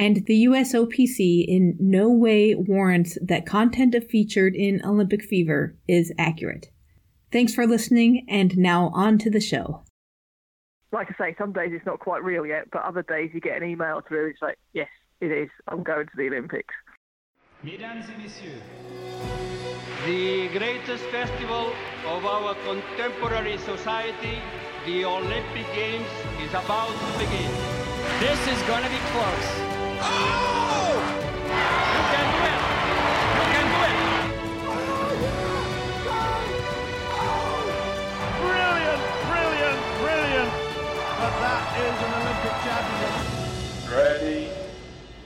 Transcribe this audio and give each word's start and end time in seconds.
and 0.00 0.24
the 0.24 0.46
USOPC 0.46 1.44
in 1.46 1.76
no 1.78 2.08
way 2.08 2.54
warrants 2.54 3.18
that 3.20 3.44
content 3.44 3.94
featured 4.10 4.54
in 4.56 4.80
Olympic 4.82 5.22
Fever 5.22 5.76
is 5.86 6.10
accurate. 6.18 6.68
Thanks 7.30 7.54
for 7.54 7.66
listening, 7.66 8.24
and 8.26 8.56
now 8.56 8.90
on 8.94 9.18
to 9.18 9.28
the 9.28 9.42
show. 9.42 9.84
Like 10.90 11.08
I 11.10 11.14
say, 11.22 11.36
some 11.36 11.52
days 11.52 11.72
it's 11.74 11.84
not 11.84 12.00
quite 12.00 12.24
real 12.24 12.46
yet, 12.46 12.70
but 12.72 12.82
other 12.82 13.02
days 13.02 13.30
you 13.34 13.42
get 13.42 13.60
an 13.60 13.68
email 13.68 14.00
through, 14.08 14.30
it's 14.30 14.40
like, 14.40 14.56
yes, 14.72 14.88
it 15.20 15.30
is. 15.30 15.50
I'm 15.68 15.82
going 15.82 16.06
to 16.06 16.12
the 16.16 16.28
Olympics. 16.28 16.74
Mesdames 17.62 18.06
et 18.08 18.18
messieurs, 18.18 18.62
the 20.06 20.48
greatest 20.56 21.04
festival 21.12 21.74
of 22.06 22.24
our 22.24 22.54
contemporary 22.64 23.58
society, 23.58 24.40
the 24.86 25.04
Olympic 25.04 25.66
Games, 25.74 26.08
is 26.40 26.50
about 26.52 26.88
to 26.88 27.18
begin. 27.18 27.52
This 28.18 28.40
is 28.48 28.62
going 28.62 28.82
to 28.82 28.88
be 28.88 29.02
close. 29.12 29.79
Oh! 30.02 30.96
You 31.94 32.02
can 32.10 32.26
do 32.32 32.40
it! 32.50 32.60
You 33.36 33.44
can 33.52 33.66
do 33.70 33.80
it! 33.84 35.10
Brilliant, 38.40 39.02
brilliant, 39.28 39.78
brilliant. 40.00 40.50
But 41.20 41.34
that 41.40 41.64
is 41.78 41.96
an 42.04 42.12
Olympic 42.20 42.56
championship. 42.64 43.14
Ready. 43.92 44.48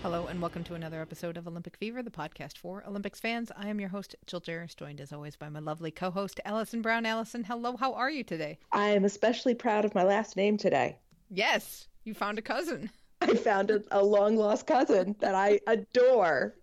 Hello, 0.02 0.26
and 0.26 0.40
welcome 0.42 0.64
to 0.64 0.74
another 0.74 1.00
episode 1.00 1.36
of 1.36 1.46
Olympic 1.46 1.76
Fever, 1.76 2.02
the 2.02 2.10
podcast 2.10 2.58
for 2.58 2.84
Olympics 2.86 3.20
fans. 3.20 3.50
I 3.56 3.68
am 3.68 3.78
your 3.80 3.88
host, 3.88 4.16
Jill 4.26 4.40
Jaracz, 4.40 4.76
joined 4.76 5.00
as 5.00 5.12
always 5.12 5.36
by 5.36 5.48
my 5.48 5.60
lovely 5.60 5.90
co 5.92 6.10
host, 6.10 6.40
Alison 6.44 6.82
Brown. 6.82 7.06
Allison, 7.06 7.44
hello, 7.44 7.76
how 7.76 7.94
are 7.94 8.10
you 8.10 8.24
today? 8.24 8.58
I 8.72 8.88
am 8.90 9.04
especially 9.04 9.54
proud 9.54 9.84
of 9.84 9.94
my 9.94 10.02
last 10.02 10.36
name 10.36 10.56
today. 10.56 10.98
Yes, 11.30 11.86
you 12.04 12.12
found 12.12 12.38
a 12.38 12.42
cousin. 12.42 12.90
I 13.24 13.34
found 13.36 13.70
a, 13.70 13.82
a 13.90 14.02
long 14.02 14.36
lost 14.36 14.66
cousin 14.66 15.16
that 15.20 15.34
I 15.34 15.60
adore. 15.66 16.54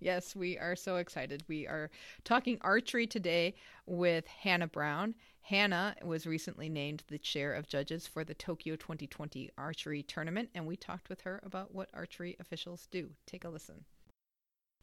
Yes, 0.00 0.36
we 0.36 0.58
are 0.58 0.76
so 0.76 0.96
excited. 0.96 1.42
We 1.48 1.66
are 1.66 1.90
talking 2.24 2.58
archery 2.60 3.06
today 3.06 3.54
with 3.86 4.26
Hannah 4.26 4.68
Brown. 4.68 5.14
Hannah 5.40 5.94
was 6.02 6.26
recently 6.26 6.68
named 6.68 7.04
the 7.08 7.18
chair 7.18 7.54
of 7.54 7.66
judges 7.66 8.06
for 8.06 8.24
the 8.24 8.34
Tokyo 8.34 8.76
2020 8.76 9.50
archery 9.56 10.02
tournament, 10.02 10.50
and 10.54 10.66
we 10.66 10.76
talked 10.76 11.08
with 11.08 11.22
her 11.22 11.40
about 11.42 11.74
what 11.74 11.88
archery 11.94 12.36
officials 12.38 12.86
do. 12.90 13.10
Take 13.26 13.44
a 13.44 13.48
listen. 13.48 13.84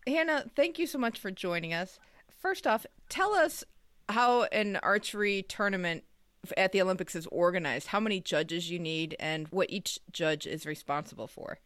Hannah, 0.07 0.45
thank 0.55 0.79
you 0.79 0.87
so 0.87 0.97
much 0.97 1.19
for 1.19 1.29
joining 1.29 1.73
us. 1.73 1.99
First 2.39 2.65
off, 2.65 2.85
tell 3.09 3.33
us 3.33 3.63
how 4.09 4.43
an 4.45 4.77
archery 4.77 5.43
tournament 5.47 6.03
at 6.57 6.72
the 6.72 6.81
Olympics 6.81 7.16
is 7.16 7.28
organized, 7.28 7.88
how 7.88 8.00
many 8.00 8.19
judges 8.19 8.69
you 8.69 8.79
need, 8.79 9.16
and 9.19 9.47
what 9.50 9.69
each 9.69 10.00
judge 10.12 10.47
is 10.47 10.66
responsible 10.66 11.28
for. 11.28 11.59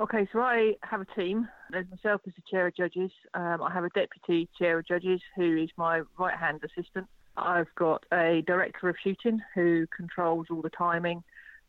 Okay, 0.00 0.28
so 0.32 0.40
I 0.40 0.74
have 0.82 1.00
a 1.00 1.06
team. 1.16 1.48
There's 1.70 1.86
myself 1.88 2.20
as 2.26 2.32
the 2.34 2.42
chair 2.50 2.66
of 2.66 2.74
judges. 2.74 3.12
Um, 3.34 3.62
I 3.62 3.72
have 3.72 3.84
a 3.84 3.90
deputy 3.90 4.48
chair 4.58 4.78
of 4.78 4.86
judges 4.86 5.20
who 5.36 5.56
is 5.56 5.70
my 5.76 6.02
right 6.18 6.36
hand 6.36 6.60
assistant. 6.64 7.06
I've 7.36 7.72
got 7.76 8.04
a 8.12 8.42
director 8.46 8.88
of 8.88 8.96
shooting 9.02 9.40
who 9.54 9.86
controls 9.96 10.46
all 10.50 10.62
the 10.62 10.70
timing 10.70 11.22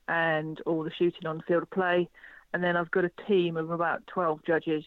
and 0.08 0.60
all 0.66 0.84
the 0.84 0.92
shooting 0.92 1.28
on 1.28 1.38
the 1.38 1.44
field 1.44 1.64
of 1.64 1.70
play. 1.72 2.10
And 2.54 2.64
then 2.64 2.76
I've 2.78 2.92
got 2.92 3.06
a 3.06 3.12
team 3.28 3.58
of 3.58 3.70
about 3.70 4.06
12 4.08 4.40
judges 4.46 4.84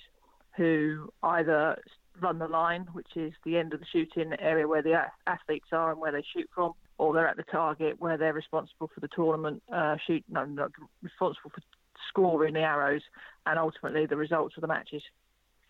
who 0.57 1.13
either 1.23 1.81
run 2.21 2.39
the 2.39 2.49
line, 2.49 2.89
which 2.93 3.17
is 3.17 3.33
the 3.45 3.57
end 3.57 3.73
of 3.73 3.81
the 3.81 3.87
shooting 3.87 4.33
area 4.41 4.67
where 4.67 4.83
the 4.83 5.07
athletes 5.27 5.69
are 5.73 5.93
and 5.93 6.01
where 6.01 6.13
they 6.13 6.25
shoot 6.35 6.49
from, 6.55 6.73
or 6.99 7.15
they're 7.15 7.29
at 7.29 7.37
the 7.37 7.45
target 7.45 7.97
where 8.01 8.17
they're 8.17 8.33
responsible 8.33 8.91
for 8.93 9.01
the 9.01 9.09
tournament 9.09 9.63
uh, 9.73 9.97
shoot, 10.07 10.25
no, 10.29 10.45
not 10.45 10.73
responsible 11.03 11.51
for 11.51 11.63
scoring 12.09 12.55
the 12.55 12.61
arrows 12.61 13.03
and 13.47 13.59
ultimately 13.59 14.07
the 14.07 14.17
results 14.17 14.57
of 14.57 14.61
the 14.61 14.67
matches. 14.67 15.03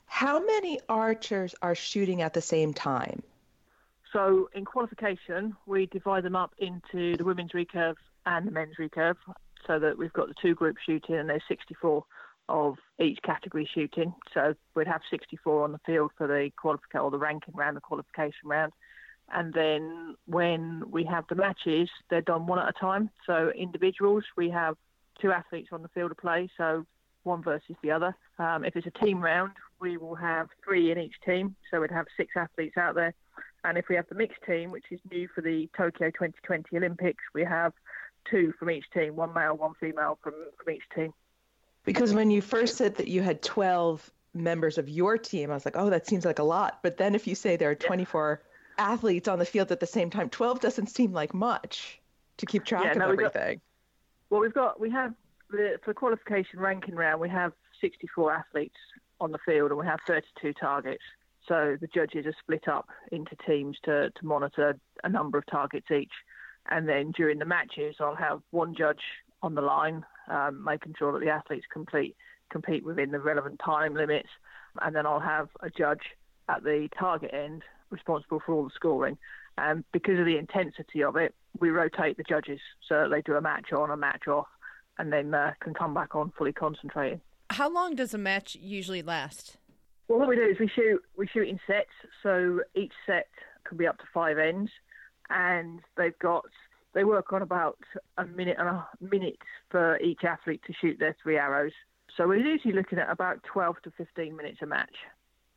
How 0.06 0.44
many 0.44 0.80
archers 0.88 1.54
are 1.60 1.74
shooting 1.74 2.22
at 2.22 2.32
the 2.32 2.40
same 2.40 2.72
time? 2.72 3.22
So 4.12 4.48
in 4.54 4.64
qualification, 4.64 5.54
we 5.66 5.86
divide 5.86 6.24
them 6.24 6.34
up 6.34 6.54
into 6.58 7.16
the 7.16 7.24
women's 7.24 7.52
recurve 7.52 7.96
and 8.24 8.46
the 8.46 8.50
men's 8.50 8.76
recurve, 8.78 9.16
so 9.66 9.78
that 9.78 9.98
we've 9.98 10.12
got 10.12 10.28
the 10.28 10.34
two 10.40 10.54
groups 10.54 10.80
shooting, 10.84 11.16
and 11.16 11.28
there's 11.28 11.42
64 11.46 12.04
of 12.48 12.76
each 12.98 13.18
category 13.22 13.68
shooting. 13.72 14.14
So 14.32 14.54
we'd 14.74 14.86
have 14.86 15.02
64 15.10 15.64
on 15.64 15.72
the 15.72 15.80
field 15.84 16.12
for 16.16 16.26
the 16.26 16.50
qualification 16.56 17.00
or 17.00 17.10
the 17.10 17.18
ranking 17.18 17.54
round, 17.54 17.76
the 17.76 17.82
qualification 17.82 18.48
round. 18.48 18.72
And 19.32 19.52
then 19.52 20.16
when 20.26 20.84
we 20.90 21.04
have 21.04 21.24
the 21.28 21.34
matches, 21.34 21.90
they're 22.08 22.22
done 22.22 22.46
one 22.46 22.58
at 22.58 22.68
a 22.68 22.72
time. 22.72 23.10
So 23.26 23.50
individuals, 23.50 24.24
we 24.36 24.50
have 24.50 24.76
two 25.20 25.32
athletes 25.32 25.68
on 25.72 25.82
the 25.82 25.88
field 25.88 26.10
of 26.10 26.16
play, 26.16 26.48
so 26.56 26.86
one 27.24 27.42
versus 27.42 27.76
the 27.82 27.90
other. 27.90 28.16
Um, 28.38 28.64
if 28.64 28.74
it's 28.76 28.86
a 28.86 29.04
team 29.04 29.20
round, 29.20 29.52
we 29.80 29.96
will 29.96 30.14
have 30.14 30.48
three 30.64 30.90
in 30.90 30.98
each 30.98 31.14
team, 31.24 31.56
so 31.70 31.80
we'd 31.80 31.90
have 31.90 32.06
six 32.16 32.32
athletes 32.36 32.76
out 32.76 32.94
there. 32.94 33.14
And 33.64 33.76
if 33.76 33.88
we 33.88 33.96
have 33.96 34.08
the 34.08 34.14
mixed 34.14 34.42
team, 34.46 34.70
which 34.70 34.86
is 34.90 35.00
new 35.10 35.28
for 35.34 35.40
the 35.40 35.68
Tokyo 35.76 36.08
2020 36.08 36.76
Olympics, 36.76 37.22
we 37.34 37.44
have 37.44 37.72
two 38.30 38.52
from 38.58 38.70
each 38.70 38.84
team, 38.92 39.16
one 39.16 39.34
male, 39.34 39.56
one 39.56 39.74
female 39.80 40.18
from, 40.22 40.34
from 40.56 40.74
each 40.74 40.82
team. 40.94 41.12
Because 41.84 42.12
when 42.12 42.30
you 42.30 42.40
first 42.40 42.76
said 42.76 42.96
that 42.96 43.08
you 43.08 43.22
had 43.22 43.42
12 43.42 44.10
members 44.34 44.78
of 44.78 44.88
your 44.88 45.18
team, 45.18 45.50
I 45.50 45.54
was 45.54 45.64
like, 45.64 45.76
oh, 45.76 45.90
that 45.90 46.06
seems 46.06 46.24
like 46.24 46.38
a 46.38 46.44
lot. 46.44 46.80
But 46.82 46.96
then 46.96 47.14
if 47.14 47.26
you 47.26 47.34
say 47.34 47.56
there 47.56 47.70
are 47.70 47.74
24 47.74 48.42
athletes 48.78 49.28
on 49.28 49.38
the 49.38 49.44
field 49.44 49.70
at 49.72 49.80
the 49.80 49.86
same 49.86 50.10
time, 50.10 50.30
12 50.30 50.60
doesn't 50.60 50.88
seem 50.88 51.12
like 51.12 51.34
much 51.34 52.00
to 52.38 52.46
keep 52.46 52.64
track 52.64 52.84
Yeah, 52.84 52.90
of 52.92 52.98
no, 52.98 53.10
we 53.10 53.16
got- 53.16 53.34
Well, 54.30 54.40
we've 54.40 54.54
got 54.54 54.80
we 54.80 54.90
have 54.90 55.14
the, 55.50 55.78
for 55.84 55.90
the 55.90 55.94
qualification 55.94 56.60
ranking 56.60 56.94
round, 56.94 57.20
we 57.20 57.28
have 57.28 57.52
64 57.80 58.32
athletes 58.32 58.76
on 59.20 59.32
the 59.32 59.38
field, 59.38 59.70
and 59.70 59.78
we 59.78 59.86
have 59.86 60.00
32 60.06 60.52
targets. 60.54 61.02
So 61.46 61.76
the 61.80 61.86
judges 61.88 62.26
are 62.26 62.34
split 62.40 62.68
up 62.68 62.88
into 63.10 63.34
teams 63.46 63.78
to 63.84 64.10
to 64.10 64.26
monitor 64.26 64.78
a 65.02 65.08
number 65.08 65.38
of 65.38 65.46
targets 65.46 65.90
each, 65.90 66.12
and 66.70 66.88
then 66.88 67.12
during 67.12 67.38
the 67.38 67.46
matches, 67.46 67.96
I'll 68.00 68.14
have 68.14 68.42
one 68.50 68.74
judge 68.74 69.00
on 69.42 69.54
the 69.54 69.62
line, 69.62 70.04
um, 70.28 70.62
making 70.62 70.94
sure 70.98 71.12
that 71.12 71.20
the 71.20 71.30
athletes 71.30 71.66
complete 71.72 72.16
compete 72.50 72.84
within 72.84 73.10
the 73.10 73.20
relevant 73.20 73.60
time 73.64 73.94
limits, 73.94 74.28
and 74.82 74.94
then 74.94 75.06
I'll 75.06 75.20
have 75.20 75.48
a 75.60 75.70
judge 75.70 76.02
at 76.48 76.62
the 76.62 76.88
target 76.98 77.32
end 77.32 77.62
responsible 77.90 78.40
for 78.44 78.52
all 78.52 78.64
the 78.64 78.70
scoring. 78.74 79.18
And 79.56 79.84
because 79.92 80.18
of 80.18 80.26
the 80.26 80.36
intensity 80.36 81.02
of 81.02 81.16
it, 81.16 81.34
we 81.58 81.70
rotate 81.70 82.16
the 82.16 82.22
judges 82.22 82.60
so 82.88 83.02
that 83.02 83.08
they 83.10 83.22
do 83.22 83.34
a 83.34 83.40
match 83.40 83.72
on, 83.72 83.90
a 83.90 83.96
match 83.96 84.28
off, 84.28 84.46
and 84.98 85.12
then 85.12 85.34
uh, 85.34 85.52
can 85.60 85.74
come 85.74 85.94
back 85.94 86.14
on 86.14 86.32
fully 86.36 86.52
concentrating. 86.52 87.20
How 87.50 87.70
long 87.70 87.94
does 87.94 88.14
a 88.14 88.18
match 88.18 88.56
usually 88.60 89.02
last? 89.02 89.56
Well, 90.06 90.18
what 90.18 90.28
we 90.28 90.36
do 90.36 90.42
is 90.42 90.58
we 90.58 90.68
shoot 90.68 91.02
we 91.16 91.26
shoot 91.26 91.48
in 91.48 91.60
sets, 91.66 91.90
so 92.22 92.60
each 92.74 92.92
set 93.06 93.28
can 93.64 93.76
be 93.76 93.86
up 93.86 93.98
to 93.98 94.04
five 94.12 94.38
ends, 94.38 94.70
and 95.28 95.80
they've 95.96 96.18
got 96.18 96.44
they 96.94 97.04
work 97.04 97.32
on 97.32 97.42
about 97.42 97.78
a 98.16 98.24
minute 98.24 98.56
and 98.58 98.68
a 98.68 98.88
minute 99.00 99.38
for 99.70 99.98
each 100.00 100.24
athlete 100.24 100.62
to 100.66 100.72
shoot 100.80 100.98
their 100.98 101.14
three 101.22 101.36
arrows. 101.36 101.72
So 102.16 102.26
we're 102.26 102.44
usually 102.44 102.74
looking 102.74 102.98
at 102.98 103.10
about 103.10 103.42
12 103.44 103.76
to 103.84 103.90
15 103.92 104.34
minutes 104.34 104.58
a 104.62 104.66
match. 104.66 104.94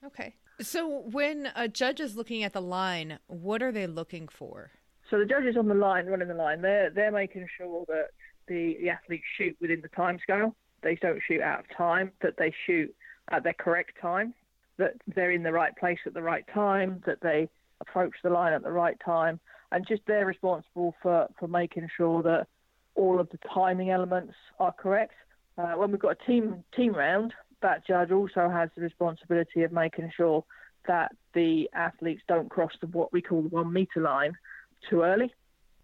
Okay. 0.06 0.36
So 0.62 1.04
when 1.12 1.52
a 1.56 1.68
judge 1.68 2.00
is 2.00 2.16
looking 2.16 2.44
at 2.44 2.54
the 2.54 2.62
line, 2.62 3.20
what 3.28 3.62
are 3.62 3.72
they 3.72 3.88
looking 3.88 4.28
for? 4.28 4.72
So 5.10 5.20
the 5.20 5.26
judges 5.26 5.58
on 5.58 5.68
the 5.68 5.74
line, 5.74 6.06
running 6.06 6.28
the 6.28 6.34
line, 6.34 6.62
they're 6.62 6.90
they're 6.90 7.12
making 7.12 7.48
sure 7.58 7.86
that 7.88 8.08
the, 8.48 8.78
the 8.82 8.90
athletes 8.90 9.24
shoot 9.38 9.58
within 9.60 9.82
the 9.82 9.90
time 9.90 10.20
scale. 10.22 10.56
They 10.84 10.96
don't 10.96 11.22
shoot 11.28 11.42
out 11.42 11.60
of 11.62 11.66
time, 11.76 12.12
that 12.22 12.38
they 12.38 12.54
shoot 12.66 12.94
at 13.30 13.44
their 13.44 13.54
correct 13.54 13.92
time. 14.02 14.34
that 14.82 14.96
they're 15.16 15.32
in 15.32 15.44
the 15.44 15.52
right 15.52 15.76
place 15.78 16.00
at 16.06 16.14
the 16.14 16.22
right 16.22 16.44
time, 16.54 17.02
that 17.06 17.22
they 17.22 17.50
approach 17.80 18.14
the 18.24 18.30
line 18.30 18.54
at 18.54 18.64
the 18.64 18.72
right 18.72 18.98
time, 19.04 19.40
and 19.72 19.88
just 19.88 20.02
they're 20.08 20.26
responsible 20.26 20.96
for, 21.02 21.28
for 21.40 21.48
making 21.48 21.88
sure 21.96 22.22
that 22.24 22.48
all 22.96 23.20
of 23.20 23.30
the 23.30 23.40
timing 23.54 23.90
elements 23.92 24.34
are 24.60 24.74
correct. 24.74 25.14
Uh, 25.58 25.74
when 25.74 25.92
we've 25.92 26.00
got 26.00 26.18
a 26.20 26.26
team 26.26 26.64
team 26.76 26.94
round, 26.94 27.34
that 27.62 27.86
judge 27.88 28.12
also 28.12 28.50
has 28.50 28.70
the 28.76 28.82
responsibility 28.82 29.64
of 29.64 29.72
making 29.72 30.12
sure 30.16 30.44
that 30.88 31.12
the 31.34 31.70
athletes 31.74 32.22
don't 32.28 32.50
cross 32.50 32.72
the 32.82 32.88
what 32.88 33.14
we 33.14 33.22
call 33.22 33.44
the 33.44 33.50
one 33.50 33.72
meter 33.72 34.02
line 34.02 34.34
too 34.90 35.04
early. 35.04 35.34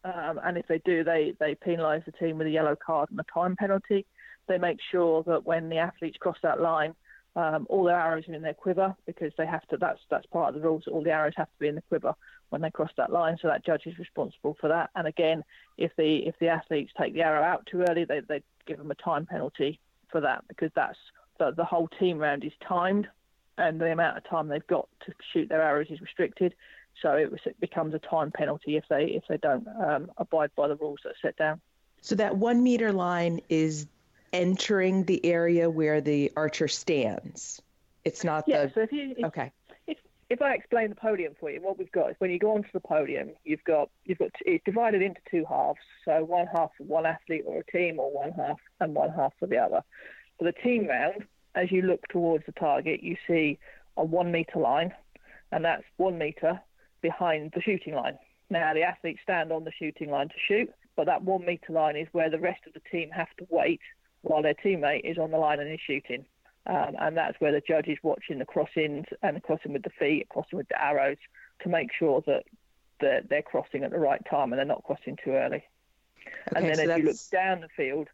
Um, 0.04 0.40
and 0.44 0.58
if 0.58 0.68
they 0.68 0.80
do, 0.86 1.04
they, 1.04 1.34
they 1.40 1.56
penalise 1.56 2.06
the 2.06 2.12
team 2.14 2.38
with 2.38 2.48
a 2.48 2.52
yellow 2.52 2.76
card 2.76 3.10
and 3.12 3.20
a 3.20 3.26
time 3.34 3.56
penalty. 3.56 4.06
They 4.48 4.58
make 4.58 4.80
sure 4.92 5.24
that 5.24 5.46
when 5.46 5.70
the 5.70 5.78
athletes 5.78 6.18
cross 6.18 6.38
that 6.44 6.62
line, 6.62 6.96
um, 7.36 7.68
all 7.70 7.84
their 7.84 8.00
arrows 8.00 8.28
are 8.28 8.34
in 8.34 8.42
their 8.42 8.54
quiver 8.54 8.96
because 9.06 9.32
they 9.38 9.46
have 9.46 9.68
to. 9.68 9.78
That's 9.78 10.00
that's 10.10 10.26
part 10.28 10.50
of 10.50 10.56
the 10.56 10.68
rules. 10.68 10.86
All 10.88 11.04
the 11.04 11.12
arrows 11.12 11.34
have 11.38 11.48
to 11.48 11.60
be 11.60 11.68
in 11.68 11.76
the 11.76 11.84
quiver 11.84 12.14
when 12.50 12.62
they 12.62 12.72
cross 12.72 12.90
that 12.98 13.12
line. 13.12 13.38
So 13.42 13.48
that 13.48 13.66
judge 13.66 13.84
is 13.86 14.00
responsible 14.00 14.58
for 14.60 14.70
that. 14.70 14.90
And 14.96 15.08
again, 15.08 15.44
if 15.78 15.92
the 15.98 16.26
if 16.26 16.36
the 16.40 16.48
athletes 16.48 16.92
take 17.00 17.14
the 17.14 17.22
arrow 17.22 17.44
out 17.44 17.68
too 17.70 17.86
early, 17.88 18.06
they 18.06 18.22
they 18.28 18.42
give 18.66 18.80
them 18.80 18.90
a 18.90 18.96
time 18.96 19.28
penalty 19.28 19.80
for 20.12 20.22
that 20.22 20.46
because 20.48 20.72
that's 20.76 20.98
the, 21.38 21.52
the 21.52 21.66
whole 21.66 21.88
team 22.00 22.18
round 22.18 22.44
is 22.44 22.54
timed, 22.68 23.08
and 23.58 23.80
the 23.80 23.92
amount 23.92 24.18
of 24.18 24.30
time 24.30 24.48
they've 24.48 24.68
got 24.68 24.88
to 25.06 25.14
shoot 25.34 25.50
their 25.50 25.62
arrows 25.62 25.88
is 25.90 26.02
restricted. 26.02 26.54
So 27.02 27.14
it, 27.14 27.32
was, 27.32 27.40
it 27.46 27.60
becomes 27.60 27.94
a 27.94 28.00
time 28.00 28.32
penalty 28.32 28.76
if 28.76 28.86
they 28.90 29.06
if 29.06 29.24
they 29.30 29.38
don't 29.38 29.68
um, 29.68 30.12
abide 30.18 30.52
by 30.56 30.68
the 30.68 30.76
rules 30.76 31.00
that 31.04 31.12
are 31.12 31.22
set 31.22 31.38
down. 31.38 31.62
So 32.02 32.16
that 32.16 32.38
one 32.38 32.64
meter 32.64 32.92
line 32.92 33.42
is 33.50 33.88
entering 34.34 35.04
the 35.06 35.24
area 35.26 35.70
where 35.70 36.02
the 36.02 36.32
archer 36.36 36.68
stands. 36.68 37.62
It's 38.04 38.24
not 38.24 38.46
yeah, 38.48 38.66
the 38.66 38.72
so 38.74 38.82
if 38.82 38.92
you 38.92 39.16
if, 39.18 39.26
okay. 39.26 39.52
If, 39.86 39.98
if 40.30 40.42
I 40.42 40.54
explain 40.54 40.90
the 40.90 40.96
podium 40.96 41.36
for 41.40 41.50
you, 41.50 41.62
what 41.62 41.78
we've 41.78 41.92
got 41.92 42.12
is 42.12 42.16
when 42.20 42.32
you 42.32 42.40
go 42.40 42.56
onto 42.56 42.70
the 42.74 42.80
podium, 42.80 43.32
you've 43.46 43.64
got 43.64 43.90
you've 44.06 44.18
got 44.18 44.32
it's 44.42 44.64
divided 44.66 45.02
into 45.02 45.22
two 45.30 45.46
halves. 45.48 45.80
So 46.06 46.24
one 46.24 46.48
half 46.48 46.72
for 46.78 46.84
one 46.84 47.06
athlete 47.06 47.44
or 47.46 47.60
a 47.60 47.72
team, 47.72 48.00
or 48.00 48.12
one 48.12 48.32
half 48.32 48.60
and 48.80 48.94
one 48.96 49.12
half 49.12 49.34
for 49.40 49.48
the 49.48 49.58
other. 49.58 49.84
For 50.38 50.46
the 50.46 50.52
team 50.52 50.88
round, 50.88 51.26
as 51.56 51.72
you 51.72 51.82
look 51.82 52.08
towards 52.10 52.46
the 52.46 52.52
target, 52.52 53.02
you 53.02 53.18
see 53.28 53.58
a 53.96 54.04
one 54.04 54.32
meter 54.32 54.60
line, 54.60 54.94
and 55.52 55.66
that's 55.66 55.84
one 55.98 56.18
meter 56.18 56.62
behind 57.02 57.52
the 57.56 57.62
shooting 57.62 57.96
line. 57.96 58.18
Now 58.50 58.74
the 58.74 58.84
athletes 58.84 59.20
stand 59.24 59.52
on 59.52 59.64
the 59.64 59.72
shooting 59.78 60.10
line 60.12 60.30
to 60.30 60.36
shoot, 60.48 60.72
but 60.96 61.06
that 61.06 61.24
one 61.24 61.46
meter 61.46 61.74
line 61.74 61.96
is 61.96 62.08
where 62.12 62.30
the 62.30 62.40
rest 62.40 62.62
of 62.68 62.74
the 62.74 62.82
team 62.92 63.10
have 63.12 63.34
to 63.38 63.48
wait 63.50 63.82
while 64.22 64.42
their 64.42 64.54
teammate 64.54 65.10
is 65.10 65.18
on 65.18 65.32
the 65.32 65.38
line 65.38 65.60
and 65.60 65.72
is 65.72 65.80
shooting. 65.86 66.26
Um, 66.66 66.96
and 67.00 67.16
that's 67.16 67.40
where 67.40 67.52
the 67.52 67.62
judge 67.62 67.88
is 67.88 67.98
watching 68.04 68.40
the 68.40 68.46
crossings 68.46 69.06
and 69.22 69.38
the 69.38 69.42
crossing 69.42 69.74
with 69.74 69.84
the 69.84 69.90
feet, 69.90 70.28
crossing 70.30 70.58
with 70.58 70.68
the 70.68 70.82
arrows 70.82 71.18
to 71.62 71.70
make 71.70 71.94
sure 71.94 72.22
that 72.28 72.44
they're, 73.00 73.22
they're 73.30 73.42
crossing 73.42 73.84
at 73.84 73.92
the 73.92 74.00
right 74.00 74.22
time 74.30 74.52
and 74.52 74.60
they're 74.60 74.66
not 74.66 74.84
crossing 74.84 75.18
too 75.24 75.32
early. 75.32 75.64
Okay, 76.52 76.56
and 76.56 76.66
then 76.66 76.76
so 76.76 76.82
as 76.82 76.88
that's... 76.88 77.00
you 77.00 77.06
look 77.06 77.18
down 77.32 77.62
the 77.62 77.70
field, 77.70 78.10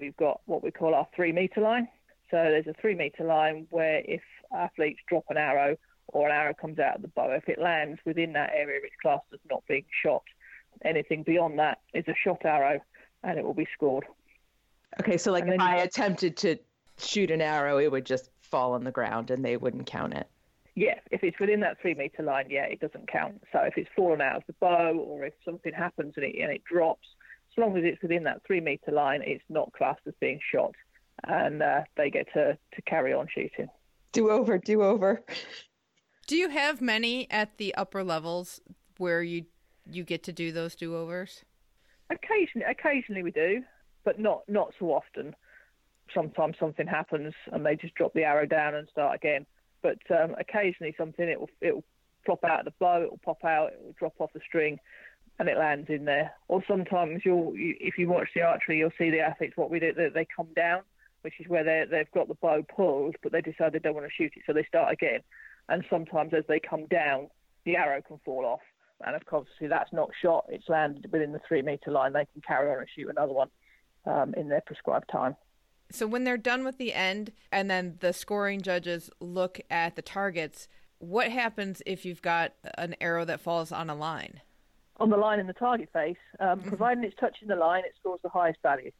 we've 0.00 0.16
got 0.16 0.40
what 0.46 0.62
we 0.62 0.70
call 0.70 0.94
our 0.94 1.06
three 1.14 1.32
metre 1.32 1.60
line. 1.60 1.88
So 2.30 2.36
there's 2.36 2.66
a 2.66 2.74
three 2.80 2.94
metre 2.94 3.24
line 3.24 3.66
where 3.70 4.02
if 4.04 4.22
athletes 4.54 5.00
drop 5.08 5.24
an 5.30 5.36
arrow 5.36 5.76
or 6.08 6.28
an 6.28 6.34
arrow 6.34 6.54
comes 6.54 6.78
out 6.78 6.96
of 6.96 7.02
the 7.02 7.08
bow, 7.08 7.30
if 7.32 7.48
it 7.48 7.60
lands 7.60 8.00
within 8.04 8.32
that 8.32 8.50
area, 8.54 8.80
it's 8.82 8.94
classed 9.00 9.26
as 9.32 9.40
not 9.50 9.62
being 9.68 9.84
shot. 10.02 10.22
Anything 10.84 11.22
beyond 11.22 11.58
that 11.58 11.78
is 11.94 12.04
a 12.08 12.14
shot 12.22 12.44
arrow 12.44 12.80
and 13.22 13.38
it 13.38 13.44
will 13.44 13.54
be 13.54 13.68
scored. 13.74 14.04
Okay, 15.00 15.16
so 15.16 15.32
like 15.32 15.44
And 15.44 15.54
if 15.54 15.60
I 15.60 15.78
attempted 15.78 16.36
to 16.38 16.56
shoot 16.98 17.30
an 17.30 17.40
arrow, 17.40 17.78
it 17.78 17.90
would 17.90 18.06
just 18.06 18.30
fall 18.40 18.72
on 18.72 18.84
the 18.84 18.90
ground 18.90 19.30
and 19.30 19.44
they 19.44 19.56
wouldn't 19.56 19.86
count 19.86 20.14
it. 20.14 20.26
Yeah, 20.74 20.98
if 21.10 21.24
it's 21.24 21.38
within 21.40 21.60
that 21.60 21.80
three 21.80 21.94
metre 21.94 22.22
line, 22.22 22.46
yeah, 22.50 22.64
it 22.64 22.80
doesn't 22.80 23.10
count. 23.10 23.42
So 23.52 23.60
if 23.60 23.78
it's 23.78 23.88
fallen 23.96 24.20
out 24.20 24.36
of 24.36 24.42
the 24.46 24.54
bow 24.60 24.94
or 24.98 25.24
if 25.24 25.32
something 25.44 25.72
happens 25.72 26.14
and 26.16 26.24
it, 26.24 26.36
and 26.40 26.52
it 26.52 26.62
drops, 26.64 27.08
as 27.56 27.62
long 27.62 27.76
as 27.76 27.84
it's 27.84 28.02
within 28.02 28.24
that 28.24 28.42
three 28.46 28.60
metre 28.60 28.92
line, 28.92 29.22
it's 29.24 29.44
not 29.48 29.72
classed 29.72 30.00
as 30.06 30.14
being 30.20 30.40
shot. 30.52 30.74
And 31.24 31.62
uh, 31.62 31.82
they 31.96 32.10
get 32.10 32.26
to, 32.34 32.58
to 32.74 32.82
carry 32.82 33.12
on 33.14 33.26
shooting. 33.32 33.68
Do 34.12 34.30
over, 34.30 34.58
do 34.58 34.82
over. 34.82 35.24
Do 36.26 36.36
you 36.36 36.50
have 36.50 36.80
many 36.80 37.30
at 37.30 37.56
the 37.56 37.74
upper 37.74 38.04
levels 38.04 38.60
where 38.98 39.22
you 39.22 39.44
you 39.88 40.02
get 40.02 40.24
to 40.24 40.32
do 40.32 40.50
those 40.52 40.74
do 40.74 40.96
overs? 40.96 41.44
Occasionally, 42.10 42.66
occasionally 42.68 43.22
we 43.22 43.30
do, 43.30 43.62
but 44.04 44.18
not 44.18 44.42
not 44.48 44.74
so 44.78 44.86
often. 44.86 45.34
Sometimes 46.12 46.56
something 46.58 46.86
happens 46.86 47.34
and 47.52 47.64
they 47.64 47.76
just 47.76 47.94
drop 47.94 48.12
the 48.12 48.24
arrow 48.24 48.46
down 48.46 48.74
and 48.74 48.88
start 48.88 49.14
again. 49.14 49.46
But 49.82 49.98
um, 50.10 50.34
occasionally 50.38 50.94
something 50.98 51.28
it 51.28 51.38
will 51.38 51.50
it 51.60 51.74
will 51.74 51.84
plop 52.24 52.44
out 52.44 52.60
of 52.60 52.64
the 52.66 52.72
bow, 52.80 53.02
it 53.02 53.10
will 53.10 53.20
pop 53.24 53.44
out, 53.44 53.72
it 53.72 53.80
will 53.82 53.94
drop 53.98 54.14
off 54.18 54.32
the 54.34 54.40
string, 54.46 54.78
and 55.38 55.48
it 55.48 55.58
lands 55.58 55.88
in 55.88 56.04
there. 56.04 56.32
Or 56.48 56.62
sometimes 56.66 57.22
you'll 57.24 57.56
you, 57.56 57.74
if 57.80 57.98
you 57.98 58.08
watch 58.08 58.28
the 58.34 58.42
archery, 58.42 58.78
you'll 58.78 58.90
see 58.98 59.10
the 59.10 59.20
athletes 59.20 59.56
what 59.56 59.70
we 59.70 59.80
do 59.80 59.92
they, 59.92 60.08
they 60.08 60.26
come 60.34 60.48
down, 60.54 60.82
which 61.22 61.34
is 61.40 61.48
where 61.48 61.64
they 61.64 61.84
they've 61.90 62.10
got 62.12 62.28
the 62.28 62.34
bow 62.34 62.62
pulled, 62.74 63.16
but 63.22 63.32
they 63.32 63.40
decide 63.40 63.72
they 63.72 63.78
don't 63.78 63.94
want 63.94 64.06
to 64.06 64.12
shoot 64.12 64.32
it, 64.36 64.42
so 64.46 64.52
they 64.52 64.64
start 64.64 64.92
again. 64.92 65.20
And 65.68 65.84
sometimes 65.90 66.32
as 66.32 66.44
they 66.48 66.60
come 66.60 66.86
down, 66.86 67.28
the 67.64 67.76
arrow 67.76 68.00
can 68.00 68.18
fall 68.24 68.44
off. 68.44 68.60
And 69.04 69.14
of 69.14 69.26
course, 69.26 69.48
that's 69.60 69.92
not 69.92 70.10
shot. 70.22 70.46
It's 70.48 70.68
landed 70.68 71.10
within 71.12 71.32
the 71.32 71.40
three 71.46 71.60
metre 71.60 71.90
line. 71.90 72.12
They 72.12 72.26
can 72.32 72.40
carry 72.46 72.70
on 72.70 72.78
and 72.78 72.88
shoot 72.94 73.10
another 73.10 73.32
one 73.32 73.48
um, 74.06 74.32
in 74.34 74.48
their 74.48 74.62
prescribed 74.62 75.10
time. 75.10 75.36
So 75.90 76.06
when 76.06 76.24
they're 76.24 76.36
done 76.36 76.64
with 76.64 76.78
the 76.78 76.94
end 76.94 77.32
and 77.52 77.70
then 77.70 77.96
the 78.00 78.12
scoring 78.12 78.62
judges 78.62 79.10
look 79.20 79.60
at 79.70 79.96
the 79.96 80.02
targets, 80.02 80.66
what 80.98 81.30
happens 81.30 81.82
if 81.84 82.04
you've 82.04 82.22
got 82.22 82.54
an 82.78 82.96
arrow 83.00 83.24
that 83.24 83.40
falls 83.40 83.70
on 83.70 83.90
a 83.90 83.94
line? 83.94 84.40
On 84.98 85.10
the 85.10 85.16
line 85.16 85.38
in 85.40 85.46
the 85.46 85.52
target 85.52 85.90
face, 85.92 86.16
um, 86.40 86.60
providing 86.60 87.04
it's 87.04 87.16
touching 87.20 87.48
the 87.48 87.56
line, 87.56 87.84
it 87.84 87.92
scores 87.98 88.20
the 88.22 88.28
highest 88.30 88.60
value. 88.62 88.90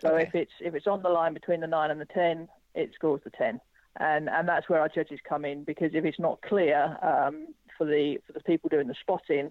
So 0.00 0.14
Okay. 0.14 0.22
if 0.24 0.34
it's 0.34 0.52
if 0.60 0.74
it's 0.74 0.86
on 0.86 1.02
the 1.02 1.08
line 1.08 1.34
between 1.34 1.60
the 1.60 1.66
nine 1.66 1.90
and 1.90 2.00
the 2.00 2.06
ten, 2.06 2.48
it 2.74 2.90
scores 2.94 3.20
the 3.22 3.30
ten. 3.30 3.60
And 3.98 4.28
and 4.28 4.48
that's 4.48 4.68
where 4.68 4.80
our 4.80 4.88
judges 4.88 5.20
come 5.28 5.44
in 5.44 5.62
because 5.64 5.90
if 5.94 6.04
it's 6.04 6.18
not 6.18 6.40
clear 6.42 6.96
um, 7.02 7.48
for 7.76 7.84
the 7.86 8.18
for 8.26 8.32
the 8.32 8.40
people 8.40 8.68
doing 8.68 8.88
the 8.88 8.94
spotting, 9.00 9.50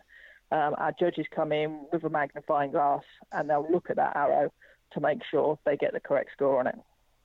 um, 0.51 0.75
our 0.77 0.93
judges 0.99 1.27
come 1.33 1.51
in 1.51 1.85
with 1.93 2.03
a 2.03 2.09
magnifying 2.09 2.71
glass 2.71 3.03
and 3.31 3.49
they'll 3.49 3.69
look 3.69 3.89
at 3.89 3.95
that 3.97 4.15
arrow 4.15 4.51
to 4.91 4.99
make 4.99 5.19
sure 5.29 5.59
they 5.65 5.77
get 5.77 5.93
the 5.93 5.99
correct 5.99 6.31
score 6.33 6.59
on 6.59 6.67
it. 6.67 6.75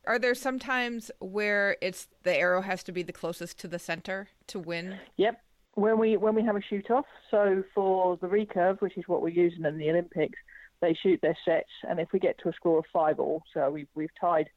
Are 0.06 0.18
there 0.18 0.34
some 0.34 0.58
times 0.58 1.10
where 1.18 1.76
it's 1.80 2.08
the 2.24 2.36
arrow 2.36 2.60
has 2.60 2.82
to 2.84 2.92
be 2.92 3.02
the 3.02 3.12
closest 3.12 3.58
to 3.60 3.68
the 3.68 3.78
center 3.78 4.28
to 4.48 4.58
win? 4.58 4.98
Yep. 5.16 5.40
When 5.74 5.98
we 5.98 6.16
when 6.16 6.34
we 6.34 6.44
have 6.44 6.56
a 6.56 6.62
shoot 6.62 6.90
off, 6.90 7.06
so 7.30 7.64
for 7.74 8.16
the 8.18 8.28
recurve, 8.28 8.80
which 8.80 8.96
is 8.96 9.04
what 9.08 9.22
we're 9.22 9.30
using 9.30 9.64
in 9.64 9.76
the 9.76 9.90
Olympics, 9.90 10.38
they 10.80 10.94
shoot 10.94 11.20
their 11.20 11.36
sets, 11.44 11.70
and 11.88 11.98
if 11.98 12.12
we 12.12 12.18
get 12.20 12.38
to 12.38 12.48
a 12.48 12.52
score 12.52 12.78
of 12.78 12.84
five 12.92 13.18
all, 13.18 13.42
so 13.52 13.70
we've 13.70 13.88
we've 13.94 14.14
tied 14.20 14.48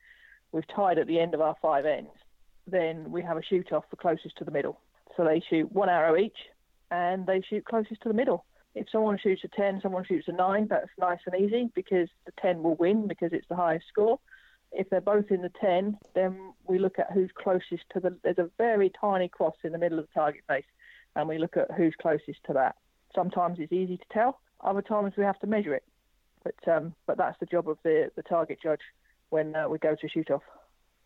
we've 0.52 0.68
tied 0.68 1.00
at 1.00 1.08
the 1.08 1.20
end 1.20 1.34
of 1.34 1.42
our 1.42 1.56
five 1.62 1.86
ends, 1.86 2.12
then 2.68 3.12
we 3.12 3.24
have 3.24 3.38
a 3.38 3.44
shoot 3.44 3.72
off 3.72 3.86
for 3.90 3.96
closest 3.96 4.38
to 4.38 4.44
the 4.46 4.52
middle. 4.52 4.80
So 5.16 5.24
they 5.24 5.42
shoot 5.50 5.72
one 5.72 5.90
arrow 5.90 6.18
each, 6.18 6.38
and 6.92 7.26
they 7.26 7.42
shoot 7.42 7.66
closest 7.66 8.02
to 8.02 8.10
the 8.10 8.14
middle. 8.14 8.46
If 8.76 8.88
someone 8.92 9.18
shoots 9.18 9.44
a 9.44 9.48
ten, 9.48 9.80
someone 9.82 10.06
shoots 10.06 10.28
a 10.28 10.34
nine, 10.34 10.68
that's 10.70 10.90
nice 11.00 11.20
and 11.26 11.42
easy 11.42 11.72
because 11.74 12.10
the 12.28 12.34
ten 12.40 12.62
will 12.62 12.76
win 12.76 13.08
because 13.08 13.34
it's 13.34 13.48
the 13.50 13.56
highest 13.56 13.88
score. 13.88 14.20
If 14.72 14.90
they're 14.90 15.02
both 15.02 15.32
in 15.32 15.42
the 15.42 15.52
10, 15.62 15.98
then 16.14 16.54
we 16.68 16.78
look 16.78 17.00
at 17.00 17.12
who's 17.14 17.32
closest 17.36 17.84
to 17.94 18.00
the. 18.00 18.18
There's 18.24 18.38
a 18.38 18.52
very 18.58 18.92
tiny 19.00 19.30
cross 19.30 19.56
in 19.64 19.72
the 19.72 19.78
middle 19.78 19.98
of 19.98 20.08
the 20.08 20.14
target 20.14 20.42
face, 20.48 20.66
and 21.18 21.28
we 21.28 21.40
look 21.40 21.58
at 21.58 21.72
who's 21.76 21.96
closest 22.00 22.44
to 22.46 22.54
that. 22.54 22.76
Sometimes 23.14 23.58
it's 23.60 23.74
easy 23.74 23.98
to 23.98 24.06
tell. 24.14 24.40
Other 24.62 24.84
times 24.84 25.14
we 25.18 25.24
have 25.24 25.40
to 25.40 25.48
measure 25.48 25.74
it. 25.74 25.84
But 26.44 26.72
um, 26.72 26.94
but 27.08 27.18
that's 27.18 27.38
the 27.40 27.46
job 27.48 27.68
of 27.68 27.78
the 27.84 28.12
the 28.16 28.24
target 28.24 28.60
judge 28.64 28.80
when 29.30 29.56
uh, 29.56 29.68
we 29.68 29.80
go 29.80 29.96
to 29.96 30.08
shoot 30.08 30.30
off. 30.32 30.44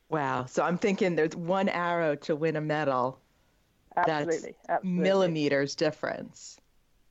Wow. 0.09 0.45
So 0.45 0.61
I'm 0.63 0.77
thinking 0.77 1.15
there's 1.15 1.35
one 1.35 1.69
arrow 1.69 2.15
to 2.15 2.35
win 2.35 2.57
a 2.57 2.61
medal. 2.61 3.17
Absolutely, 3.95 4.55
That's 4.67 4.77
absolutely. 4.77 5.01
millimeters 5.01 5.75
difference. 5.75 6.59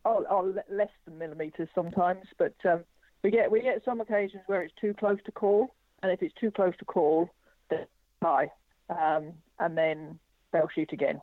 oh, 0.05 0.25
oh, 0.31 0.55
less 0.71 0.89
than 1.05 1.19
millimeters 1.19 1.69
sometimes, 1.75 2.25
but 2.39 2.55
um, 2.65 2.85
we 3.25 3.31
get 3.31 3.51
we 3.51 3.63
get 3.63 3.83
some 3.85 4.01
occasions 4.01 4.43
where 4.47 4.63
it's 4.63 4.75
too 4.81 4.95
close 4.95 5.19
to 5.25 5.33
call, 5.33 5.75
and 6.03 6.13
if 6.13 6.23
it's 6.23 6.35
too 6.39 6.51
close 6.51 6.75
to 6.79 6.85
call, 6.85 7.31
then 7.71 7.87
tie, 8.23 8.51
um, 8.91 9.33
and 9.59 9.77
then 9.77 10.19
they'll 10.53 10.69
shoot 10.75 10.93
again. 10.93 11.21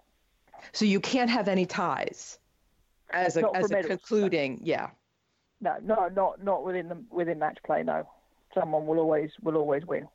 So 0.72 0.86
you 0.86 1.00
can't 1.00 1.30
have 1.30 1.48
any 1.48 1.66
ties 1.66 2.40
as 3.12 3.38
a 3.38 3.50
as 3.56 3.72
a 3.72 3.84
concluding. 3.84 4.60
Yeah. 4.64 4.90
No, 5.60 5.78
no, 5.82 6.10
not 6.10 6.44
not 6.44 6.64
within 6.64 6.88
the 6.90 7.04
within 7.10 7.40
match 7.40 7.58
play. 7.66 7.84
No, 7.84 8.08
someone 8.54 8.86
will 8.86 9.00
always 9.00 9.32
will 9.42 9.58
always 9.58 9.86
win. 9.86 10.08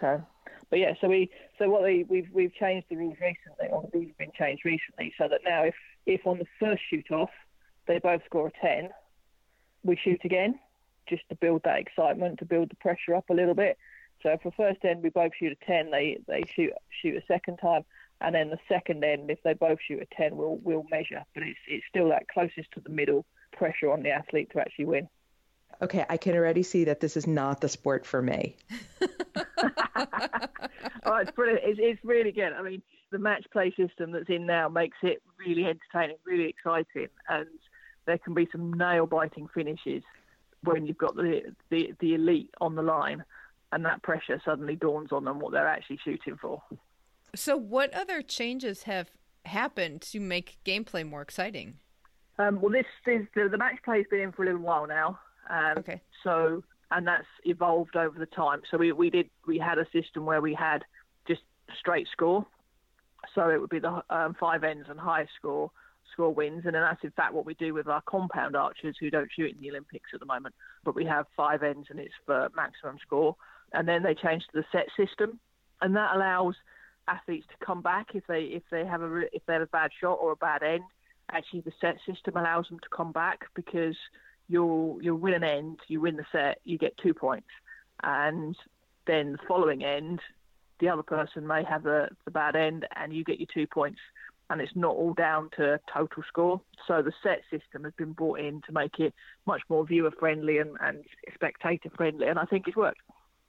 So, 0.00 0.22
but 0.70 0.78
yeah, 0.78 0.94
so 1.00 1.08
we 1.08 1.30
so 1.58 1.68
what 1.68 1.82
we 1.82 2.04
we've 2.08 2.28
we've 2.32 2.54
changed 2.54 2.86
the 2.88 2.96
rules 2.96 3.16
recently, 3.20 3.68
or 3.70 3.88
these 3.92 4.08
have 4.08 4.18
been 4.18 4.32
changed 4.38 4.64
recently, 4.64 5.12
so 5.18 5.28
that 5.28 5.40
now 5.44 5.64
if 5.64 5.74
if 6.06 6.26
on 6.26 6.38
the 6.38 6.46
first 6.60 6.82
shoot 6.88 7.10
off 7.10 7.30
they 7.86 7.98
both 7.98 8.22
score 8.26 8.48
a 8.48 8.52
ten, 8.60 8.90
we 9.82 9.96
shoot 9.96 10.20
again, 10.24 10.58
just 11.08 11.28
to 11.30 11.34
build 11.34 11.62
that 11.64 11.78
excitement, 11.78 12.38
to 12.38 12.44
build 12.44 12.70
the 12.70 12.76
pressure 12.76 13.14
up 13.14 13.30
a 13.30 13.34
little 13.34 13.54
bit. 13.54 13.78
So 14.22 14.36
for 14.42 14.52
first 14.52 14.84
end 14.84 15.02
we 15.02 15.08
both 15.10 15.32
shoot 15.38 15.56
a 15.60 15.64
ten, 15.66 15.90
they 15.90 16.18
they 16.28 16.44
shoot 16.54 16.72
shoot 17.02 17.16
a 17.16 17.26
second 17.26 17.56
time, 17.56 17.84
and 18.20 18.34
then 18.34 18.50
the 18.50 18.58
second 18.68 19.04
end, 19.04 19.30
if 19.30 19.38
they 19.44 19.54
both 19.54 19.78
shoot 19.86 20.02
a 20.02 20.06
10, 20.16 20.36
we'll 20.36 20.58
we'll 20.62 20.86
measure. 20.90 21.24
But 21.34 21.44
it's 21.44 21.58
it's 21.68 21.84
still 21.88 22.08
that 22.10 22.28
closest 22.28 22.70
to 22.72 22.80
the 22.80 22.90
middle 22.90 23.24
pressure 23.52 23.90
on 23.90 24.02
the 24.02 24.10
athlete 24.10 24.50
to 24.52 24.60
actually 24.60 24.86
win. 24.86 25.08
Okay, 25.80 26.04
I 26.08 26.16
can 26.16 26.34
already 26.34 26.62
see 26.62 26.84
that 26.84 27.00
this 27.00 27.16
is 27.16 27.26
not 27.26 27.60
the 27.60 27.68
sport 27.68 28.04
for 28.04 28.20
me. 28.20 28.56
oh, 31.04 31.16
it's 31.16 31.30
brilliant. 31.32 31.60
It's, 31.62 31.78
it's 31.80 32.04
really 32.04 32.32
good. 32.32 32.52
I 32.52 32.62
mean, 32.62 32.82
the 33.12 33.18
match 33.18 33.44
play 33.52 33.72
system 33.76 34.10
that's 34.10 34.28
in 34.28 34.46
now 34.46 34.68
makes 34.68 34.96
it 35.02 35.22
really 35.38 35.64
entertaining, 35.64 36.16
really 36.26 36.48
exciting, 36.48 37.08
and 37.28 37.46
there 38.06 38.18
can 38.18 38.34
be 38.34 38.48
some 38.50 38.72
nail 38.72 39.06
biting 39.06 39.46
finishes 39.54 40.02
when 40.64 40.86
you've 40.86 40.98
got 40.98 41.14
the, 41.14 41.42
the, 41.70 41.94
the 42.00 42.14
elite 42.14 42.50
on 42.60 42.74
the 42.74 42.82
line 42.82 43.22
and 43.72 43.84
that 43.84 44.02
pressure 44.02 44.40
suddenly 44.44 44.76
dawns 44.76 45.12
on 45.12 45.24
them 45.24 45.38
what 45.38 45.52
they're 45.52 45.68
actually 45.68 45.98
shooting 46.04 46.36
for. 46.40 46.62
So, 47.34 47.56
what 47.56 47.92
other 47.92 48.22
changes 48.22 48.84
have 48.84 49.10
happened 49.44 50.02
to 50.02 50.20
make 50.20 50.58
gameplay 50.64 51.08
more 51.08 51.22
exciting? 51.22 51.78
Um, 52.38 52.60
well, 52.60 52.70
this 52.70 52.86
is 53.06 53.26
the, 53.34 53.48
the 53.48 53.58
match 53.58 53.76
play 53.84 53.98
has 53.98 54.06
been 54.10 54.20
in 54.20 54.32
for 54.32 54.42
a 54.42 54.46
little 54.46 54.60
while 54.60 54.86
now. 54.86 55.18
Um, 55.50 55.78
okay. 55.78 56.00
So, 56.22 56.62
and 56.90 57.06
that's 57.06 57.26
evolved 57.44 57.96
over 57.96 58.18
the 58.18 58.26
time. 58.26 58.62
So 58.70 58.78
we, 58.78 58.92
we 58.92 59.10
did 59.10 59.28
we 59.46 59.58
had 59.58 59.78
a 59.78 59.86
system 59.92 60.24
where 60.24 60.40
we 60.40 60.54
had 60.54 60.84
just 61.26 61.42
straight 61.78 62.06
score. 62.12 62.46
So 63.34 63.50
it 63.50 63.60
would 63.60 63.70
be 63.70 63.80
the 63.80 64.02
um, 64.10 64.36
five 64.38 64.64
ends 64.64 64.86
and 64.88 64.98
highest 64.98 65.32
score 65.36 65.70
score 66.12 66.32
wins, 66.32 66.62
and 66.64 66.74
then 66.74 66.82
that's 66.82 67.04
in 67.04 67.10
fact 67.10 67.34
what 67.34 67.44
we 67.44 67.54
do 67.54 67.74
with 67.74 67.86
our 67.86 68.00
compound 68.02 68.56
archers 68.56 68.96
who 68.98 69.10
don't 69.10 69.28
shoot 69.34 69.54
in 69.54 69.60
the 69.60 69.70
Olympics 69.70 70.10
at 70.14 70.20
the 70.20 70.26
moment. 70.26 70.54
But 70.84 70.94
we 70.94 71.04
have 71.04 71.26
five 71.36 71.62
ends 71.62 71.88
and 71.90 71.98
it's 71.98 72.14
for 72.24 72.48
maximum 72.56 72.96
score. 73.02 73.36
And 73.72 73.86
then 73.86 74.02
they 74.02 74.14
changed 74.14 74.46
to 74.52 74.60
the 74.60 74.64
set 74.72 74.86
system, 74.96 75.38
and 75.82 75.94
that 75.96 76.14
allows 76.14 76.54
athletes 77.08 77.46
to 77.48 77.64
come 77.64 77.82
back 77.82 78.14
if 78.14 78.26
they 78.26 78.42
if 78.42 78.62
they 78.70 78.84
have 78.84 79.02
a 79.02 79.34
if 79.34 79.44
they 79.46 79.54
have 79.54 79.62
a 79.62 79.66
bad 79.66 79.90
shot 80.00 80.18
or 80.20 80.32
a 80.32 80.36
bad 80.36 80.62
end. 80.62 80.84
Actually, 81.30 81.60
the 81.60 81.72
set 81.80 81.96
system 82.06 82.36
allows 82.36 82.68
them 82.68 82.78
to 82.78 82.88
come 82.88 83.12
back 83.12 83.46
because 83.54 83.96
you'll 84.48 84.98
you'll 85.02 85.18
win 85.18 85.34
an 85.34 85.44
end, 85.44 85.78
you 85.88 86.00
win 86.00 86.16
the 86.16 86.24
set, 86.32 86.60
you 86.64 86.78
get 86.78 86.96
two 86.98 87.14
points, 87.14 87.48
and 88.02 88.56
then 89.06 89.32
the 89.32 89.38
following 89.46 89.84
end, 89.84 90.20
the 90.80 90.88
other 90.88 91.02
person 91.02 91.46
may 91.46 91.64
have 91.64 91.82
the, 91.82 92.08
the 92.24 92.30
bad 92.30 92.56
end, 92.56 92.86
and 92.96 93.12
you 93.12 93.24
get 93.24 93.38
your 93.38 93.48
two 93.52 93.66
points, 93.66 93.98
and 94.50 94.60
it's 94.60 94.74
not 94.74 94.94
all 94.94 95.14
down 95.14 95.50
to 95.56 95.80
total 95.92 96.22
score. 96.26 96.60
So 96.86 97.02
the 97.02 97.12
set 97.22 97.42
system 97.50 97.84
has 97.84 97.92
been 97.94 98.12
brought 98.12 98.40
in 98.40 98.62
to 98.62 98.72
make 98.72 98.98
it 98.98 99.14
much 99.46 99.62
more 99.68 99.84
viewer 99.86 100.12
friendly 100.18 100.58
and, 100.58 100.76
and 100.80 101.04
spectator 101.34 101.90
friendly, 101.96 102.28
and 102.28 102.38
I 102.38 102.44
think 102.44 102.68
it's 102.68 102.76
worked. 102.76 103.00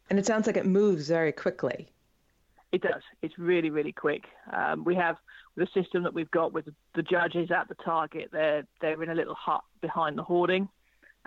And 0.10 0.18
it 0.18 0.26
sounds 0.26 0.48
like 0.48 0.58
it 0.58 0.66
moves 0.66 1.08
very 1.08 1.32
quickly. 1.32 1.90
It 2.72 2.82
does. 2.82 3.02
It's 3.22 3.38
really, 3.40 3.72
really 3.72 3.92
quick. 3.92 4.24
Um, 4.54 4.84
we 4.84 4.96
have 4.96 5.16
the 5.56 5.68
system 5.74 6.04
that 6.04 6.14
we've 6.14 6.30
got 6.30 6.54
with 6.54 6.66
the 6.94 7.02
judges 7.02 7.50
at 7.52 7.68
the 7.68 7.76
target. 7.84 8.30
They're 8.32 8.64
they're 8.80 9.02
in 9.02 9.10
a 9.10 9.16
little 9.16 9.36
hut 9.36 9.64
behind 9.82 10.18
the 10.18 10.24
hoarding, 10.24 10.70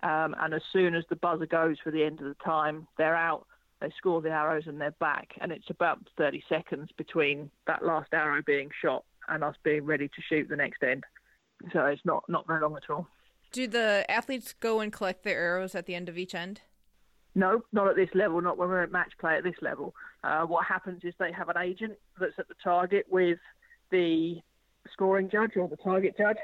um, 0.03 0.37
and 0.41 0.55
as 0.55 0.63
soon 0.73 0.95
as 0.95 1.05
the 1.09 1.17
buzzer 1.17 1.47
goes 1.47 1.77
for 1.83 1.91
the 1.91 2.05
end 2.05 2.21
of 2.21 2.27
the 2.27 2.37
time, 2.45 2.87
they're 2.97 3.17
out. 3.17 3.47
They 3.81 3.91
score 3.99 4.23
the 4.23 4.31
arrows 4.31 4.65
and 4.69 4.81
they're 4.81 4.93
back, 4.93 5.31
and 5.41 5.51
it's 5.51 5.69
about 5.69 5.99
30 6.17 6.45
seconds 6.49 6.91
between 6.97 7.51
that 7.67 7.85
last 7.85 8.11
arrow 8.13 8.41
being 8.47 8.71
shot 8.81 9.05
and 9.29 9.43
us 9.43 9.57
being 9.65 9.85
ready 9.85 10.07
to 10.07 10.23
shoot 10.29 10.49
the 10.49 10.57
next 10.57 10.85
end. 10.85 11.03
So 11.73 11.87
it's 11.87 12.05
not 12.05 12.23
not 12.29 12.47
very 12.47 12.61
long 12.61 12.77
at 12.77 12.89
all. 12.89 13.09
Do 13.51 13.67
the 13.67 14.07
athletes 14.09 14.55
go 14.59 14.81
and 14.81 14.93
collect 14.93 15.25
their 15.25 15.39
arrows 15.39 15.75
at 15.75 15.87
the 15.87 15.97
end 15.97 16.09
of 16.09 16.17
each 16.17 16.35
end? 16.35 16.61
No, 17.35 17.65
not 17.73 17.89
at 17.89 17.97
this 17.97 18.09
level. 18.15 18.41
Not 18.41 18.59
when 18.59 18.69
we're 18.69 18.83
at 18.83 18.93
match 18.93 19.13
play 19.19 19.37
at 19.37 19.45
this 19.45 19.61
level. 19.61 19.95
Uh, 20.25 20.43
what 20.43 20.65
happens 20.65 21.03
is 21.05 21.15
they 21.19 21.33
have 21.33 21.49
an 21.49 21.57
agent 21.59 21.95
that's 22.21 22.39
at 22.39 22.49
the 22.49 22.55
target 22.63 23.07
with 23.11 23.39
the 23.91 24.41
scoring 24.93 25.29
judge 25.31 25.57
or 25.57 25.69
the 25.69 25.77
target 25.77 26.17
judge, 26.17 26.37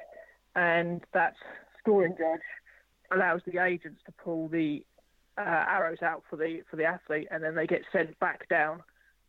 and 0.56 1.02
that 1.14 1.34
scoring 1.78 2.14
judge 2.18 2.40
allows 3.12 3.40
the 3.46 3.62
agents 3.62 4.00
to 4.04 4.12
pull 4.12 4.48
the 4.48 4.84
uh, 5.38 5.64
arrows 5.68 6.02
out 6.02 6.22
for 6.28 6.36
the 6.36 6.62
for 6.68 6.76
the 6.76 6.84
athlete, 6.84 7.28
and 7.30 7.42
then 7.42 7.54
they 7.54 7.66
get 7.66 7.82
sent 7.92 8.18
back 8.18 8.48
down 8.48 8.82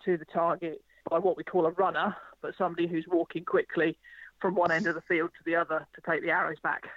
to 0.03 0.17
the 0.17 0.25
target 0.25 0.81
by 1.09 1.19
what 1.19 1.37
we 1.37 1.43
call 1.43 1.65
a 1.65 1.71
runner, 1.71 2.15
but 2.41 2.53
somebody 2.57 2.87
who's 2.87 3.05
walking 3.07 3.45
quickly 3.45 3.97
from 4.39 4.55
one 4.55 4.71
end 4.71 4.87
of 4.87 4.95
the 4.95 5.01
field 5.01 5.29
to 5.37 5.43
the 5.45 5.55
other 5.55 5.85
to 5.93 6.01
take 6.09 6.21
the 6.21 6.29
arrows 6.29 6.57
back. 6.63 6.87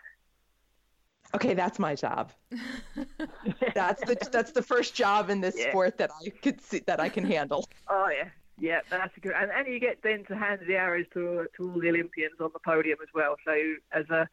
Okay, 1.35 1.55
that's 1.55 1.79
my 1.79 1.95
job. 1.95 2.33
that's 3.75 4.05
the 4.05 4.17
that's 4.31 4.53
the 4.53 4.62
first 4.62 4.95
job 4.95 5.31
in 5.31 5.41
this 5.41 5.57
yeah. 5.59 5.71
sport 5.71 5.97
that 5.99 6.11
I 6.25 6.29
could 6.29 6.61
see 6.61 6.81
that 6.87 7.01
I 7.01 7.09
can 7.09 7.25
handle. 7.25 7.69
Oh 7.89 8.09
yeah, 8.09 8.29
yeah, 8.59 8.81
that's 8.91 9.17
a 9.17 9.21
good. 9.21 9.33
And, 9.35 9.51
and 9.51 9.67
you 9.67 9.81
get 9.81 10.03
then 10.03 10.25
to 10.27 10.37
hand 10.37 10.61
the 10.67 10.75
arrows 10.75 11.07
to 11.15 11.47
to 11.57 11.71
all 11.71 11.81
the 11.81 11.89
Olympians 11.89 12.35
on 12.41 12.51
the 12.53 12.61
podium 12.61 12.99
as 13.03 13.09
well. 13.15 13.37
So 13.45 13.53
as 13.93 14.09
a 14.11 14.29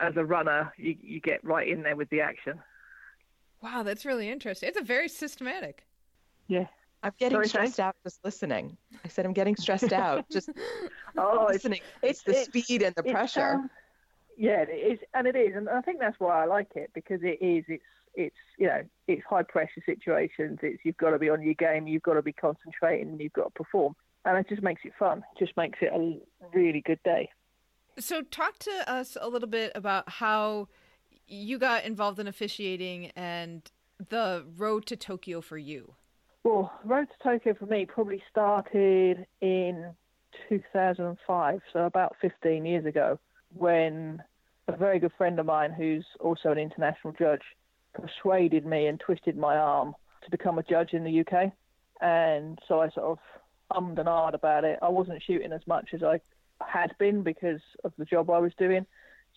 as 0.00 0.16
a 0.16 0.24
runner, 0.24 0.72
you 0.76 0.96
you 1.00 1.20
get 1.20 1.44
right 1.44 1.68
in 1.68 1.82
there 1.82 1.96
with 1.96 2.08
the 2.10 2.20
action. 2.20 2.58
Wow, 3.62 3.82
that's 3.82 4.04
really 4.04 4.28
interesting. 4.28 4.68
It's 4.68 4.78
a 4.78 4.84
very 4.84 5.08
systematic. 5.08 5.86
Yeah. 6.48 6.66
I'm 7.04 7.12
getting 7.18 7.36
Sorry, 7.36 7.48
stressed 7.48 7.80
out 7.80 7.96
just 8.04 8.24
listening. 8.24 8.76
I 9.04 9.08
said 9.08 9.26
I'm 9.26 9.32
getting 9.32 9.56
stressed 9.56 9.92
out 9.92 10.24
just 10.30 10.50
oh, 11.18 11.46
listening. 11.48 11.80
It's, 12.00 12.22
it's 12.26 12.46
the 12.46 12.60
speed 12.60 12.82
and 12.82 12.94
the 12.94 13.02
pressure. 13.02 13.54
Um, 13.54 13.70
yeah, 14.36 14.64
it 14.68 14.92
is, 14.92 14.98
and 15.14 15.26
it 15.26 15.36
is, 15.36 15.54
and 15.56 15.68
I 15.68 15.80
think 15.80 16.00
that's 16.00 16.18
why 16.18 16.42
I 16.42 16.46
like 16.46 16.72
it 16.74 16.90
because 16.94 17.20
it 17.22 17.38
is. 17.44 17.64
It's 17.68 17.84
it's 18.14 18.36
you 18.58 18.66
know 18.66 18.82
it's 19.08 19.22
high 19.28 19.42
pressure 19.42 19.82
situations. 19.84 20.58
It's 20.62 20.80
you've 20.84 20.96
got 20.96 21.10
to 21.10 21.18
be 21.18 21.30
on 21.30 21.42
your 21.42 21.54
game. 21.54 21.86
You've 21.86 22.02
got 22.02 22.14
to 22.14 22.22
be 22.22 22.32
concentrating. 22.32 23.08
And 23.10 23.20
you've 23.20 23.32
got 23.32 23.44
to 23.44 23.50
perform, 23.50 23.94
and 24.24 24.38
it 24.38 24.48
just 24.48 24.62
makes 24.62 24.82
it 24.84 24.92
fun. 24.98 25.18
It 25.18 25.38
just 25.38 25.56
makes 25.56 25.78
it 25.80 25.90
a 25.92 26.18
really 26.56 26.80
good 26.80 27.02
day. 27.04 27.30
So, 27.98 28.22
talk 28.22 28.58
to 28.60 28.90
us 28.90 29.16
a 29.20 29.28
little 29.28 29.48
bit 29.48 29.72
about 29.74 30.08
how 30.08 30.68
you 31.26 31.58
got 31.58 31.84
involved 31.84 32.18
in 32.18 32.26
officiating 32.26 33.12
and 33.16 33.70
the 34.08 34.44
road 34.56 34.86
to 34.86 34.96
Tokyo 34.96 35.40
for 35.40 35.58
you. 35.58 35.94
Well, 36.44 36.72
road 36.84 37.06
to 37.06 37.22
Tokyo 37.22 37.54
for 37.54 37.66
me 37.66 37.86
probably 37.86 38.22
started 38.30 39.26
in 39.40 39.94
2005, 40.48 41.60
so 41.72 41.80
about 41.80 42.16
15 42.20 42.64
years 42.66 42.84
ago, 42.84 43.18
when 43.56 44.22
a 44.68 44.76
very 44.76 44.98
good 44.98 45.12
friend 45.16 45.38
of 45.38 45.46
mine, 45.46 45.72
who's 45.72 46.04
also 46.20 46.50
an 46.50 46.58
international 46.58 47.14
judge, 47.18 47.42
persuaded 47.94 48.64
me 48.64 48.86
and 48.86 48.98
twisted 49.00 49.36
my 49.36 49.56
arm 49.56 49.94
to 50.24 50.30
become 50.30 50.58
a 50.58 50.62
judge 50.62 50.92
in 50.92 51.04
the 51.04 51.20
UK. 51.20 51.52
And 52.00 52.58
so 52.66 52.80
I 52.80 52.90
sort 52.90 53.06
of 53.06 53.18
ummed 53.74 53.98
and 53.98 54.08
ahed 54.08 54.34
about 54.34 54.64
it. 54.64 54.78
I 54.82 54.88
wasn't 54.88 55.22
shooting 55.22 55.52
as 55.52 55.66
much 55.66 55.90
as 55.92 56.02
I 56.02 56.20
had 56.66 56.94
been 56.98 57.22
because 57.22 57.60
of 57.84 57.92
the 57.98 58.04
job 58.04 58.30
I 58.30 58.38
was 58.38 58.52
doing. 58.58 58.86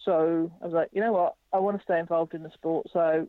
So 0.03 0.51
I 0.61 0.65
was 0.65 0.73
like, 0.73 0.89
you 0.91 1.01
know 1.01 1.13
what? 1.13 1.35
I 1.53 1.59
want 1.59 1.77
to 1.77 1.83
stay 1.83 1.99
involved 1.99 2.33
in 2.33 2.43
the 2.43 2.51
sport, 2.51 2.87
so 2.91 3.27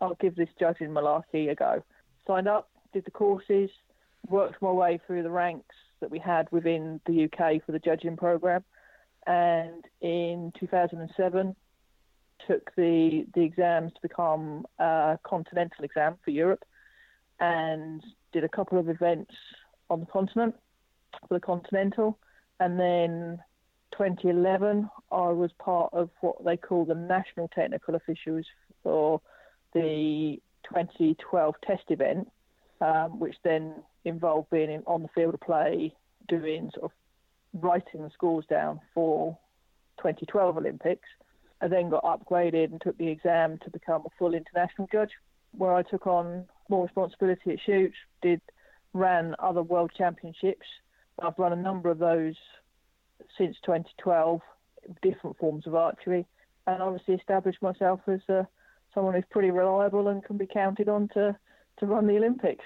I'll 0.00 0.16
give 0.20 0.36
this 0.36 0.48
judging 0.58 0.88
malarkey 0.88 1.50
a 1.50 1.54
go. 1.54 1.82
Signed 2.26 2.48
up, 2.48 2.70
did 2.92 3.04
the 3.04 3.10
courses, 3.10 3.70
worked 4.28 4.62
my 4.62 4.70
way 4.70 5.00
through 5.06 5.22
the 5.22 5.30
ranks 5.30 5.74
that 6.00 6.10
we 6.10 6.18
had 6.18 6.50
within 6.50 7.00
the 7.06 7.24
UK 7.24 7.64
for 7.64 7.72
the 7.72 7.78
judging 7.78 8.16
program, 8.16 8.64
and 9.26 9.84
in 10.00 10.52
2007 10.58 11.56
took 12.46 12.74
the 12.76 13.26
the 13.34 13.42
exams 13.42 13.92
to 13.94 14.00
become 14.02 14.66
a 14.78 15.18
continental 15.24 15.84
exam 15.84 16.16
for 16.24 16.30
Europe, 16.30 16.64
and 17.40 18.02
did 18.32 18.44
a 18.44 18.48
couple 18.48 18.78
of 18.78 18.88
events 18.88 19.32
on 19.90 20.00
the 20.00 20.06
continent 20.06 20.54
for 21.28 21.34
the 21.34 21.40
continental, 21.40 22.18
and 22.60 22.78
then 22.78 23.38
2011 23.92 24.90
I 25.12 25.28
was 25.28 25.52
part 25.58 25.92
of 25.92 26.10
what 26.20 26.44
they 26.44 26.56
call 26.56 26.84
the 26.84 26.94
national 26.94 27.48
technical 27.48 27.94
officials 27.94 28.44
for 28.82 29.20
the 29.72 30.40
2012 30.64 31.54
test 31.66 31.84
event, 31.88 32.30
um, 32.80 33.18
which 33.20 33.36
then 33.44 33.74
involved 34.04 34.50
being 34.50 34.70
in, 34.70 34.82
on 34.86 35.02
the 35.02 35.08
field 35.14 35.34
of 35.34 35.40
play, 35.40 35.94
doing 36.28 36.70
sort 36.74 36.84
of 36.84 36.90
writing 37.54 38.02
the 38.02 38.10
scores 38.10 38.44
down 38.48 38.80
for 38.92 39.38
2012 39.98 40.56
Olympics. 40.56 41.08
I 41.60 41.68
then 41.68 41.88
got 41.88 42.04
upgraded 42.04 42.72
and 42.72 42.80
took 42.80 42.98
the 42.98 43.08
exam 43.08 43.58
to 43.64 43.70
become 43.70 44.02
a 44.04 44.10
full 44.18 44.34
international 44.34 44.88
judge, 44.90 45.10
where 45.52 45.74
I 45.74 45.82
took 45.82 46.06
on 46.06 46.44
more 46.68 46.84
responsibility 46.84 47.52
at 47.52 47.58
shoots, 47.64 47.96
did 48.22 48.40
ran 48.92 49.34
other 49.38 49.62
world 49.62 49.92
championships. 49.96 50.66
I've 51.22 51.38
run 51.38 51.52
a 51.52 51.56
number 51.56 51.90
of 51.90 51.98
those 51.98 52.34
since 53.38 53.56
2012, 53.64 54.40
different 55.02 55.38
forms 55.38 55.66
of 55.66 55.74
archery, 55.74 56.26
and 56.66 56.82
obviously 56.82 57.14
established 57.14 57.62
myself 57.62 58.00
as 58.08 58.20
uh, 58.28 58.42
someone 58.92 59.14
who's 59.14 59.24
pretty 59.30 59.50
reliable 59.50 60.08
and 60.08 60.24
can 60.24 60.36
be 60.36 60.46
counted 60.46 60.88
on 60.88 61.08
to, 61.14 61.36
to 61.78 61.86
run 61.86 62.06
the 62.06 62.16
Olympics. 62.16 62.64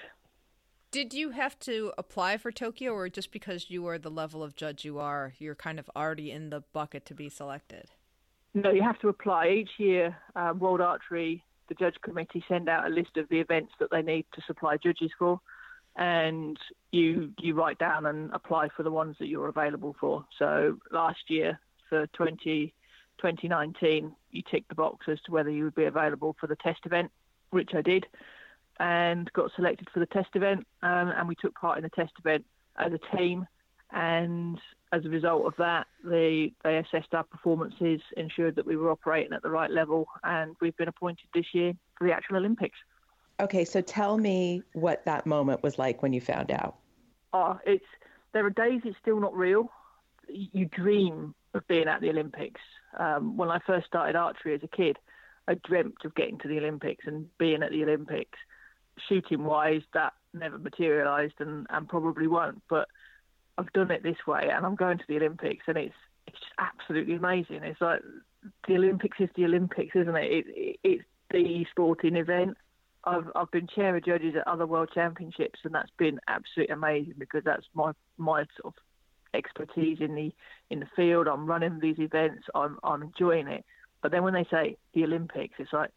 Did 0.91 1.13
you 1.13 1.29
have 1.29 1.59
to 1.59 1.91
apply 1.99 2.37
for 2.37 2.51
Tokyo, 2.51 2.93
or 2.93 3.09
just 3.09 3.31
because 3.31 3.69
you 3.69 3.85
are 3.87 3.99
the 3.99 4.09
level 4.09 4.41
of 4.41 4.55
judge 4.55 4.83
you 4.83 4.97
are, 4.97 5.33
you're 5.37 5.53
kind 5.53 5.77
of 5.77 5.87
already 5.95 6.31
in 6.31 6.49
the 6.49 6.61
bucket 6.73 7.05
to 7.05 7.13
be 7.13 7.29
selected? 7.29 7.91
No, 8.55 8.71
you 8.71 8.81
have 8.81 8.97
to 9.01 9.09
apply 9.09 9.49
each 9.49 9.69
year. 9.77 10.17
Uh, 10.35 10.53
World 10.57 10.81
Archery, 10.81 11.43
the 11.67 11.75
judge 11.75 11.93
committee, 12.01 12.43
send 12.47 12.67
out 12.67 12.87
a 12.87 12.89
list 12.89 13.17
of 13.17 13.29
the 13.29 13.39
events 13.39 13.73
that 13.79 13.91
they 13.91 14.01
need 14.01 14.25
to 14.33 14.41
supply 14.47 14.77
judges 14.77 15.11
for. 15.19 15.39
and 15.95 16.57
you 16.91 17.31
you 17.39 17.53
write 17.53 17.77
down 17.77 18.05
and 18.05 18.31
apply 18.33 18.69
for 18.75 18.83
the 18.83 18.91
ones 18.91 19.15
that 19.19 19.27
you're 19.27 19.47
available 19.47 19.95
for. 19.99 20.25
So 20.37 20.77
last 20.91 21.19
year 21.27 21.59
for 21.87 22.07
20, 22.07 22.73
2019, 23.17 24.15
you 24.31 24.41
ticked 24.49 24.69
the 24.69 24.75
box 24.75 25.05
as 25.07 25.19
to 25.21 25.31
whether 25.31 25.49
you 25.51 25.65
would 25.65 25.75
be 25.75 25.85
available 25.85 26.35
for 26.39 26.47
the 26.47 26.55
test 26.55 26.79
event, 26.85 27.11
which 27.51 27.71
I 27.75 27.81
did, 27.81 28.05
and 28.79 29.31
got 29.33 29.51
selected 29.55 29.87
for 29.93 29.99
the 29.99 30.05
test 30.07 30.29
event, 30.35 30.65
um, 30.83 31.09
and 31.09 31.27
we 31.27 31.35
took 31.35 31.53
part 31.55 31.77
in 31.77 31.83
the 31.83 31.89
test 31.89 32.13
event 32.19 32.45
as 32.77 32.91
a 32.93 33.17
team. 33.17 33.45
And 33.91 34.59
as 34.93 35.05
a 35.05 35.09
result 35.09 35.45
of 35.45 35.53
that, 35.57 35.87
they 36.03 36.53
they 36.63 36.77
assessed 36.77 37.13
our 37.13 37.23
performances, 37.23 38.01
ensured 38.17 38.55
that 38.55 38.65
we 38.65 38.77
were 38.77 38.91
operating 38.91 39.33
at 39.33 39.41
the 39.41 39.49
right 39.49 39.71
level, 39.71 40.07
and 40.23 40.55
we've 40.61 40.77
been 40.77 40.87
appointed 40.87 41.27
this 41.33 41.45
year 41.53 41.73
for 41.97 42.07
the 42.07 42.13
actual 42.13 42.37
Olympics. 42.37 42.77
Okay, 43.39 43.65
so 43.65 43.81
tell 43.81 44.17
me 44.17 44.63
what 44.73 45.03
that 45.05 45.25
moment 45.25 45.63
was 45.63 45.79
like 45.79 46.03
when 46.03 46.13
you 46.13 46.21
found 46.21 46.51
out. 46.51 46.75
Oh, 47.33 47.59
it's 47.65 47.85
there 48.33 48.45
are 48.45 48.51
days 48.51 48.81
it's 48.83 48.97
still 49.01 49.19
not 49.19 49.35
real. 49.35 49.71
You 50.27 50.65
dream 50.65 51.33
of 51.53 51.67
being 51.67 51.87
at 51.87 52.01
the 52.01 52.09
Olympics. 52.09 52.61
Um, 52.97 53.37
when 53.37 53.49
I 53.49 53.59
first 53.65 53.87
started 53.87 54.15
archery 54.15 54.53
as 54.53 54.61
a 54.63 54.67
kid, 54.67 54.97
I 55.47 55.55
dreamt 55.63 56.05
of 56.05 56.13
getting 56.15 56.37
to 56.39 56.47
the 56.47 56.57
Olympics 56.57 57.05
and 57.07 57.25
being 57.37 57.63
at 57.63 57.71
the 57.71 57.83
Olympics. 57.83 58.37
Shooting 59.07 59.43
wise, 59.43 59.81
that 59.93 60.13
never 60.33 60.57
materialised 60.57 61.35
and, 61.39 61.65
and 61.69 61.87
probably 61.87 62.27
won't. 62.27 62.61
But 62.69 62.87
I've 63.57 63.71
done 63.73 63.91
it 63.91 64.03
this 64.03 64.27
way, 64.27 64.49
and 64.51 64.65
I'm 64.65 64.75
going 64.75 64.97
to 64.97 65.03
the 65.07 65.17
Olympics, 65.17 65.65
and 65.67 65.77
it's 65.77 65.95
it's 66.27 66.39
just 66.39 66.53
absolutely 66.59 67.15
amazing. 67.15 67.63
It's 67.63 67.81
like 67.81 68.01
the 68.67 68.75
Olympics 68.75 69.17
is 69.19 69.29
the 69.35 69.45
Olympics, 69.45 69.95
isn't 69.95 70.15
it? 70.15 70.31
it, 70.31 70.45
it 70.47 70.79
it's 70.83 71.03
the 71.31 71.65
sporting 71.71 72.15
event. 72.15 72.57
I've 73.03 73.27
I've 73.35 73.51
been 73.51 73.67
chair 73.67 73.95
of 73.95 74.05
judges 74.05 74.35
at 74.35 74.47
other 74.47 74.67
world 74.67 74.89
championships, 74.93 75.59
and 75.63 75.73
that's 75.73 75.91
been 75.97 76.19
absolutely 76.27 76.73
amazing 76.73 77.15
because 77.17 77.43
that's 77.43 77.65
my 77.73 77.91
my 78.17 78.45
sort 78.61 78.73
of 78.73 78.73
expertise 79.33 79.97
in 79.99 80.15
the 80.15 80.31
in 80.69 80.79
the 80.79 80.87
field. 80.95 81.27
I'm 81.27 81.45
running 81.45 81.79
these 81.79 81.99
events. 81.99 82.43
I'm 82.55 82.79
I'm 82.83 83.03
enjoying 83.03 83.47
it. 83.47 83.65
But 84.01 84.11
then 84.11 84.23
when 84.23 84.33
they 84.33 84.47
say 84.49 84.77
the 84.93 85.03
Olympics, 85.03 85.55
it's 85.59 85.73
like, 85.73 85.91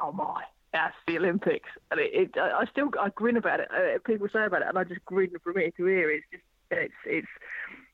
oh 0.00 0.12
my, 0.12 0.42
that's 0.72 0.96
the 1.06 1.18
Olympics, 1.18 1.68
and 1.90 2.00
it, 2.00 2.10
it 2.12 2.38
I 2.38 2.64
still 2.70 2.90
I 3.00 3.08
grin 3.10 3.36
about 3.36 3.60
it. 3.60 3.68
Uh, 3.70 3.98
people 4.04 4.28
say 4.32 4.44
about 4.44 4.62
it, 4.62 4.68
and 4.68 4.78
I 4.78 4.84
just 4.84 5.04
grin 5.04 5.30
from 5.42 5.58
ear 5.58 5.70
to 5.76 5.88
ear. 5.88 6.10
It's 6.10 6.26
just 6.30 6.44
it's 6.70 6.94
it's 7.06 7.28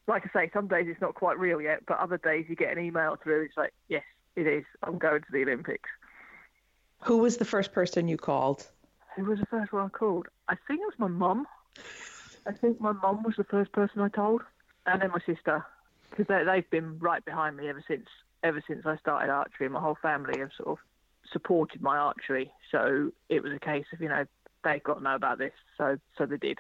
like 0.09 0.25
I 0.35 0.41
say, 0.41 0.51
some 0.53 0.67
days 0.67 0.87
it's 0.89 1.01
not 1.01 1.15
quite 1.15 1.39
real 1.39 1.61
yet, 1.61 1.85
but 1.87 1.99
other 1.99 2.19
days 2.19 2.47
you 2.49 2.57
get 2.57 2.77
an 2.77 2.85
email 2.85 3.17
through. 3.23 3.43
It's 3.43 3.57
like, 3.57 3.73
yes, 3.89 4.03
it 4.37 4.47
is. 4.47 4.65
I'm 4.83 4.99
going 4.99 5.21
to 5.21 5.33
the 5.33 5.43
Olympics. 5.43 5.89
Who 7.03 7.19
was 7.19 7.37
the 7.37 7.45
first 7.45 7.73
person 7.73 8.09
you 8.09 8.17
called? 8.17 8.67
Who 9.17 9.25
was 9.25 9.39
the 9.39 9.47
first 9.47 9.73
one 9.73 9.87
I 9.87 9.89
called? 9.89 10.27
I 10.49 10.55
think 10.67 10.81
it 10.81 10.87
was 10.87 10.99
my 10.99 11.09
mum. 11.09 11.47
I 12.47 12.53
think 12.53 12.81
my 12.81 12.93
mum 12.93 13.23
was 13.23 13.35
the 13.37 13.45
first 13.45 13.73
person 13.73 14.01
I 14.01 14.09
told, 14.09 14.43
and 14.87 15.01
then 15.01 15.11
my 15.11 15.21
sister, 15.25 15.65
because 16.11 16.27
they, 16.27 16.45
they've 16.45 16.71
been 16.71 16.99
right 16.99 17.25
behind 17.25 17.57
me 17.57 17.69
ever 17.69 17.85
since 17.87 18.07
ever 18.43 18.63
since 18.67 18.85
I 18.85 18.97
started 18.97 19.31
archery. 19.31 19.69
My 19.69 19.81
whole 19.81 19.97
family 20.03 20.41
have 20.41 20.51
sort 20.57 20.71
of 20.71 20.79
supported 21.33 21.83
my 21.83 21.97
archery, 21.97 22.51
so 22.71 23.13
it 23.29 23.43
was 23.43 23.53
a 23.53 23.59
case 23.59 23.87
of 23.93 24.01
you 24.01 24.09
know 24.09 24.25
they've 24.65 24.83
got 24.83 24.95
to 24.95 25.03
know 25.03 25.15
about 25.15 25.39
this, 25.39 25.53
so 25.77 25.99
so 26.17 26.27
they 26.27 26.37
did. 26.37 26.59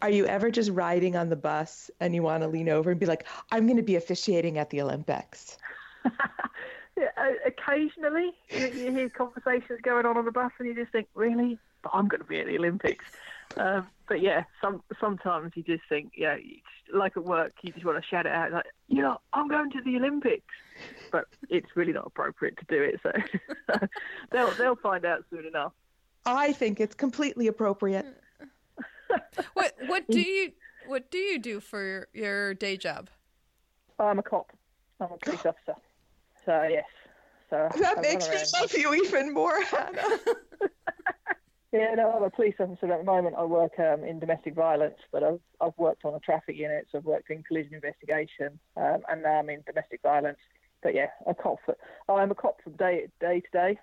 Are 0.00 0.10
you 0.10 0.26
ever 0.26 0.50
just 0.50 0.70
riding 0.70 1.14
on 1.16 1.28
the 1.28 1.36
bus 1.36 1.90
and 2.00 2.12
you 2.12 2.24
want 2.24 2.42
to 2.42 2.48
lean 2.48 2.68
over 2.68 2.90
and 2.90 2.98
be 2.98 3.06
like, 3.06 3.26
"I'm 3.50 3.66
going 3.66 3.76
to 3.76 3.82
be 3.82 3.96
officiating 3.96 4.58
at 4.58 4.70
the 4.70 4.82
Olympics"? 4.82 5.58
yeah, 6.96 7.08
occasionally 7.46 8.32
you, 8.50 8.66
you, 8.66 8.92
hear 8.92 9.08
conversations 9.10 9.80
going 9.82 10.04
on 10.06 10.16
on 10.16 10.24
the 10.24 10.32
bus 10.32 10.52
and 10.58 10.68
you 10.68 10.74
just 10.74 10.92
think, 10.92 11.08
really? 11.14 11.58
But 11.82 11.92
I'm 11.94 12.08
going 12.08 12.20
to 12.20 12.26
be 12.26 12.40
at 12.40 12.46
the 12.46 12.58
Olympics. 12.58 13.04
Um, 13.56 13.88
but 14.08 14.20
yeah, 14.20 14.44
some 14.60 14.82
sometimes 15.00 15.52
you 15.54 15.62
just 15.62 15.82
think, 15.88 16.12
yeah, 16.16 16.36
just, 16.36 16.94
like 16.94 17.16
at 17.16 17.24
work, 17.24 17.52
you 17.62 17.72
just 17.72 17.84
want 17.84 18.02
to 18.02 18.08
shout 18.08 18.26
it 18.26 18.32
out, 18.32 18.52
like, 18.52 18.66
you 18.88 19.02
know, 19.02 19.18
I'm 19.32 19.48
going 19.48 19.70
to 19.70 19.82
the 19.82 19.96
Olympics. 19.96 20.54
But 21.10 21.26
it's 21.48 21.68
really 21.74 21.92
not 21.92 22.06
appropriate 22.06 22.56
to 22.58 22.64
do 22.68 22.82
it, 22.82 23.00
so 23.02 23.12
they'll 24.32 24.50
they'll 24.52 24.76
find 24.76 25.04
out 25.04 25.24
soon 25.30 25.46
enough. 25.46 25.72
I 26.24 26.52
think 26.52 26.80
it's 26.80 26.94
completely 26.94 27.46
appropriate. 27.46 28.06
what 29.54 29.74
what 29.86 30.06
do 30.08 30.20
you 30.20 30.52
what 30.86 31.10
do 31.10 31.18
you 31.18 31.38
do 31.38 31.60
for 31.60 31.84
your, 31.84 32.08
your 32.12 32.54
day 32.54 32.76
job? 32.76 33.10
I'm 33.98 34.18
a 34.18 34.22
cop. 34.22 34.52
I'm 35.00 35.12
a 35.12 35.16
police 35.18 35.40
officer. 35.46 35.76
So 36.44 36.62
yes. 36.70 36.84
So 37.50 37.68
that 37.80 38.00
makes 38.00 38.28
me 38.28 38.36
love 38.60 38.72
you 38.72 38.94
even 38.94 39.34
more, 39.34 39.62
Hannah. 39.64 40.18
yeah, 41.72 41.94
no, 41.94 42.12
I'm 42.12 42.22
a 42.22 42.30
police 42.30 42.54
officer 42.60 42.92
at 42.92 42.98
the 42.98 43.04
moment. 43.04 43.34
I 43.38 43.44
work 43.44 43.72
um, 43.78 44.04
in 44.04 44.20
domestic 44.20 44.54
violence, 44.54 44.98
but 45.10 45.22
I've 45.22 45.40
I've 45.60 45.76
worked 45.78 46.04
on 46.04 46.14
a 46.14 46.20
traffic 46.20 46.56
unit, 46.56 46.86
so 46.92 46.98
I've 46.98 47.04
worked 47.04 47.30
in 47.30 47.42
collision 47.42 47.74
investigation, 47.74 48.58
um, 48.76 48.98
and 49.08 49.22
now 49.22 49.38
I'm 49.38 49.48
in 49.48 49.62
domestic 49.66 50.02
violence. 50.02 50.38
But 50.82 50.94
yeah, 50.94 51.06
a 51.26 51.34
cop. 51.34 51.58
For, 51.64 51.76
oh, 52.08 52.16
I'm 52.16 52.30
a 52.30 52.34
cop 52.34 52.62
from 52.62 52.74
day 52.74 53.08
day 53.20 53.40
to 53.40 53.48
day. 53.52 53.78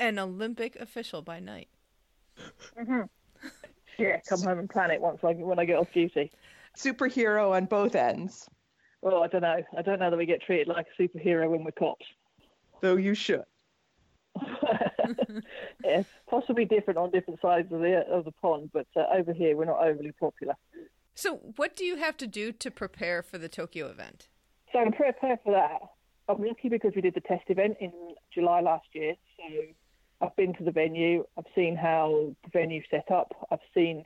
An 0.00 0.18
Olympic 0.18 0.74
official 0.76 1.22
by 1.22 1.38
night. 1.38 1.68
hmm 2.76 3.02
Yeah, 3.98 4.18
come 4.28 4.42
home 4.42 4.58
and 4.58 4.68
plan 4.68 4.90
it 4.90 5.00
once 5.00 5.20
I 5.22 5.34
when 5.34 5.60
I 5.60 5.64
get 5.64 5.78
off 5.78 5.92
duty. 5.94 6.32
Superhero 6.76 7.54
on 7.54 7.66
both 7.66 7.94
ends. 7.94 8.48
Well, 9.02 9.22
I 9.22 9.28
don't 9.28 9.42
know. 9.42 9.62
I 9.78 9.82
don't 9.82 10.00
know 10.00 10.10
that 10.10 10.16
we 10.16 10.26
get 10.26 10.42
treated 10.42 10.66
like 10.66 10.86
a 10.98 11.02
superhero 11.02 11.48
when 11.48 11.62
we're 11.62 11.70
cops. 11.70 12.06
Though 12.80 12.96
you 12.96 13.14
should. 13.14 13.44
yeah, 15.84 16.02
possibly 16.28 16.64
different 16.64 16.98
on 16.98 17.10
different 17.10 17.40
sides 17.40 17.72
of 17.72 17.80
the 17.80 18.04
of 18.08 18.24
the 18.24 18.32
pond, 18.32 18.70
but 18.72 18.86
uh, 18.96 19.04
over 19.14 19.32
here 19.32 19.56
we're 19.56 19.64
not 19.64 19.82
overly 19.82 20.12
popular. 20.12 20.54
So, 21.14 21.36
what 21.56 21.76
do 21.76 21.84
you 21.84 21.96
have 21.96 22.16
to 22.18 22.26
do 22.26 22.50
to 22.52 22.70
prepare 22.70 23.22
for 23.22 23.38
the 23.38 23.48
Tokyo 23.48 23.88
event? 23.88 24.28
So, 24.72 24.84
to 24.84 24.90
prepare 24.90 25.38
for 25.44 25.52
that, 25.52 25.80
I'm 26.28 26.42
lucky 26.42 26.68
because 26.68 26.92
we 26.96 27.02
did 27.02 27.14
the 27.14 27.20
test 27.20 27.44
event 27.48 27.76
in 27.80 27.92
July 28.32 28.60
last 28.60 28.86
year. 28.92 29.14
So, 29.36 29.44
I've 30.20 30.34
been 30.36 30.54
to 30.54 30.64
the 30.64 30.72
venue. 30.72 31.24
I've 31.38 31.44
seen 31.54 31.76
how 31.76 32.34
the 32.44 32.50
venue's 32.50 32.84
set 32.90 33.10
up. 33.10 33.32
I've 33.50 33.58
seen 33.74 34.04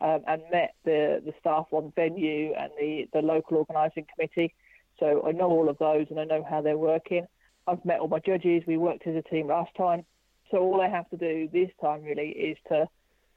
um, 0.00 0.22
and 0.26 0.42
met 0.50 0.74
the, 0.84 1.22
the 1.24 1.32
staff 1.38 1.66
on 1.72 1.86
the 1.86 1.92
venue 1.94 2.54
and 2.54 2.70
the, 2.78 3.08
the 3.12 3.20
local 3.20 3.58
organising 3.58 4.06
committee. 4.14 4.54
So 4.98 5.24
I 5.26 5.32
know 5.32 5.50
all 5.50 5.68
of 5.68 5.78
those 5.78 6.06
and 6.10 6.18
I 6.18 6.24
know 6.24 6.44
how 6.48 6.62
they're 6.62 6.78
working. 6.78 7.26
I've 7.66 7.84
met 7.84 8.00
all 8.00 8.08
my 8.08 8.18
judges. 8.18 8.62
We 8.66 8.76
worked 8.76 9.06
as 9.06 9.16
a 9.16 9.22
team 9.22 9.48
last 9.48 9.70
time. 9.76 10.04
So 10.50 10.58
all 10.58 10.80
I 10.80 10.88
have 10.88 11.08
to 11.10 11.16
do 11.16 11.48
this 11.52 11.70
time 11.80 12.02
really 12.02 12.30
is 12.30 12.56
to 12.68 12.88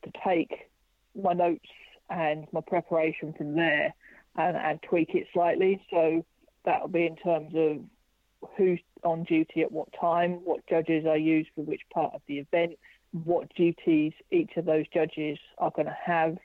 to 0.03 0.11
take 0.25 0.69
my 1.15 1.33
notes 1.33 1.69
and 2.09 2.45
my 2.51 2.61
preparation 2.61 3.33
from 3.33 3.55
there 3.55 3.93
and, 4.35 4.57
and 4.57 4.81
tweak 4.81 5.15
it 5.15 5.27
slightly. 5.33 5.81
So 5.89 6.25
that'll 6.65 6.89
be 6.89 7.05
in 7.05 7.15
terms 7.15 7.53
of 7.55 8.49
who's 8.57 8.79
on 9.03 9.23
duty 9.23 9.61
at 9.61 9.71
what 9.71 9.87
time, 9.99 10.41
what 10.43 10.65
judges 10.67 11.05
I 11.05 11.15
use 11.15 11.47
for 11.55 11.61
which 11.61 11.81
part 11.93 12.13
of 12.13 12.21
the 12.27 12.39
event, 12.39 12.77
what 13.11 13.53
duties 13.55 14.13
each 14.31 14.51
of 14.57 14.65
those 14.65 14.85
judges 14.93 15.37
are 15.57 15.71
going 15.71 15.87
to 15.87 15.97
have 16.05 16.37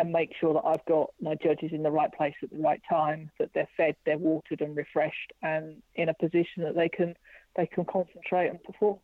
and 0.00 0.10
make 0.10 0.30
sure 0.40 0.54
that 0.54 0.64
I've 0.64 0.84
got 0.86 1.10
my 1.20 1.34
judges 1.34 1.70
in 1.72 1.82
the 1.82 1.90
right 1.90 2.10
place 2.12 2.34
at 2.42 2.50
the 2.50 2.58
right 2.58 2.80
time, 2.88 3.30
that 3.38 3.50
they're 3.54 3.68
fed, 3.76 3.94
they're 4.06 4.16
watered 4.16 4.62
and 4.62 4.74
refreshed, 4.74 5.32
and 5.42 5.82
in 5.94 6.08
a 6.08 6.14
position 6.14 6.62
that 6.64 6.74
they 6.74 6.88
can 6.88 7.14
they 7.56 7.66
can 7.66 7.84
concentrate 7.84 8.48
and 8.48 8.62
perform. 8.62 8.98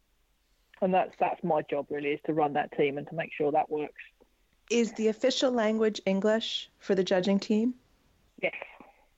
And 0.80 0.94
that's 0.94 1.12
that's 1.20 1.44
my 1.44 1.60
job 1.70 1.86
really 1.90 2.10
is 2.10 2.20
to 2.24 2.32
run 2.32 2.54
that 2.54 2.72
team 2.72 2.96
and 2.96 3.06
to 3.08 3.14
make 3.14 3.30
sure 3.36 3.52
that 3.52 3.70
works. 3.70 4.02
Is 4.70 4.92
the 4.94 5.08
official 5.08 5.50
language 5.50 6.00
English 6.06 6.70
for 6.78 6.94
the 6.94 7.04
judging 7.04 7.38
team? 7.38 7.74
Yes, 8.42 8.54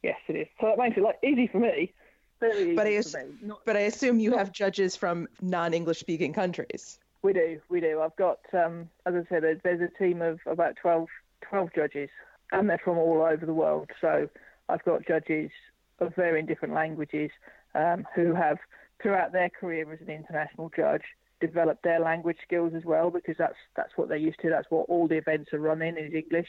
yes 0.02 0.16
it 0.26 0.34
is. 0.34 0.48
So 0.60 0.66
that 0.66 0.78
makes 0.78 0.96
it 0.96 1.02
like 1.02 1.18
easy 1.22 1.46
for 1.46 1.58
me. 1.58 1.92
Very 2.40 2.74
but 2.74 2.86
I, 2.86 2.94
ass- 2.94 3.14
Not, 3.42 3.60
but 3.64 3.76
I 3.76 3.80
assume 3.80 4.18
you 4.18 4.36
have 4.36 4.50
judges 4.50 4.96
from 4.96 5.28
non-English 5.42 6.00
speaking 6.00 6.32
countries. 6.32 6.98
We 7.22 7.34
do, 7.34 7.60
we 7.68 7.80
do. 7.80 8.00
I've 8.00 8.16
got, 8.16 8.38
um, 8.54 8.88
as 9.04 9.14
I 9.14 9.28
said, 9.28 9.60
there's 9.62 9.80
a 9.82 9.98
team 10.02 10.22
of 10.22 10.40
about 10.46 10.76
12 10.76 11.06
12 11.48 11.70
judges, 11.74 12.08
and 12.52 12.68
they're 12.68 12.80
from 12.82 12.98
all 12.98 13.22
over 13.22 13.46
the 13.46 13.54
world. 13.54 13.90
So 14.00 14.28
I've 14.68 14.84
got 14.84 15.06
judges 15.06 15.50
of 15.98 16.14
varying 16.14 16.46
different 16.46 16.74
languages 16.74 17.30
um, 17.74 18.06
who 18.14 18.34
have, 18.34 18.58
throughout 19.02 19.32
their 19.32 19.50
career 19.50 19.90
as 19.92 20.00
an 20.00 20.10
international 20.10 20.70
judge, 20.74 21.02
developed 21.40 21.82
their 21.82 22.00
language 22.00 22.36
skills 22.42 22.72
as 22.76 22.84
well 22.84 23.10
because 23.10 23.34
that's 23.38 23.56
that's 23.74 23.92
what 23.96 24.08
they're 24.08 24.18
used 24.18 24.38
to. 24.40 24.50
That's 24.50 24.70
what 24.70 24.88
all 24.88 25.08
the 25.08 25.16
events 25.16 25.52
are 25.52 25.58
running 25.58 25.96
is 25.96 26.12
English. 26.12 26.48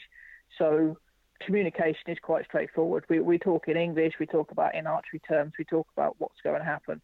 So 0.58 0.98
communication 1.44 2.08
is 2.08 2.18
quite 2.22 2.44
straightforward. 2.44 3.04
We 3.08 3.20
we 3.20 3.38
talk 3.38 3.68
in 3.68 3.76
English. 3.76 4.14
We 4.20 4.26
talk 4.26 4.50
about 4.50 4.74
in 4.74 4.86
archery 4.86 5.20
terms. 5.26 5.52
We 5.58 5.64
talk 5.64 5.86
about 5.96 6.16
what's 6.18 6.40
going 6.42 6.58
to 6.58 6.64
happen. 6.64 7.00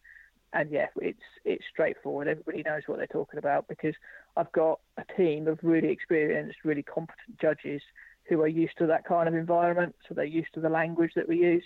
And 0.52 0.70
yeah, 0.70 0.86
it's 0.96 1.20
it's 1.44 1.64
straightforward. 1.70 2.28
Everybody 2.28 2.62
knows 2.62 2.82
what 2.86 2.98
they're 2.98 3.06
talking 3.06 3.38
about 3.38 3.68
because 3.68 3.94
I've 4.36 4.50
got 4.52 4.80
a 4.96 5.04
team 5.16 5.46
of 5.46 5.58
really 5.62 5.88
experienced, 5.90 6.58
really 6.64 6.82
competent 6.82 7.38
judges 7.40 7.82
who 8.28 8.40
are 8.42 8.48
used 8.48 8.76
to 8.78 8.86
that 8.86 9.04
kind 9.04 9.28
of 9.28 9.34
environment, 9.34 9.94
so 10.08 10.14
they're 10.14 10.24
used 10.24 10.52
to 10.54 10.60
the 10.60 10.68
language 10.70 11.12
that 11.16 11.28
we 11.28 11.38
use. 11.38 11.64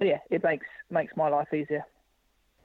And 0.00 0.08
yeah, 0.10 0.18
it 0.30 0.42
makes 0.44 0.66
makes 0.90 1.16
my 1.16 1.28
life 1.28 1.52
easier. 1.54 1.84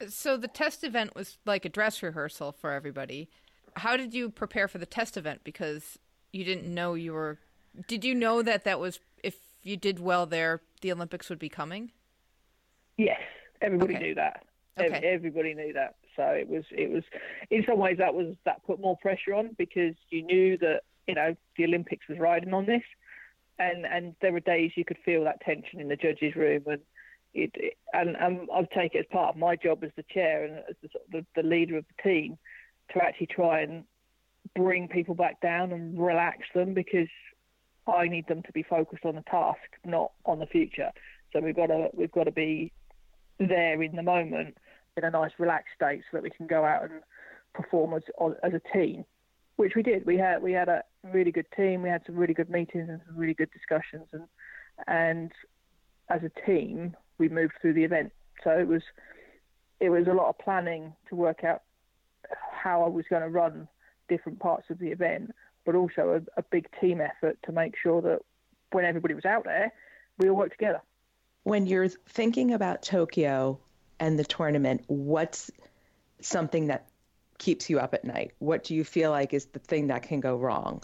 So 0.09 0.37
the 0.37 0.47
test 0.47 0.83
event 0.83 1.15
was 1.15 1.37
like 1.45 1.65
a 1.65 1.69
dress 1.69 2.03
rehearsal 2.03 2.51
for 2.51 2.71
everybody. 2.71 3.29
How 3.75 3.97
did 3.97 4.13
you 4.13 4.29
prepare 4.29 4.67
for 4.67 4.77
the 4.77 4.85
test 4.85 5.17
event? 5.17 5.41
Because 5.43 5.97
you 6.31 6.43
didn't 6.43 6.71
know 6.73 6.93
you 6.93 7.13
were 7.13 7.39
Did 7.87 8.05
you 8.05 8.15
know 8.15 8.41
that 8.43 8.63
that 8.65 8.79
was 8.79 8.99
if 9.23 9.35
you 9.63 9.77
did 9.77 9.99
well 9.99 10.25
there, 10.25 10.61
the 10.81 10.91
Olympics 10.91 11.29
would 11.29 11.39
be 11.39 11.49
coming? 11.49 11.91
Yes, 12.97 13.21
everybody 13.61 13.95
Okay. 13.95 13.99
knew 13.99 14.15
that. 14.15 14.46
Okay. 14.79 15.07
Everybody 15.07 15.53
knew 15.53 15.73
that. 15.73 15.95
So 16.15 16.23
it 16.23 16.47
was, 16.47 16.63
it 16.71 16.91
was, 16.91 17.03
in 17.49 17.63
some 17.67 17.79
ways, 17.79 17.97
that 17.99 18.13
was 18.13 18.35
that 18.45 18.65
put 18.65 18.79
more 18.79 18.97
pressure 18.97 19.33
on 19.33 19.55
because 19.57 19.95
you 20.09 20.23
knew 20.23 20.57
that 20.57 20.81
you 21.07 21.15
know 21.15 21.35
the 21.57 21.65
Olympics 21.65 22.07
was 22.07 22.17
riding 22.19 22.53
on 22.53 22.65
this, 22.65 22.83
and 23.59 23.85
and 23.85 24.15
there 24.21 24.33
were 24.33 24.39
days 24.39 24.71
you 24.75 24.85
could 24.85 24.97
feel 25.05 25.23
that 25.23 25.41
tension 25.41 25.79
in 25.79 25.87
the 25.87 25.95
judges' 25.95 26.35
room, 26.35 26.63
and 26.67 26.81
it, 27.33 27.75
and, 27.93 28.15
and 28.17 28.47
I'll 28.53 28.65
take 28.65 28.95
it 28.95 28.99
as 28.99 29.05
part 29.11 29.29
of 29.29 29.39
my 29.39 29.55
job 29.55 29.83
as 29.83 29.91
the 29.95 30.03
chair 30.11 30.43
and 30.43 30.57
as 30.69 30.75
the, 30.81 30.89
the, 31.11 31.25
the 31.41 31.47
leader 31.47 31.77
of 31.77 31.85
the 31.85 32.09
team 32.09 32.37
to 32.93 33.03
actually 33.03 33.27
try 33.27 33.61
and 33.61 33.83
bring 34.55 34.87
people 34.87 35.13
back 35.13 35.39
down 35.41 35.71
and 35.71 36.03
relax 36.03 36.39
them 36.55 36.73
because 36.73 37.09
I 37.87 38.07
need 38.07 38.27
them 38.27 38.41
to 38.43 38.51
be 38.51 38.63
focused 38.63 39.05
on 39.05 39.15
the 39.15 39.23
task, 39.29 39.59
not 39.85 40.11
on 40.25 40.39
the 40.39 40.45
future. 40.45 40.91
So 41.31 41.39
we've 41.39 41.55
got 41.55 41.67
to 41.67 41.89
we've 41.93 42.11
got 42.11 42.23
to 42.23 42.31
be 42.31 42.71
there 43.39 43.81
in 43.81 43.95
the 43.95 44.03
moment 44.03 44.57
in 44.97 45.03
a 45.03 45.11
nice 45.11 45.31
relaxed 45.37 45.73
state 45.75 46.01
so 46.09 46.17
that 46.17 46.23
we 46.23 46.29
can 46.29 46.47
go 46.47 46.65
out 46.65 46.83
and 46.83 47.01
perform 47.53 47.93
as 47.93 48.03
as 48.43 48.53
a 48.53 48.61
team, 48.73 49.05
which 49.55 49.75
we 49.75 49.83
did. 49.83 50.05
We 50.05 50.17
had 50.17 50.41
we 50.41 50.51
had 50.51 50.69
a 50.69 50.83
really 51.03 51.31
good 51.31 51.47
team. 51.55 51.81
We 51.81 51.89
had 51.89 52.01
some 52.05 52.15
really 52.15 52.33
good 52.33 52.49
meetings 52.49 52.89
and 52.89 53.01
some 53.05 53.17
really 53.17 53.33
good 53.33 53.51
discussions, 53.51 54.07
and 54.11 54.27
and 54.87 55.31
as 56.09 56.21
a 56.23 56.31
team 56.45 56.95
we 57.17 57.29
moved 57.29 57.53
through 57.61 57.73
the 57.73 57.83
event. 57.83 58.11
So 58.43 58.51
it 58.51 58.67
was 58.67 58.83
it 59.79 59.89
was 59.89 60.07
a 60.07 60.13
lot 60.13 60.29
of 60.29 60.37
planning 60.39 60.93
to 61.09 61.15
work 61.15 61.43
out 61.43 61.63
how 62.51 62.83
I 62.83 62.89
was 62.89 63.05
going 63.09 63.21
to 63.21 63.29
run 63.29 63.67
different 64.09 64.39
parts 64.39 64.69
of 64.69 64.79
the 64.79 64.87
event, 64.87 65.33
but 65.65 65.75
also 65.75 66.21
a, 66.21 66.39
a 66.39 66.43
big 66.43 66.67
team 66.79 67.01
effort 67.01 67.37
to 67.43 67.51
make 67.51 67.75
sure 67.81 68.01
that 68.01 68.19
when 68.71 68.85
everybody 68.85 69.13
was 69.13 69.25
out 69.25 69.43
there, 69.43 69.71
we 70.17 70.29
all 70.29 70.35
worked 70.35 70.53
together. 70.53 70.81
When 71.43 71.65
you're 71.65 71.87
thinking 71.87 72.53
about 72.53 72.81
Tokyo 72.81 73.59
and 73.99 74.17
the 74.17 74.23
tournament, 74.23 74.83
what's 74.87 75.51
something 76.21 76.67
that 76.67 76.87
keeps 77.37 77.69
you 77.69 77.79
up 77.79 77.93
at 77.93 78.03
night? 78.03 78.31
What 78.39 78.63
do 78.63 78.75
you 78.75 78.83
feel 78.83 79.11
like 79.11 79.33
is 79.33 79.45
the 79.45 79.59
thing 79.59 79.87
that 79.87 80.03
can 80.03 80.19
go 80.19 80.35
wrong? 80.35 80.83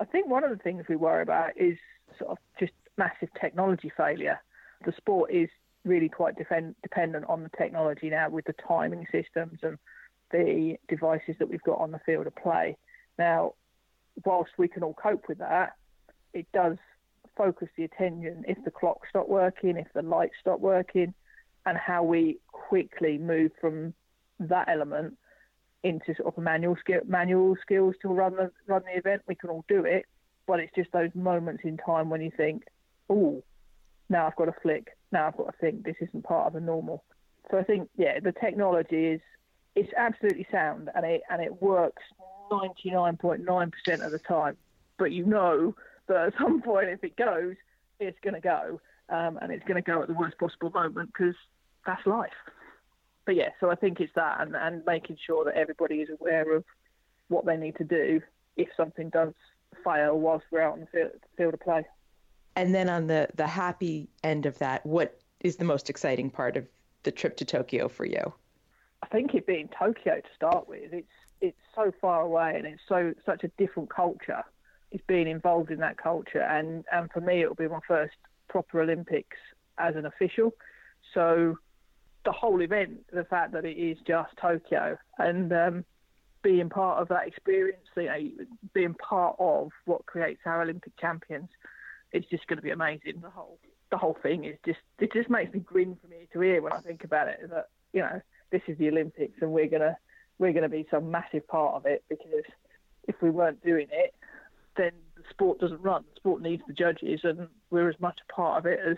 I 0.00 0.04
think 0.04 0.28
one 0.28 0.44
of 0.44 0.50
the 0.50 0.62
things 0.62 0.84
we 0.88 0.96
worry 0.96 1.22
about 1.22 1.56
is 1.56 1.78
sort 2.18 2.30
of 2.30 2.38
just 2.58 2.72
massive 2.96 3.28
technology 3.40 3.90
failure. 3.96 4.40
The 4.84 4.92
sport 4.92 5.32
is 5.32 5.48
really 5.84 6.08
quite 6.08 6.36
defend, 6.36 6.74
dependent 6.82 7.26
on 7.28 7.42
the 7.42 7.50
technology 7.56 8.10
now 8.10 8.28
with 8.28 8.44
the 8.46 8.54
timing 8.66 9.06
systems 9.12 9.60
and 9.62 9.78
the 10.30 10.76
devices 10.88 11.36
that 11.38 11.48
we've 11.48 11.62
got 11.62 11.78
on 11.78 11.90
the 11.90 12.00
field 12.04 12.26
of 12.26 12.34
play. 12.36 12.76
Now, 13.18 13.54
whilst 14.24 14.52
we 14.58 14.68
can 14.68 14.82
all 14.82 14.94
cope 14.94 15.28
with 15.28 15.38
that, 15.38 15.74
it 16.32 16.46
does 16.52 16.76
focus 17.36 17.68
the 17.76 17.84
attention 17.84 18.44
if 18.46 18.62
the 18.64 18.70
clock 18.70 19.00
stopped 19.08 19.28
working, 19.28 19.76
if 19.76 19.88
the 19.92 20.02
lights 20.02 20.34
stop 20.40 20.60
working, 20.60 21.14
and 21.66 21.76
how 21.78 22.02
we 22.02 22.38
quickly 22.52 23.18
move 23.18 23.50
from 23.60 23.94
that 24.38 24.68
element 24.68 25.16
into 25.82 26.14
sort 26.16 26.34
of 26.34 26.42
manual 26.42 26.76
skill, 26.80 27.00
manual 27.06 27.56
skills 27.60 27.94
to 28.02 28.08
run 28.08 28.36
the 28.36 28.50
run 28.66 28.82
the 28.86 28.98
event. 28.98 29.22
We 29.28 29.34
can 29.34 29.50
all 29.50 29.64
do 29.68 29.84
it, 29.84 30.06
but 30.46 30.60
it's 30.60 30.74
just 30.74 30.90
those 30.92 31.10
moments 31.14 31.62
in 31.64 31.76
time 31.76 32.10
when 32.10 32.22
you 32.22 32.30
think, 32.36 32.64
"Oh, 33.08 33.42
now 34.08 34.26
I've 34.26 34.36
got 34.36 34.46
to 34.46 34.54
flick. 34.62 34.96
Now 35.12 35.26
I've 35.26 35.36
got 35.36 35.46
to 35.46 35.58
think. 35.60 35.84
This 35.84 35.96
isn't 36.00 36.24
part 36.24 36.46
of 36.46 36.52
the 36.54 36.60
normal." 36.60 37.04
So 37.50 37.58
I 37.58 37.64
think, 37.64 37.90
yeah, 37.96 38.20
the 38.20 38.32
technology 38.32 39.06
is 39.06 39.20
it's 39.74 39.92
absolutely 39.96 40.46
sound 40.50 40.88
and 40.94 41.04
it 41.04 41.22
and 41.30 41.42
it 41.42 41.60
works 41.60 42.02
99.9% 42.50 44.04
of 44.04 44.12
the 44.12 44.18
time. 44.18 44.56
But 44.98 45.12
you 45.12 45.26
know 45.26 45.74
that 46.06 46.28
at 46.28 46.34
some 46.38 46.62
point, 46.62 46.88
if 46.88 47.02
it 47.02 47.16
goes, 47.16 47.56
it's 48.00 48.18
going 48.22 48.34
to 48.34 48.40
go, 48.40 48.80
um, 49.08 49.38
and 49.42 49.52
it's 49.52 49.64
going 49.64 49.82
to 49.82 49.90
go 49.90 50.02
at 50.02 50.08
the 50.08 50.14
worst 50.14 50.38
possible 50.38 50.70
moment 50.70 51.10
because 51.12 51.34
that's 51.86 52.06
life. 52.06 52.32
But 53.26 53.36
yeah, 53.36 53.50
so 53.60 53.70
I 53.70 53.74
think 53.74 54.00
it's 54.00 54.12
that 54.14 54.40
and, 54.40 54.54
and 54.54 54.84
making 54.84 55.16
sure 55.24 55.44
that 55.44 55.54
everybody 55.54 55.96
is 55.96 56.10
aware 56.20 56.54
of 56.54 56.64
what 57.28 57.46
they 57.46 57.56
need 57.56 57.76
to 57.76 57.84
do 57.84 58.20
if 58.56 58.68
something 58.76 59.08
does 59.10 59.32
fail 59.82 60.18
whilst 60.18 60.44
we're 60.50 60.60
out 60.60 60.74
on 60.74 60.80
the 60.80 60.86
field, 60.86 61.10
field 61.36 61.54
of 61.54 61.60
play. 61.60 61.84
And 62.56 62.74
then 62.74 62.88
on 62.88 63.06
the 63.06 63.28
the 63.34 63.46
happy 63.46 64.08
end 64.22 64.46
of 64.46 64.58
that, 64.58 64.84
what 64.86 65.20
is 65.40 65.56
the 65.56 65.64
most 65.64 65.90
exciting 65.90 66.30
part 66.30 66.56
of 66.56 66.66
the 67.02 67.10
trip 67.10 67.36
to 67.38 67.44
Tokyo 67.44 67.88
for 67.88 68.04
you? 68.04 68.32
I 69.02 69.06
think 69.06 69.34
it 69.34 69.46
being 69.46 69.68
Tokyo 69.76 70.16
to 70.16 70.28
start 70.36 70.68
with, 70.68 70.92
it's 70.92 71.08
it's 71.40 71.58
so 71.74 71.92
far 72.00 72.22
away 72.22 72.54
and 72.56 72.66
it's 72.66 72.82
so 72.88 73.12
such 73.26 73.44
a 73.44 73.48
different 73.58 73.90
culture. 73.90 74.42
It's 74.92 75.02
being 75.06 75.26
involved 75.26 75.70
in 75.70 75.78
that 75.80 75.98
culture, 75.98 76.42
and 76.42 76.84
and 76.92 77.10
for 77.10 77.20
me, 77.20 77.42
it'll 77.42 77.56
be 77.56 77.68
my 77.68 77.80
first 77.86 78.14
proper 78.48 78.80
Olympics 78.80 79.36
as 79.78 79.96
an 79.96 80.06
official. 80.06 80.54
So 81.12 81.58
the 82.24 82.32
whole 82.32 82.60
event, 82.62 83.04
the 83.12 83.24
fact 83.24 83.52
that 83.52 83.64
it 83.64 83.76
is 83.76 83.98
just 84.06 84.30
Tokyo, 84.40 84.96
and 85.18 85.52
um, 85.52 85.84
being 86.42 86.68
part 86.68 87.00
of 87.00 87.08
that 87.08 87.26
experience, 87.26 87.82
you 87.96 88.04
know, 88.04 88.30
being 88.72 88.94
part 88.94 89.36
of 89.38 89.70
what 89.84 90.06
creates 90.06 90.40
our 90.46 90.62
Olympic 90.62 90.96
champions, 90.98 91.48
it's 92.12 92.28
just 92.28 92.46
going 92.46 92.58
to 92.58 92.62
be 92.62 92.70
amazing. 92.70 93.20
The 93.22 93.30
whole 93.30 93.58
the 93.90 93.98
whole 93.98 94.16
thing 94.22 94.44
is 94.44 94.56
just 94.64 94.78
it 94.98 95.12
just 95.12 95.30
makes 95.30 95.52
me 95.52 95.60
grin 95.60 95.96
from 96.00 96.12
ear 96.12 96.26
to 96.32 96.42
ear 96.42 96.62
when 96.62 96.72
I 96.72 96.80
think 96.80 97.04
about 97.04 97.28
it. 97.28 97.40
That 97.50 97.68
you 97.92 98.00
know 98.00 98.20
this 98.50 98.62
is 98.68 98.78
the 98.78 98.88
Olympics 98.88 99.38
and 99.40 99.52
we're 99.52 99.68
gonna 99.68 99.96
we're 100.38 100.52
gonna 100.52 100.68
be 100.68 100.86
some 100.90 101.10
massive 101.10 101.46
part 101.48 101.74
of 101.74 101.86
it 101.86 102.04
because 102.08 102.44
if 103.08 103.16
we 103.20 103.30
weren't 103.30 103.62
doing 103.62 103.88
it, 103.90 104.14
then 104.76 104.92
the 105.16 105.22
sport 105.30 105.58
doesn't 105.60 105.82
run. 105.82 106.04
The 106.14 106.16
sport 106.16 106.42
needs 106.42 106.62
the 106.66 106.72
judges, 106.72 107.20
and 107.24 107.48
we're 107.70 107.88
as 107.88 108.00
much 108.00 108.18
a 108.28 108.32
part 108.32 108.58
of 108.58 108.66
it 108.66 108.80
as 108.86 108.96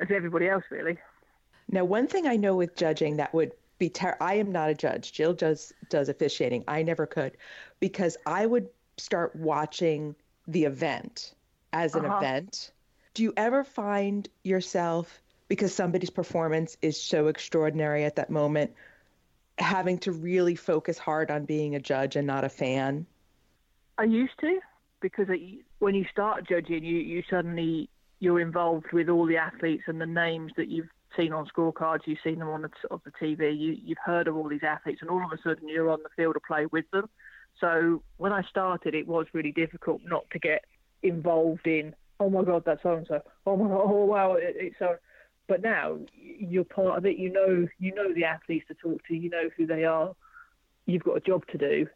as 0.00 0.08
everybody 0.14 0.48
else, 0.48 0.64
really. 0.70 0.98
Now, 1.72 1.84
one 1.84 2.06
thing 2.06 2.26
I 2.26 2.36
know 2.36 2.54
with 2.54 2.76
judging 2.76 3.16
that 3.16 3.32
would 3.34 3.52
be 3.78 3.88
ter- 3.88 4.16
I 4.20 4.34
am 4.34 4.52
not 4.52 4.68
a 4.70 4.74
judge. 4.74 5.12
Jill 5.12 5.32
does 5.32 5.72
does 5.88 6.08
officiating. 6.08 6.64
I 6.68 6.82
never 6.82 7.06
could 7.06 7.36
because 7.80 8.16
I 8.26 8.46
would 8.46 8.68
start 8.98 9.34
watching 9.34 10.14
the 10.46 10.64
event 10.64 11.34
as 11.72 11.96
an 11.96 12.04
Uh-huh. 12.04 12.18
event. 12.18 12.72
Do 13.14 13.22
you 13.22 13.32
ever 13.36 13.64
find 13.64 14.28
yourself 14.44 15.20
because 15.48 15.74
somebody's 15.74 16.10
performance 16.10 16.76
is 16.82 17.02
so 17.02 17.26
extraordinary 17.26 18.04
at 18.04 18.16
that 18.16 18.30
moment 18.30 18.72
having 19.58 19.98
to 19.98 20.12
really 20.12 20.54
focus 20.54 20.98
hard 20.98 21.30
on 21.30 21.44
being 21.44 21.74
a 21.74 21.80
judge 21.80 22.16
and 22.16 22.26
not 22.26 22.44
a 22.44 22.48
fan? 22.48 23.06
I 23.98 24.04
used 24.04 24.38
to 24.40 24.60
because 25.00 25.26
it, 25.28 25.64
when 25.78 25.94
you 25.94 26.04
start 26.10 26.46
judging, 26.48 26.84
you, 26.84 26.96
you 26.98 27.22
suddenly 27.28 27.88
you're 28.20 28.40
involved 28.40 28.92
with 28.92 29.08
all 29.08 29.26
the 29.26 29.36
athletes 29.36 29.84
and 29.88 30.00
the 30.00 30.06
names 30.06 30.52
that 30.56 30.68
you've 30.68 30.88
seen 31.16 31.32
on 31.32 31.46
scorecards. 31.46 32.00
You've 32.06 32.18
seen 32.24 32.38
them 32.38 32.48
on 32.48 32.62
the, 32.62 32.70
of 32.90 33.00
the 33.04 33.12
TV. 33.12 33.58
You, 33.58 33.76
you've 33.82 33.98
heard 34.04 34.28
of 34.28 34.36
all 34.36 34.48
these 34.48 34.62
athletes, 34.62 35.00
and 35.00 35.10
all 35.10 35.24
of 35.24 35.32
a 35.32 35.42
sudden 35.42 35.68
you're 35.68 35.90
on 35.90 36.02
the 36.02 36.08
field 36.16 36.36
of 36.36 36.42
play 36.42 36.66
with 36.66 36.90
them. 36.92 37.08
So 37.60 38.02
when 38.16 38.32
I 38.32 38.42
started, 38.42 38.94
it 38.94 39.06
was 39.06 39.26
really 39.32 39.52
difficult 39.52 40.00
not 40.04 40.24
to 40.30 40.38
get 40.38 40.64
involved 41.02 41.66
in. 41.66 41.94
Oh 42.20 42.30
my 42.30 42.42
God, 42.42 42.62
that's 42.64 42.82
so 42.82 42.94
and 42.94 43.06
so. 43.06 43.20
Oh 43.46 43.56
my 43.56 43.68
God, 43.68 43.82
oh 43.84 44.04
wow, 44.04 44.34
it, 44.34 44.54
it's 44.56 44.76
so. 44.78 44.96
But 45.48 45.62
now 45.62 45.98
you're 46.14 46.64
part 46.64 46.98
of 46.98 47.06
it. 47.06 47.18
You 47.18 47.32
know, 47.32 47.66
you 47.78 47.94
know 47.94 48.12
the 48.14 48.24
athletes 48.24 48.66
to 48.68 48.74
talk 48.74 49.02
to. 49.08 49.14
You 49.14 49.30
know 49.30 49.50
who 49.56 49.66
they 49.66 49.84
are. 49.84 50.14
You've 50.86 51.04
got 51.04 51.16
a 51.16 51.20
job 51.20 51.46
to 51.48 51.58
do, 51.58 51.86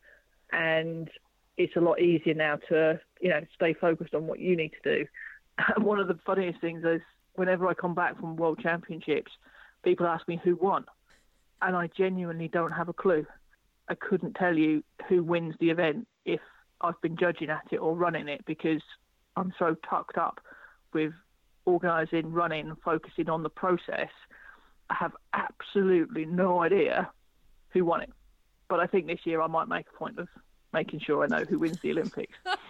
and 0.53 1.09
it's 1.57 1.77
a 1.77 1.81
lot 1.81 2.01
easier 2.01 2.35
now 2.35 2.57
to 2.69 3.01
you 3.21 3.31
know 3.31 3.41
stay 3.55 3.75
focused 3.75 4.15
on 4.15 4.27
what 4.27 4.41
you 4.41 4.57
need 4.57 4.73
to 4.83 4.99
do. 4.99 5.07
One 5.83 6.01
of 6.01 6.09
the 6.09 6.19
funniest 6.27 6.61
things 6.61 6.85
is 6.85 7.01
whenever 7.37 7.67
I 7.69 7.75
come 7.75 7.95
back 7.95 8.19
from 8.19 8.37
World 8.37 8.61
Championships, 8.63 9.33
people 9.85 10.07
ask 10.07 10.27
me 10.29 10.41
who 10.43 10.57
won, 10.57 10.85
and 11.63 11.77
I 11.77 11.89
genuinely 11.97 12.49
don't 12.49 12.73
have 12.73 12.89
a 12.89 12.93
clue. 12.93 13.27
I 13.89 13.95
couldn't 13.95 14.35
tell 14.35 14.57
you 14.57 14.83
who 15.09 15.23
wins 15.23 15.55
the 15.61 15.71
event 15.71 16.09
if 16.25 16.41
I've 16.81 17.01
been 17.01 17.17
judging 17.17 17.51
at 17.51 17.67
it 17.71 17.79
or 17.79 17.95
running 17.95 18.29
it 18.29 18.45
because 18.47 18.83
I'm 19.37 19.53
so 19.59 19.77
tucked 19.89 20.19
up 20.19 20.41
with 20.93 21.13
organising, 21.65 22.33
running, 22.33 22.75
focusing 22.85 23.29
on 23.29 23.43
the 23.43 23.49
process. 23.49 24.11
I 24.91 24.95
have 24.95 25.13
absolutely 25.33 26.25
no 26.25 26.63
idea 26.63 27.11
who 27.71 27.85
won 27.85 28.03
it. 28.03 28.11
But 28.69 28.81
I 28.81 28.87
think 28.87 29.07
this 29.07 29.21
year 29.25 29.41
I 29.41 29.47
might 29.47 29.69
make 29.69 29.87
a 29.93 29.99
point 29.99 30.19
of 30.19 30.29
making 30.73 31.01
sure 31.01 31.23
I 31.23 31.27
know 31.27 31.45
who 31.45 31.59
wins 31.59 31.79
the 31.83 31.93
Olympics. 31.93 32.35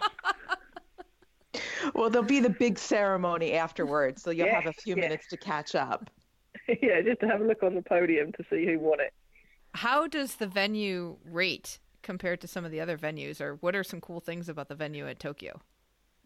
Well, 1.93 2.09
there'll 2.09 2.27
be 2.27 2.39
the 2.39 2.49
big 2.49 2.77
ceremony 2.77 3.53
afterwards, 3.53 4.21
so 4.23 4.31
you'll 4.31 4.47
Yeah, 4.47 4.55
have 4.61 4.67
a 4.67 4.73
few 4.73 4.95
yeah. 4.95 5.01
minutes 5.01 5.27
to 5.27 5.37
catch 5.37 5.75
up. 5.75 6.09
yeah, 6.67 7.01
just 7.01 7.19
to 7.21 7.27
have 7.27 7.41
a 7.41 7.43
look 7.45 7.63
on 7.63 7.75
the 7.75 7.81
podium 7.81 8.31
to 8.33 8.43
see 8.49 8.65
who 8.65 8.79
won 8.79 8.99
it. 8.99 9.13
How 9.73 10.07
does 10.07 10.35
the 10.35 10.47
venue 10.47 11.17
rate 11.23 11.79
compared 12.01 12.41
to 12.41 12.47
some 12.47 12.65
of 12.65 12.71
the 12.71 12.79
other 12.79 12.97
venues, 12.97 13.41
or 13.41 13.55
what 13.55 13.75
are 13.75 13.83
some 13.83 14.01
cool 14.01 14.19
things 14.19 14.49
about 14.49 14.69
the 14.69 14.75
venue 14.75 15.07
at 15.07 15.19
Tokyo? 15.19 15.61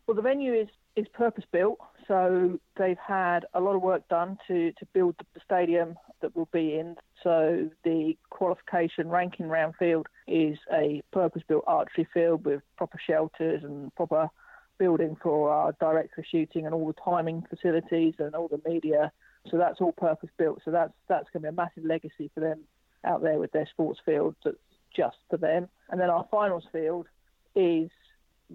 Well, 0.07 0.15
the 0.15 0.21
venue 0.21 0.53
is, 0.53 0.67
is 0.95 1.07
purpose 1.13 1.43
built, 1.51 1.79
so 2.07 2.59
they've 2.77 2.97
had 2.97 3.45
a 3.53 3.59
lot 3.61 3.75
of 3.75 3.81
work 3.81 4.07
done 4.09 4.37
to, 4.47 4.71
to 4.73 4.85
build 4.93 5.15
the 5.33 5.39
stadium 5.43 5.95
that 6.21 6.35
we'll 6.35 6.49
be 6.51 6.75
in. 6.77 6.95
So 7.23 7.69
the 7.83 8.17
qualification 8.29 9.09
ranking 9.09 9.47
round 9.47 9.75
field 9.77 10.07
is 10.27 10.57
a 10.71 11.01
purpose 11.11 11.43
built 11.47 11.63
archery 11.67 12.07
field 12.13 12.45
with 12.45 12.61
proper 12.77 12.99
shelters 13.05 13.63
and 13.63 13.93
proper 13.95 14.29
building 14.77 15.15
for 15.21 15.49
our 15.49 15.73
director 15.79 16.21
of 16.21 16.25
shooting 16.31 16.65
and 16.65 16.73
all 16.73 16.87
the 16.87 16.95
timing 17.03 17.45
facilities 17.49 18.15
and 18.19 18.35
all 18.35 18.47
the 18.47 18.61
media. 18.67 19.11
So 19.49 19.57
that's 19.57 19.81
all 19.81 19.91
purpose 19.91 20.29
built. 20.37 20.61
So 20.65 20.71
that's 20.71 20.93
that's 21.07 21.27
going 21.33 21.43
to 21.43 21.51
be 21.51 21.53
a 21.53 21.63
massive 21.63 21.85
legacy 21.85 22.29
for 22.33 22.41
them 22.41 22.59
out 23.03 23.21
there 23.21 23.39
with 23.39 23.51
their 23.51 23.67
sports 23.67 23.99
field 24.05 24.35
that's 24.43 24.57
just 24.95 25.17
for 25.29 25.37
them. 25.37 25.67
And 25.89 25.99
then 25.99 26.09
our 26.09 26.27
finals 26.29 26.65
field 26.71 27.07
is 27.55 27.89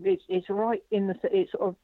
it's, 0.03 0.23
it's 0.29 0.49
right 0.49 0.83
in 0.91 1.07
the 1.07 1.15
it's 1.25 1.53
sort 1.53 1.69
of 1.69 1.77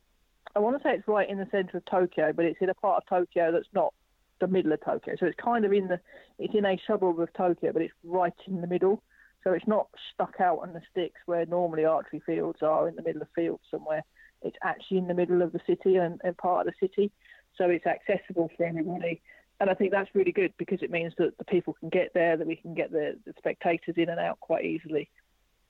I 0.55 0.59
want 0.59 0.77
to 0.77 0.83
say 0.83 0.95
it's 0.95 1.09
right 1.09 1.29
in 1.29 1.39
the 1.39 1.49
centre 1.51 1.79
of 1.79 1.85
Tokyo, 1.87 2.33
but 2.33 2.45
it's 2.45 2.61
in 2.61 2.69
a 2.69 2.75
part 2.75 3.03
of 3.03 3.09
Tokyo 3.09 3.53
that's 3.53 3.69
not 3.75 3.95
the 4.41 4.47
middle 4.47 4.73
of 4.73 4.85
Tokyo. 4.85 5.15
So 5.19 5.27
it's 5.27 5.39
kind 5.43 5.65
of 5.65 5.73
in 5.73 5.89
the 5.89 6.01
it's 6.39 6.55
in 6.55 6.67
a 6.67 6.81
suburb 6.87 7.21
of 7.21 7.33
Tokyo, 7.33 7.73
but 7.73 7.83
it's 7.83 7.95
right 8.05 8.33
in 8.47 8.61
the 8.61 8.67
middle. 8.67 9.03
So 9.45 9.53
it's 9.53 9.67
not 9.67 9.89
stuck 10.15 10.37
out 10.41 10.61
on 10.63 10.73
the 10.73 10.83
sticks 10.91 11.21
where 11.27 11.47
normally 11.47 11.85
archery 11.85 12.23
fields 12.25 12.61
are 12.63 12.89
in 12.89 12.95
the 12.95 13.03
middle 13.03 13.23
of 13.23 13.29
fields 13.35 13.63
somewhere. 13.71 14.03
It's 14.43 14.57
actually 14.63 14.99
in 14.99 15.09
the 15.09 15.15
middle 15.15 15.43
of 15.43 15.53
the 15.53 15.61
city 15.67 15.97
and, 15.97 16.21
and 16.25 16.37
part 16.37 16.67
of 16.67 16.73
the 16.73 16.87
city. 16.87 17.11
So 17.57 17.69
it's 17.69 17.87
accessible 17.87 18.51
for 18.57 18.65
everybody. 18.65 19.21
And 19.61 19.71
I 19.71 19.75
think 19.75 19.93
that's 19.93 20.11
really 20.15 20.33
good 20.33 20.53
because 20.59 20.83
it 20.83 20.91
means 20.91 21.13
that 21.19 21.39
the 21.39 21.45
people 21.45 21.75
can 21.75 21.89
get 21.89 22.13
there, 22.15 22.37
that 22.37 22.47
we 22.47 22.57
can 22.57 22.75
get 22.75 22.91
the, 22.91 23.17
the 23.25 23.35
spectators 23.39 23.95
in 23.97 24.09
and 24.09 24.19
out 24.19 24.41
quite 24.41 24.65
easily. 24.65 25.09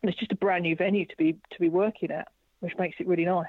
And 0.03 0.11
it's 0.11 0.19
just 0.19 0.33
a 0.33 0.37
brand 0.37 0.63
new 0.63 0.75
venue 0.75 1.07
to 1.07 1.17
be 1.17 1.35
to 1.35 1.61
be 1.61 1.69
working 1.69 2.11
at, 2.11 2.29
which 2.61 2.73
makes 2.79 2.97
it 2.99 3.07
really 3.07 3.25
nice. 3.25 3.47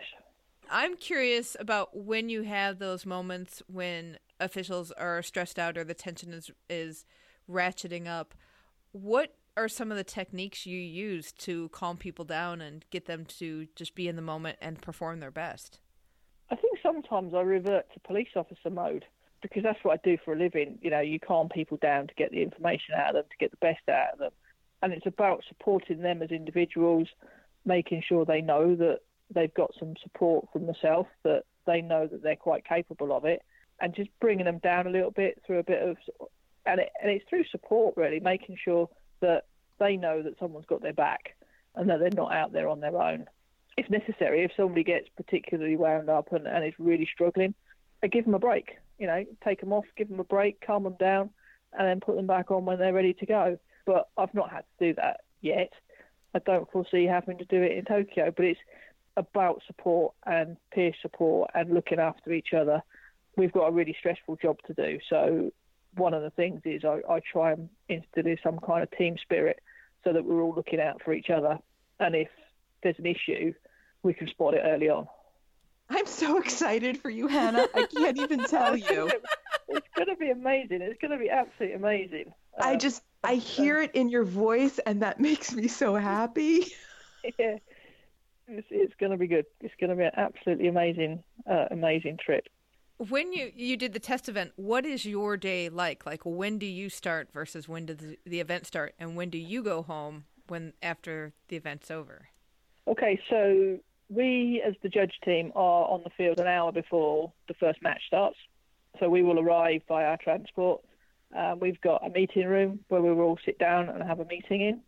I'm 0.70 0.98
curious 0.98 1.56
about 1.60 1.96
when 1.96 2.30
you 2.30 2.44
have 2.44 2.80
those 2.80 3.06
moments 3.06 3.62
when 3.68 4.18
officials 4.40 4.92
are 4.92 5.22
stressed 5.22 5.58
out 5.58 5.78
or 5.78 5.84
the 5.84 5.94
tension 5.94 6.34
is 6.34 6.52
is 6.70 7.06
ratcheting 7.50 8.08
up. 8.08 8.34
What 8.92 9.36
are 9.56 9.68
some 9.68 9.92
of 9.92 9.98
the 9.98 10.04
techniques 10.04 10.66
you 10.66 10.80
use 10.80 11.32
to 11.32 11.70
calm 11.70 11.98
people 11.98 12.26
down 12.26 12.62
and 12.62 12.86
get 12.90 13.06
them 13.06 13.26
to 13.26 13.68
just 13.76 13.96
be 13.96 14.08
in 14.08 14.16
the 14.16 14.22
moment 14.22 14.58
and 14.62 14.82
perform 14.82 15.20
their 15.20 15.32
best? 15.32 15.80
I 16.50 16.56
think 16.56 16.80
sometimes 16.82 17.34
I 17.34 17.42
revert 17.42 17.92
to 17.94 18.00
police 18.02 18.30
officer 18.36 18.70
mode 18.70 19.06
because 19.42 19.64
that's 19.64 19.80
what 19.84 19.94
I 19.94 20.02
do 20.04 20.18
for 20.24 20.34
a 20.34 20.38
living. 20.38 20.80
You 20.82 20.90
know, 20.90 21.02
you 21.02 21.20
calm 21.20 21.50
people 21.50 21.78
down 21.78 22.08
to 22.08 22.14
get 22.16 22.32
the 22.32 22.42
information 22.42 22.96
out 22.96 23.10
of 23.10 23.16
them, 23.16 23.26
to 23.30 23.38
get 23.40 23.52
the 23.52 23.58
best 23.58 23.88
out 23.90 24.14
of 24.14 24.20
them. 24.20 24.32
And 24.82 24.94
it's 24.94 25.06
about 25.06 25.44
supporting 25.48 26.02
them 26.02 26.22
as 26.22 26.32
individuals, 26.32 27.08
making 27.66 28.04
sure 28.08 28.26
they 28.26 28.42
know 28.42 28.76
that 28.76 29.00
they've 29.34 29.54
got 29.54 29.72
some 29.80 29.96
support 30.02 30.48
from 30.52 30.66
themselves, 30.66 31.10
that 31.24 31.44
they 31.66 31.82
know 31.82 32.08
that 32.08 32.24
they're 32.24 32.36
quite 32.36 32.66
capable 32.66 33.16
of 33.16 33.26
it, 33.26 33.42
and 33.80 33.96
just 33.96 34.10
bringing 34.20 34.46
them 34.46 34.60
down 34.60 34.88
a 34.88 34.92
little 34.92 35.12
bit 35.12 35.42
through 35.46 35.60
a 35.60 35.64
bit 35.64 35.82
of, 35.82 35.98
and, 36.66 36.82
it, 36.82 36.90
and 37.02 37.12
it's 37.12 37.28
through 37.30 37.46
support 37.52 37.96
really, 37.98 38.20
making 38.20 38.58
sure 38.64 38.90
that 39.22 39.46
they 39.80 39.98
know 39.98 40.22
that 40.22 40.38
someone's 40.40 40.66
got 40.66 40.82
their 40.82 40.94
back 40.94 41.36
and 41.76 41.90
that 41.90 42.00
they're 42.00 42.10
not 42.14 42.34
out 42.34 42.52
there 42.52 42.70
on 42.70 42.80
their 42.80 43.02
own. 43.02 43.26
If 43.78 43.90
necessary, 43.90 44.44
if 44.44 44.52
somebody 44.56 44.84
gets 44.84 45.08
particularly 45.16 45.76
wound 45.76 46.10
up 46.10 46.32
and, 46.32 46.48
and 46.48 46.64
is 46.66 46.74
really 46.78 47.10
struggling, 47.12 47.56
I 48.04 48.08
give 48.08 48.26
them 48.26 48.36
a 48.36 48.40
break. 48.40 48.78
You 49.00 49.08
know, 49.08 49.26
take 49.44 49.60
them 49.60 49.74
off, 49.74 49.86
give 49.98 50.10
them 50.10 50.20
a 50.20 50.24
break, 50.24 50.62
calm 50.62 50.84
them 50.84 50.96
down, 51.00 51.32
and 51.78 51.88
then 51.88 52.00
put 52.00 52.16
them 52.16 52.28
back 52.28 52.52
on 52.52 52.66
when 52.66 52.78
they're 52.78 52.94
ready 52.94 53.14
to 53.16 53.26
go. 53.26 53.58
But 53.86 54.10
I've 54.18 54.34
not 54.34 54.52
had 54.52 54.64
to 54.80 54.88
do 54.88 54.94
that 54.96 55.22
yet. 55.42 55.74
I 56.36 56.40
don't 56.40 56.72
foresee 56.72 57.06
having 57.06 57.38
to 57.40 57.46
do 57.46 57.62
it 57.62 57.72
in 57.72 57.86
Tokyo, 57.86 58.32
but 58.36 58.46
it's 58.46 58.60
about 59.18 59.62
support 59.68 60.14
and 60.26 60.58
peer 60.72 60.94
support 61.02 61.52
and 61.54 61.74
looking 61.74 62.00
after 62.00 62.32
each 62.32 62.54
other. 62.54 62.82
We've 63.36 63.52
got 63.52 63.68
a 63.68 63.72
really 63.72 63.96
stressful 63.98 64.38
job 64.38 64.58
to 64.68 64.74
do, 64.74 65.00
so 65.10 65.52
one 65.96 66.14
of 66.14 66.22
the 66.22 66.30
things 66.32 66.62
is 66.66 66.84
I, 66.84 67.00
I 67.10 67.20
try 67.20 67.52
and 67.52 67.70
instill 67.90 68.36
some 68.44 68.60
kind 68.60 68.84
of 68.84 68.92
team 68.92 69.18
spirit 69.22 69.60
so 70.04 70.14
that 70.14 70.24
we're 70.24 70.42
all 70.42 70.54
looking 70.54 70.80
out 70.80 71.02
for 71.04 71.14
each 71.14 71.30
other. 71.30 71.58
And 72.00 72.16
if 72.16 72.30
there's 72.82 73.00
an 73.00 73.06
issue, 73.06 73.54
we 74.02 74.14
can 74.14 74.28
spot 74.28 74.54
it 74.54 74.62
early 74.64 74.90
on. 74.90 75.08
I'm 75.90 76.06
so 76.06 76.38
excited 76.38 76.98
for 76.98 77.10
you, 77.10 77.28
Hannah. 77.28 77.68
I 77.74 77.86
can't 77.86 78.18
even 78.18 78.44
tell 78.46 78.76
you. 78.76 79.12
it's 79.70 79.88
going 79.96 80.08
to 80.08 80.16
be 80.16 80.30
amazing. 80.30 80.82
It's 80.82 81.00
going 81.00 81.12
to 81.12 81.18
be 81.18 81.30
absolutely 81.30 81.76
amazing. 81.76 82.34
I 82.60 82.74
um, 82.74 82.80
just, 82.80 83.04
I 83.24 83.36
hear 83.36 83.82
it 83.82 83.92
in 83.94 84.10
your 84.10 84.24
voice, 84.24 84.80
and 84.80 85.02
that 85.02 85.20
makes 85.20 85.54
me 85.54 85.68
so 85.68 85.96
happy. 85.96 86.66
yeah, 87.38 87.58
it's, 88.48 88.68
it's 88.70 88.94
going 89.00 89.12
to 89.12 89.18
be 89.18 89.28
good. 89.28 89.46
It's 89.62 89.74
going 89.80 89.90
to 89.90 89.96
be 89.96 90.04
an 90.04 90.12
absolutely 90.16 90.68
amazing, 90.68 91.24
uh, 91.50 91.66
amazing 91.72 92.18
trip 92.24 92.48
when 92.98 93.34
you 93.34 93.52
you 93.56 93.78
did 93.78 93.94
the 93.94 94.00
test 94.00 94.30
event 94.30 94.52
what 94.56 94.86
is 94.86 95.06
your 95.06 95.38
day 95.38 95.70
like? 95.70 96.06
Like 96.06 96.22
when 96.24 96.58
do 96.58 96.66
you 96.66 96.90
start 96.90 97.30
versus 97.34 97.68
when 97.68 97.86
does 97.88 97.98
the, 98.26 98.40
event 98.40 98.66
start? 98.68 98.94
And 99.00 99.16
when 99.16 99.30
do 99.30 99.38
you 99.38 99.64
go 99.64 99.82
home 99.82 100.26
when 100.48 100.74
after 100.82 101.34
the 101.48 101.56
event's 101.56 101.90
over? 101.90 102.30
Okay 102.88 103.20
so 103.30 103.80
we 104.10 104.62
as 104.66 104.76
the 104.84 104.90
judge 104.90 105.14
team 105.24 105.52
are 105.56 105.88
on 105.90 106.02
the 106.04 106.10
field 106.12 106.40
an 106.40 106.48
hour 106.48 106.72
before 106.72 107.32
the 107.48 107.54
first 107.56 107.82
match 107.82 108.02
starts. 108.08 108.38
So 109.00 109.10
we 109.10 109.24
will 109.24 109.40
arrive 109.40 109.82
by 109.88 110.04
our 110.04 110.18
transport. 110.18 110.82
Um, 111.36 111.60
we've 111.60 111.82
got 111.82 112.06
a 112.06 112.10
meeting 112.10 112.48
room 112.48 112.80
where 112.90 113.02
we 113.02 113.12
will 113.12 113.24
all 113.24 113.40
sit 113.44 113.58
down 113.58 113.90
and 113.90 114.04
have 114.04 114.20
a 114.20 114.26
meeting 114.26 114.62
in. 114.62 114.82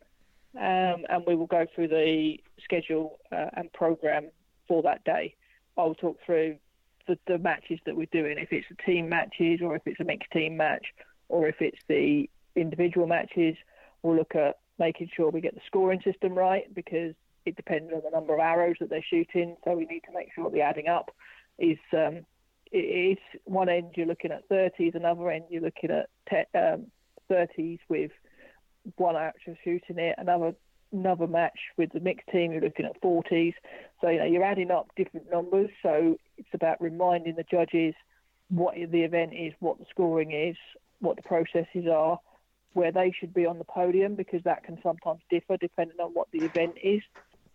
Um, 0.57 1.05
and 1.09 1.23
we 1.27 1.35
will 1.35 1.47
go 1.47 1.65
through 1.73 1.89
the 1.89 2.37
schedule 2.63 3.19
uh, 3.31 3.47
and 3.57 3.71
program 3.73 4.27
for 4.67 4.83
that 4.83 5.03
day. 5.03 5.35
I'll 5.77 5.95
talk 5.95 6.17
through 6.25 6.57
the, 7.07 7.17
the 7.27 7.37
matches 7.37 7.79
that 7.85 7.95
we're 7.95 8.07
doing, 8.11 8.37
if 8.37 8.51
it's 8.51 8.67
the 8.69 8.75
team 8.83 9.09
matches 9.09 9.59
or 9.61 9.75
if 9.75 9.81
it's 9.85 9.99
a 9.99 10.03
mixed 10.03 10.31
team 10.31 10.57
match 10.57 10.85
or 11.29 11.47
if 11.47 11.55
it's 11.59 11.79
the 11.87 12.29
individual 12.55 13.07
matches, 13.07 13.55
we'll 14.01 14.15
look 14.15 14.35
at 14.35 14.59
making 14.79 15.09
sure 15.15 15.29
we 15.29 15.41
get 15.41 15.55
the 15.55 15.61
scoring 15.67 16.01
system 16.03 16.33
right 16.33 16.73
because 16.73 17.13
it 17.45 17.55
depends 17.55 17.91
on 17.93 18.01
the 18.03 18.09
number 18.09 18.33
of 18.33 18.39
arrows 18.39 18.75
that 18.79 18.89
they're 18.89 19.05
shooting. 19.07 19.55
So 19.63 19.75
we 19.75 19.85
need 19.85 20.01
to 20.01 20.13
make 20.13 20.29
sure 20.33 20.49
the 20.49 20.61
adding 20.61 20.87
up 20.87 21.11
is 21.59 21.77
um, 21.93 22.25
it's 22.71 23.21
one 23.45 23.69
end 23.69 23.91
you're 23.95 24.07
looking 24.07 24.31
at 24.31 24.49
30s, 24.49 24.95
another 24.95 25.29
end 25.29 25.45
you're 25.49 25.61
looking 25.61 25.91
at 25.91 26.09
te- 26.29 26.57
um, 26.57 26.87
30s 27.29 27.79
with 27.89 28.11
one 28.97 29.15
archer 29.15 29.57
shooting 29.63 29.97
it, 29.97 30.15
another 30.17 30.53
another 30.91 31.27
match 31.27 31.59
with 31.77 31.91
the 31.93 31.99
mixed 31.99 32.27
team, 32.27 32.51
you're 32.51 32.61
looking 32.61 32.85
at 32.85 33.01
40s. 33.01 33.53
So, 34.01 34.09
you 34.09 34.19
know, 34.19 34.25
you're 34.25 34.43
adding 34.43 34.71
up 34.71 34.87
different 34.95 35.29
numbers. 35.31 35.69
So 35.83 36.17
it's 36.37 36.49
about 36.53 36.81
reminding 36.81 37.35
the 37.35 37.43
judges 37.43 37.93
what 38.49 38.75
the 38.75 39.01
event 39.01 39.33
is, 39.33 39.53
what 39.59 39.79
the 39.79 39.85
scoring 39.89 40.31
is, 40.31 40.55
what 40.99 41.15
the 41.15 41.23
processes 41.23 41.87
are, 41.91 42.19
where 42.73 42.91
they 42.91 43.11
should 43.17 43.33
be 43.33 43.45
on 43.45 43.57
the 43.57 43.63
podium, 43.63 44.15
because 44.15 44.43
that 44.43 44.63
can 44.63 44.77
sometimes 44.83 45.21
differ 45.29 45.57
depending 45.57 45.99
on 45.99 46.11
what 46.13 46.27
the 46.31 46.43
event 46.43 46.75
is. 46.83 47.01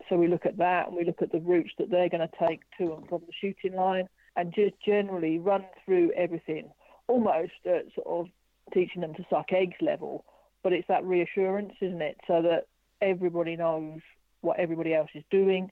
So 0.09 0.17
we 0.17 0.29
look 0.29 0.47
at 0.47 0.57
that 0.57 0.89
and 0.89 0.97
we 0.97 1.05
look 1.05 1.23
at 1.23 1.31
the 1.31 1.41
routes 1.41 1.71
that 1.79 1.91
they're 1.91 2.09
going 2.09 2.27
to 2.27 2.47
take 2.47 2.61
to 2.79 2.95
and 2.95 3.09
from 3.09 3.21
the 3.27 3.33
shooting 3.41 3.77
line 3.77 4.09
and 4.37 4.55
just 4.55 4.75
generally 4.85 5.39
run 5.39 5.65
through 5.85 6.13
everything, 6.17 6.71
almost 7.07 7.53
at 7.67 7.85
sort 7.95 8.07
of 8.07 8.27
teaching 8.73 9.03
them 9.03 9.15
to 9.15 9.27
suck 9.29 9.53
eggs 9.53 9.77
level. 9.81 10.25
But 10.63 10.73
it's 10.73 10.89
that 10.89 11.05
reassurance, 11.05 11.75
isn't 11.81 12.03
it? 12.03 12.17
So 12.27 12.43
that 12.43 12.67
everybody 13.01 13.57
knows 13.57 14.01
what 14.41 14.59
everybody 14.59 14.95
else 14.95 15.11
is 15.15 15.25
doing, 15.31 15.71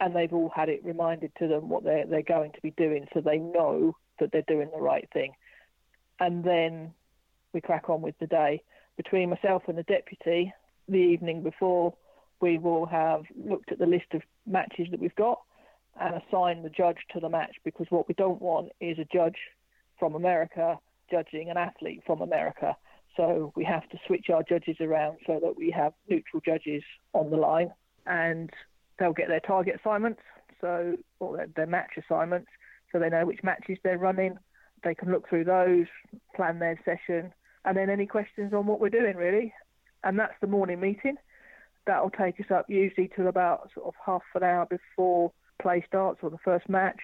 and 0.00 0.14
they've 0.14 0.32
all 0.32 0.50
had 0.54 0.68
it 0.68 0.84
reminded 0.84 1.32
to 1.38 1.46
them 1.46 1.68
what 1.68 1.84
they're 1.84 2.06
they're 2.06 2.22
going 2.22 2.52
to 2.52 2.60
be 2.62 2.72
doing, 2.72 3.06
so 3.12 3.20
they 3.20 3.38
know 3.38 3.96
that 4.18 4.32
they're 4.32 4.42
doing 4.42 4.70
the 4.74 4.80
right 4.80 5.08
thing. 5.12 5.32
And 6.18 6.44
then 6.44 6.92
we 7.52 7.60
crack 7.60 7.88
on 7.88 8.02
with 8.02 8.18
the 8.18 8.26
day. 8.26 8.62
Between 8.96 9.30
myself 9.30 9.62
and 9.66 9.78
the 9.78 9.82
deputy, 9.84 10.52
the 10.88 10.98
evening 10.98 11.42
before, 11.42 11.94
we 12.40 12.58
will 12.58 12.86
have 12.86 13.22
looked 13.36 13.72
at 13.72 13.78
the 13.78 13.86
list 13.86 14.12
of 14.12 14.22
matches 14.46 14.88
that 14.90 15.00
we've 15.00 15.14
got 15.14 15.40
and 15.98 16.14
assigned 16.14 16.64
the 16.64 16.70
judge 16.70 16.98
to 17.12 17.20
the 17.20 17.28
match 17.28 17.56
because 17.64 17.86
what 17.90 18.08
we 18.08 18.14
don't 18.14 18.40
want 18.40 18.70
is 18.80 18.98
a 18.98 19.04
judge 19.04 19.36
from 19.98 20.14
America 20.14 20.78
judging 21.10 21.50
an 21.50 21.56
athlete 21.56 22.02
from 22.06 22.22
America. 22.22 22.76
So 23.16 23.52
we 23.56 23.64
have 23.64 23.88
to 23.90 23.98
switch 24.06 24.30
our 24.30 24.42
judges 24.42 24.76
around 24.80 25.18
so 25.26 25.40
that 25.42 25.56
we 25.56 25.70
have 25.70 25.92
neutral 26.08 26.40
judges 26.44 26.82
on 27.12 27.30
the 27.30 27.36
line, 27.36 27.72
and 28.06 28.50
they'll 28.98 29.12
get 29.12 29.28
their 29.28 29.40
target 29.40 29.80
assignments, 29.80 30.20
so 30.60 30.96
or 31.18 31.36
their, 31.36 31.48
their 31.56 31.66
match 31.66 31.92
assignments, 31.98 32.48
so 32.92 32.98
they 32.98 33.10
know 33.10 33.26
which 33.26 33.42
matches 33.42 33.78
they're 33.82 33.98
running. 33.98 34.38
They 34.82 34.94
can 34.94 35.10
look 35.10 35.28
through 35.28 35.44
those, 35.44 35.86
plan 36.34 36.58
their 36.58 36.80
session, 36.84 37.32
and 37.64 37.76
then 37.76 37.90
any 37.90 38.06
questions 38.06 38.54
on 38.54 38.66
what 38.66 38.80
we're 38.80 38.88
doing 38.88 39.16
really. 39.16 39.52
And 40.02 40.18
that's 40.18 40.34
the 40.40 40.46
morning 40.46 40.80
meeting. 40.80 41.16
That'll 41.86 42.10
take 42.10 42.40
us 42.40 42.50
up 42.50 42.66
usually 42.68 43.10
till 43.14 43.26
about 43.26 43.70
sort 43.74 43.86
of 43.86 43.94
half 44.04 44.22
an 44.34 44.42
hour 44.42 44.66
before 44.66 45.32
play 45.60 45.84
starts 45.86 46.20
or 46.22 46.30
the 46.30 46.38
first 46.38 46.68
match 46.68 47.00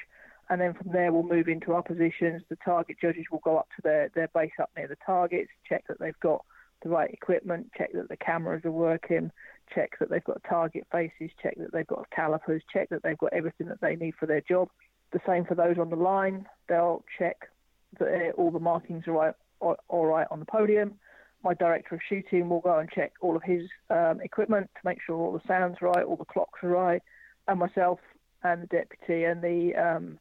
and 0.48 0.60
then 0.60 0.74
from 0.74 0.92
there 0.92 1.12
we'll 1.12 1.22
move 1.22 1.48
into 1.48 1.72
our 1.72 1.82
positions. 1.82 2.42
The 2.48 2.56
target 2.64 2.96
judges 3.00 3.26
will 3.30 3.40
go 3.40 3.56
up 3.56 3.68
to 3.76 3.82
their, 3.82 4.10
their 4.14 4.28
base 4.28 4.52
up 4.60 4.70
near 4.76 4.88
the 4.88 4.96
targets, 5.04 5.50
check 5.68 5.84
that 5.88 5.98
they've 5.98 6.18
got 6.20 6.44
the 6.82 6.88
right 6.88 7.10
equipment, 7.10 7.70
check 7.76 7.92
that 7.94 8.08
the 8.08 8.16
cameras 8.16 8.64
are 8.64 8.70
working, 8.70 9.30
check 9.74 9.98
that 9.98 10.10
they've 10.10 10.24
got 10.24 10.42
target 10.48 10.86
faces, 10.92 11.30
check 11.42 11.56
that 11.58 11.72
they've 11.72 11.86
got 11.86 12.08
calipers, 12.10 12.62
check 12.72 12.88
that 12.90 13.02
they've 13.02 13.18
got 13.18 13.32
everything 13.32 13.68
that 13.68 13.80
they 13.80 13.96
need 13.96 14.14
for 14.18 14.26
their 14.26 14.42
job. 14.42 14.68
The 15.12 15.20
same 15.26 15.44
for 15.44 15.54
those 15.54 15.78
on 15.78 15.90
the 15.90 15.96
line. 15.96 16.46
They'll 16.68 17.04
check 17.18 17.48
that 17.98 18.32
all 18.36 18.50
the 18.50 18.60
markings 18.60 19.04
are 19.06 19.12
right, 19.12 19.34
all 19.60 20.06
right 20.06 20.26
on 20.30 20.40
the 20.40 20.46
podium. 20.46 20.94
My 21.42 21.54
director 21.54 21.94
of 21.94 22.00
shooting 22.08 22.48
will 22.48 22.60
go 22.60 22.78
and 22.78 22.90
check 22.90 23.12
all 23.20 23.36
of 23.36 23.42
his 23.42 23.68
um, 23.90 24.20
equipment 24.20 24.68
to 24.74 24.80
make 24.84 24.98
sure 25.04 25.16
all 25.16 25.32
the 25.32 25.46
sounds 25.46 25.76
right, 25.80 26.04
all 26.04 26.16
the 26.16 26.24
clocks 26.24 26.60
are 26.62 26.68
right, 26.68 27.02
and 27.48 27.58
myself 27.58 28.00
and 28.42 28.62
the 28.62 28.66
deputy 28.66 29.24
and 29.24 29.42
the 29.42 29.74
um, 29.74 30.18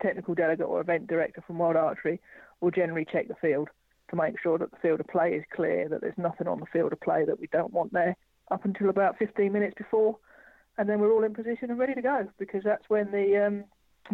technical 0.00 0.34
delegate 0.34 0.66
or 0.66 0.80
event 0.80 1.06
director 1.06 1.42
from 1.46 1.58
World 1.58 1.76
Archery 1.76 2.20
will 2.60 2.70
generally 2.70 3.06
check 3.10 3.28
the 3.28 3.34
field 3.36 3.68
to 4.10 4.16
make 4.16 4.40
sure 4.40 4.58
that 4.58 4.70
the 4.70 4.76
field 4.78 5.00
of 5.00 5.06
play 5.06 5.32
is 5.34 5.44
clear, 5.54 5.88
that 5.88 6.00
there's 6.00 6.16
nothing 6.16 6.48
on 6.48 6.60
the 6.60 6.66
field 6.66 6.92
of 6.92 7.00
play 7.00 7.24
that 7.24 7.38
we 7.38 7.46
don't 7.48 7.72
want 7.72 7.92
there 7.92 8.16
up 8.50 8.64
until 8.64 8.88
about 8.88 9.18
15 9.18 9.52
minutes 9.52 9.74
before, 9.76 10.16
and 10.78 10.88
then 10.88 11.00
we're 11.00 11.12
all 11.12 11.24
in 11.24 11.34
position 11.34 11.70
and 11.70 11.78
ready 11.78 11.94
to 11.94 12.02
go 12.02 12.28
because 12.38 12.62
that's 12.64 12.88
when 12.88 13.10
the 13.10 13.46
um, 13.46 13.64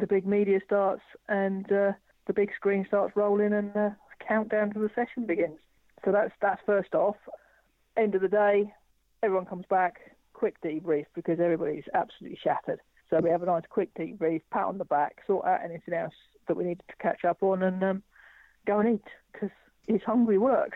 the 0.01 0.07
big 0.07 0.27
media 0.27 0.59
starts 0.65 1.03
and 1.29 1.71
uh, 1.71 1.93
the 2.27 2.33
big 2.33 2.51
screen 2.57 2.85
starts 2.89 3.15
rolling 3.15 3.53
and 3.53 3.77
uh, 3.77 3.91
countdown 4.27 4.73
to 4.73 4.81
the 4.81 4.91
session 4.95 5.27
begins. 5.27 5.59
So 6.05 6.13
that's 6.13 6.33
that's 6.41 6.61
first 6.67 6.95
off. 6.95 7.17
End 7.97 8.15
of 8.15 8.23
the 8.23 8.29
day, 8.29 8.73
everyone 9.23 9.47
comes 9.47 9.67
back, 9.71 10.17
quick 10.33 10.61
debrief 10.63 11.07
because 11.15 11.39
everybody's 11.39 11.85
absolutely 11.95 12.39
shattered. 12.43 12.81
So 13.15 13.21
we 13.21 13.31
have 13.31 13.45
a 13.45 13.47
nice 13.47 13.63
quick 13.71 13.95
debrief, 13.95 14.43
pat 14.51 14.65
on 14.65 14.79
the 14.79 14.85
back, 14.85 15.19
sort 15.25 15.47
out 15.47 15.61
anything 15.65 15.95
else 15.95 16.15
that 16.49 16.57
we 16.57 16.65
need 16.65 16.81
to 16.89 16.97
catch 17.01 17.25
up 17.25 17.45
on, 17.45 17.63
and 17.63 17.85
um, 17.85 18.03
go 18.67 18.81
and 18.81 18.97
eat 18.97 19.05
because 19.33 19.51
it's 19.87 20.03
hungry 20.03 20.37
work. 20.37 20.73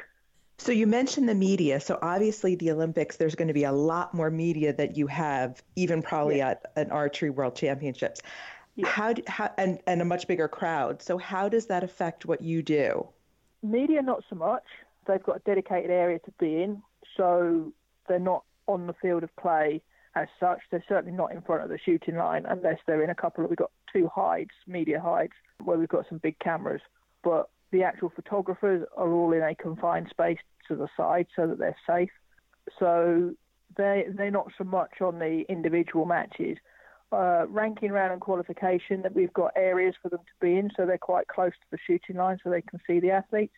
So 0.58 0.70
you 0.70 0.86
mentioned 0.86 1.28
the 1.28 1.34
media. 1.34 1.80
So 1.80 1.98
obviously 2.00 2.54
the 2.54 2.70
Olympics, 2.70 3.16
there's 3.16 3.34
going 3.34 3.48
to 3.48 3.54
be 3.54 3.64
a 3.64 3.72
lot 3.72 4.14
more 4.14 4.30
media 4.30 4.72
that 4.74 4.96
you 4.96 5.08
have, 5.08 5.60
even 5.74 6.00
probably 6.00 6.38
yeah. 6.38 6.50
at 6.50 6.72
an 6.76 6.92
archery 6.92 7.30
world 7.30 7.56
championships. 7.56 8.22
Yeah. 8.76 8.86
How, 8.86 9.14
how 9.26 9.50
and 9.58 9.80
and 9.88 10.00
a 10.00 10.04
much 10.04 10.28
bigger 10.28 10.46
crowd. 10.46 11.02
So 11.02 11.18
how 11.18 11.48
does 11.48 11.66
that 11.66 11.82
affect 11.82 12.24
what 12.24 12.40
you 12.40 12.62
do? 12.62 13.08
Media, 13.64 14.00
not 14.00 14.22
so 14.30 14.36
much. 14.36 14.64
They've 15.08 15.22
got 15.22 15.38
a 15.38 15.40
dedicated 15.40 15.90
area 15.90 16.20
to 16.20 16.30
be 16.38 16.62
in, 16.62 16.82
so 17.16 17.72
they're 18.06 18.20
not 18.20 18.44
on 18.68 18.86
the 18.86 18.94
field 18.94 19.24
of 19.24 19.34
play 19.34 19.82
as 20.22 20.28
such. 20.40 20.60
They're 20.70 20.84
certainly 20.88 21.16
not 21.16 21.32
in 21.32 21.42
front 21.42 21.62
of 21.62 21.68
the 21.68 21.78
shooting 21.78 22.16
line 22.16 22.44
unless 22.48 22.78
they're 22.86 23.02
in 23.02 23.10
a 23.10 23.14
couple 23.14 23.44
of. 23.44 23.50
We've 23.50 23.58
got 23.58 23.70
two 23.92 24.08
hides, 24.14 24.50
media 24.66 25.00
hides, 25.00 25.32
where 25.64 25.78
we've 25.78 25.88
got 25.88 26.08
some 26.08 26.18
big 26.18 26.38
cameras. 26.38 26.82
But 27.22 27.48
the 27.70 27.82
actual 27.82 28.10
photographers 28.14 28.86
are 28.96 29.12
all 29.12 29.32
in 29.32 29.42
a 29.42 29.54
confined 29.54 30.08
space 30.10 30.38
to 30.68 30.76
the 30.76 30.88
side 30.96 31.26
so 31.36 31.46
that 31.46 31.58
they're 31.58 31.76
safe. 31.86 32.10
So 32.78 33.34
they 33.76 34.06
they're 34.08 34.30
not 34.30 34.52
so 34.56 34.64
much 34.64 35.00
on 35.00 35.18
the 35.18 35.44
individual 35.48 36.04
matches. 36.04 36.58
Uh, 37.10 37.46
ranking 37.48 37.90
round 37.90 38.12
and 38.12 38.20
qualification 38.20 39.00
that 39.00 39.14
we've 39.14 39.32
got 39.32 39.50
areas 39.56 39.94
for 40.02 40.10
them 40.10 40.20
to 40.20 40.46
be 40.46 40.58
in, 40.58 40.70
so 40.76 40.84
they're 40.84 40.98
quite 40.98 41.26
close 41.26 41.52
to 41.52 41.66
the 41.70 41.78
shooting 41.86 42.16
line, 42.16 42.38
so 42.44 42.50
they 42.50 42.60
can 42.60 42.78
see 42.86 43.00
the 43.00 43.10
athletes. 43.10 43.54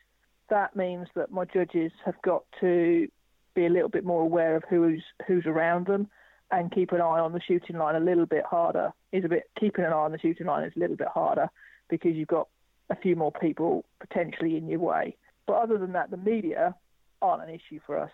That 0.50 0.76
means 0.76 1.08
that 1.16 1.32
my 1.32 1.46
judges 1.46 1.90
have 2.04 2.20
got 2.22 2.44
to 2.60 3.08
be 3.54 3.66
a 3.66 3.68
little 3.68 3.88
bit 3.88 4.04
more 4.04 4.22
aware 4.22 4.54
of 4.54 4.62
who's 4.70 5.02
who's 5.26 5.46
around 5.46 5.86
them 5.86 6.08
and 6.50 6.72
keep 6.72 6.92
an 6.92 7.00
eye 7.00 7.20
on 7.20 7.32
the 7.32 7.40
shooting 7.40 7.78
line 7.78 7.94
a 7.94 8.00
little 8.00 8.26
bit 8.26 8.44
harder. 8.44 8.92
Is 9.12 9.24
a 9.24 9.28
bit 9.28 9.44
keeping 9.58 9.84
an 9.84 9.92
eye 9.92 9.96
on 9.96 10.12
the 10.12 10.18
shooting 10.18 10.46
line 10.46 10.64
is 10.64 10.72
a 10.76 10.78
little 10.78 10.96
bit 10.96 11.08
harder 11.08 11.48
because 11.88 12.14
you've 12.14 12.28
got 12.28 12.48
a 12.90 12.96
few 12.96 13.16
more 13.16 13.32
people 13.32 13.84
potentially 14.00 14.56
in 14.56 14.68
your 14.68 14.80
way. 14.80 15.16
But 15.46 15.54
other 15.54 15.78
than 15.78 15.92
that, 15.92 16.10
the 16.10 16.16
media 16.16 16.74
aren't 17.22 17.48
an 17.48 17.54
issue 17.54 17.80
for 17.86 17.98
us. 17.98 18.10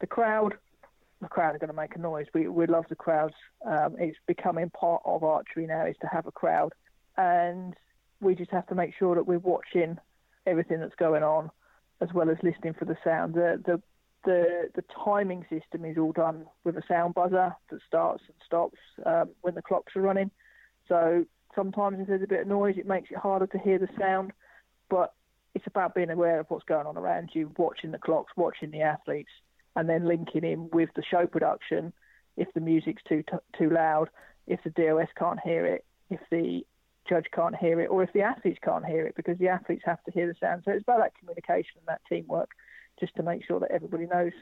The 0.00 0.06
crowd, 0.06 0.54
the 1.20 1.28
crowd 1.28 1.54
are 1.54 1.58
going 1.58 1.70
to 1.70 1.76
make 1.76 1.96
a 1.96 1.98
noise. 1.98 2.26
We 2.34 2.48
we 2.48 2.66
love 2.66 2.84
the 2.88 2.96
crowds. 2.96 3.34
Um, 3.64 3.96
it's 3.98 4.18
becoming 4.26 4.70
part 4.70 5.02
of 5.04 5.24
archery 5.24 5.66
now 5.66 5.86
is 5.86 5.96
to 6.00 6.06
have 6.08 6.26
a 6.26 6.32
crowd, 6.32 6.72
and 7.16 7.74
we 8.20 8.34
just 8.34 8.50
have 8.50 8.66
to 8.68 8.74
make 8.74 8.94
sure 8.98 9.14
that 9.14 9.26
we're 9.26 9.38
watching 9.38 9.98
everything 10.46 10.80
that's 10.80 10.94
going 10.96 11.22
on, 11.22 11.50
as 12.00 12.12
well 12.12 12.30
as 12.30 12.36
listening 12.42 12.74
for 12.74 12.84
the 12.84 12.96
sound. 13.02 13.34
The 13.34 13.62
the 13.64 13.82
the 14.26 14.68
the 14.74 14.84
timing 15.04 15.46
system 15.48 15.86
is 15.86 15.96
all 15.96 16.12
done 16.12 16.44
with 16.64 16.76
a 16.76 16.82
sound 16.86 17.14
buzzer 17.14 17.54
that 17.70 17.80
starts 17.86 18.22
and 18.26 18.36
stops 18.44 18.78
um, 19.06 19.30
when 19.40 19.54
the 19.54 19.62
clocks 19.62 19.96
are 19.96 20.02
running. 20.02 20.30
So 20.88 21.24
sometimes 21.54 21.98
if 22.00 22.08
there's 22.08 22.22
a 22.22 22.26
bit 22.26 22.42
of 22.42 22.46
noise, 22.46 22.74
it 22.76 22.86
makes 22.86 23.10
it 23.10 23.16
harder 23.16 23.46
to 23.46 23.58
hear 23.58 23.78
the 23.78 23.88
sound. 23.98 24.32
But 24.90 25.14
it's 25.54 25.66
about 25.66 25.94
being 25.94 26.10
aware 26.10 26.38
of 26.38 26.46
what's 26.48 26.64
going 26.64 26.86
on 26.86 26.98
around 26.98 27.30
you, 27.32 27.50
watching 27.56 27.90
the 27.90 27.98
clocks, 27.98 28.32
watching 28.36 28.70
the 28.70 28.82
athletes, 28.82 29.30
and 29.74 29.88
then 29.88 30.06
linking 30.06 30.44
in 30.44 30.68
with 30.70 30.90
the 30.94 31.02
show 31.02 31.26
production. 31.26 31.92
If 32.36 32.52
the 32.52 32.60
music's 32.60 33.02
too 33.08 33.22
t- 33.22 33.38
too 33.58 33.70
loud, 33.70 34.10
if 34.46 34.60
the 34.62 34.70
DOS 34.70 35.08
can't 35.16 35.40
hear 35.40 35.64
it, 35.64 35.84
if 36.10 36.20
the 36.30 36.66
judge 37.08 37.26
can't 37.32 37.56
hear 37.56 37.80
it, 37.80 37.86
or 37.86 38.02
if 38.02 38.12
the 38.12 38.20
athletes 38.20 38.58
can't 38.62 38.84
hear 38.84 39.06
it, 39.06 39.16
because 39.16 39.38
the 39.38 39.48
athletes 39.48 39.82
have 39.86 40.02
to 40.04 40.10
hear 40.10 40.26
the 40.26 40.34
sound. 40.38 40.62
So 40.64 40.72
it's 40.72 40.82
about 40.82 40.98
that 40.98 41.16
communication 41.18 41.78
and 41.78 41.86
that 41.86 42.02
teamwork, 42.08 42.50
just 42.98 43.14
to 43.16 43.22
make 43.22 43.44
sure 43.44 43.60
that 43.60 43.70
everybody 43.70 44.06
knows 44.06 44.32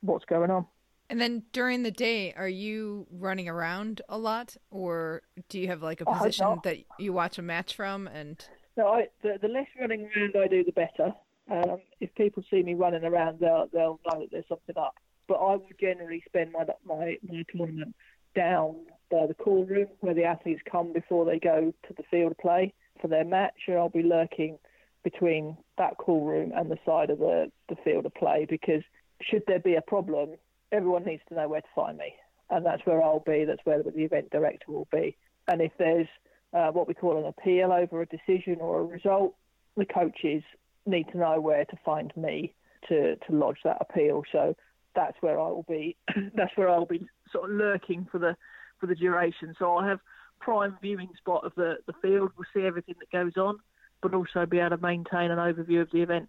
what's 0.00 0.24
going 0.24 0.50
on. 0.50 0.66
And 1.08 1.20
then 1.20 1.44
during 1.52 1.84
the 1.84 1.90
day, 1.90 2.32
are 2.36 2.48
you 2.48 3.06
running 3.10 3.48
around 3.48 4.02
a 4.08 4.18
lot, 4.18 4.56
or 4.70 5.22
do 5.48 5.60
you 5.60 5.68
have 5.68 5.82
like 5.82 6.00
a 6.00 6.04
position 6.04 6.60
that 6.64 6.78
you 6.98 7.12
watch 7.12 7.38
a 7.38 7.42
match 7.42 7.74
from? 7.74 8.08
And 8.08 8.44
no, 8.76 8.88
I, 8.88 9.06
the, 9.22 9.38
the 9.40 9.48
less 9.48 9.68
running 9.80 10.08
around 10.16 10.34
I 10.36 10.48
do, 10.48 10.64
the 10.64 10.72
better. 10.72 11.12
Um, 11.48 11.78
if 12.00 12.12
people 12.16 12.42
see 12.50 12.62
me 12.62 12.74
running 12.74 13.04
around, 13.04 13.38
they'll 13.38 13.68
they'll 13.72 14.00
know 14.04 14.20
that 14.20 14.28
there's 14.32 14.48
something 14.48 14.76
up. 14.76 14.96
But 15.28 15.34
I 15.34 15.56
will 15.56 15.68
generally 15.80 16.22
spend 16.26 16.52
my 16.52 16.64
my 16.84 17.18
my 17.22 17.44
tournament 17.54 17.94
down 18.34 18.74
by 19.10 19.26
the 19.28 19.34
call 19.34 19.64
room 19.64 19.86
where 20.00 20.14
the 20.14 20.24
athletes 20.24 20.62
come 20.70 20.92
before 20.92 21.24
they 21.24 21.38
go 21.38 21.72
to 21.86 21.94
the 21.96 22.02
field 22.10 22.36
play 22.38 22.74
for 23.00 23.06
their 23.06 23.24
match, 23.24 23.54
and 23.68 23.76
I'll 23.76 23.88
be 23.88 24.02
lurking 24.02 24.58
between 25.06 25.56
that 25.78 25.96
call 25.98 26.26
room 26.26 26.50
and 26.56 26.68
the 26.68 26.78
side 26.84 27.10
of 27.10 27.20
the 27.20 27.48
the 27.68 27.76
field 27.84 28.04
of 28.06 28.14
play 28.14 28.44
because 28.50 28.82
should 29.22 29.44
there 29.46 29.60
be 29.60 29.76
a 29.76 29.80
problem, 29.80 30.30
everyone 30.72 31.04
needs 31.04 31.22
to 31.28 31.34
know 31.36 31.48
where 31.48 31.60
to 31.60 31.74
find 31.76 31.96
me, 31.96 32.12
and 32.50 32.66
that's 32.66 32.84
where 32.84 33.00
I'll 33.00 33.22
be. 33.24 33.44
That's 33.44 33.64
where 33.64 33.80
the 33.84 33.90
event 34.02 34.30
director 34.30 34.72
will 34.72 34.88
be. 34.90 35.16
And 35.46 35.62
if 35.62 35.70
there's 35.78 36.08
uh, 36.52 36.72
what 36.72 36.88
we 36.88 36.94
call 36.94 37.18
an 37.18 37.26
appeal 37.26 37.70
over 37.70 38.02
a 38.02 38.06
decision 38.06 38.56
or 38.60 38.80
a 38.80 38.84
result, 38.84 39.36
the 39.76 39.86
coaches 39.86 40.42
need 40.86 41.04
to 41.12 41.18
know 41.18 41.40
where 41.40 41.64
to 41.66 41.76
find 41.84 42.12
me 42.16 42.52
to, 42.88 43.14
to 43.14 43.32
lodge 43.32 43.58
that 43.62 43.78
appeal. 43.80 44.24
So 44.32 44.56
that's 44.96 45.16
where 45.20 45.38
I 45.38 45.48
will 45.50 45.66
be. 45.68 45.96
that's 46.34 46.56
where 46.56 46.68
I'll 46.68 46.84
be 46.84 47.06
sort 47.30 47.48
of 47.48 47.56
lurking 47.56 48.08
for 48.10 48.18
the 48.18 48.36
for 48.80 48.88
the 48.88 48.96
duration. 48.96 49.54
So 49.56 49.72
I'll 49.72 49.88
have 49.88 50.00
prime 50.40 50.76
viewing 50.82 51.10
spot 51.16 51.44
of 51.44 51.52
the, 51.54 51.76
the 51.86 51.94
field. 52.02 52.32
We'll 52.36 52.46
see 52.52 52.66
everything 52.66 52.96
that 52.98 53.10
goes 53.12 53.36
on, 53.36 53.60
but 54.06 54.16
also 54.16 54.46
be 54.46 54.60
able 54.60 54.76
to 54.76 54.82
maintain 54.82 55.32
an 55.32 55.38
overview 55.38 55.80
of 55.80 55.90
the 55.90 56.00
event 56.00 56.28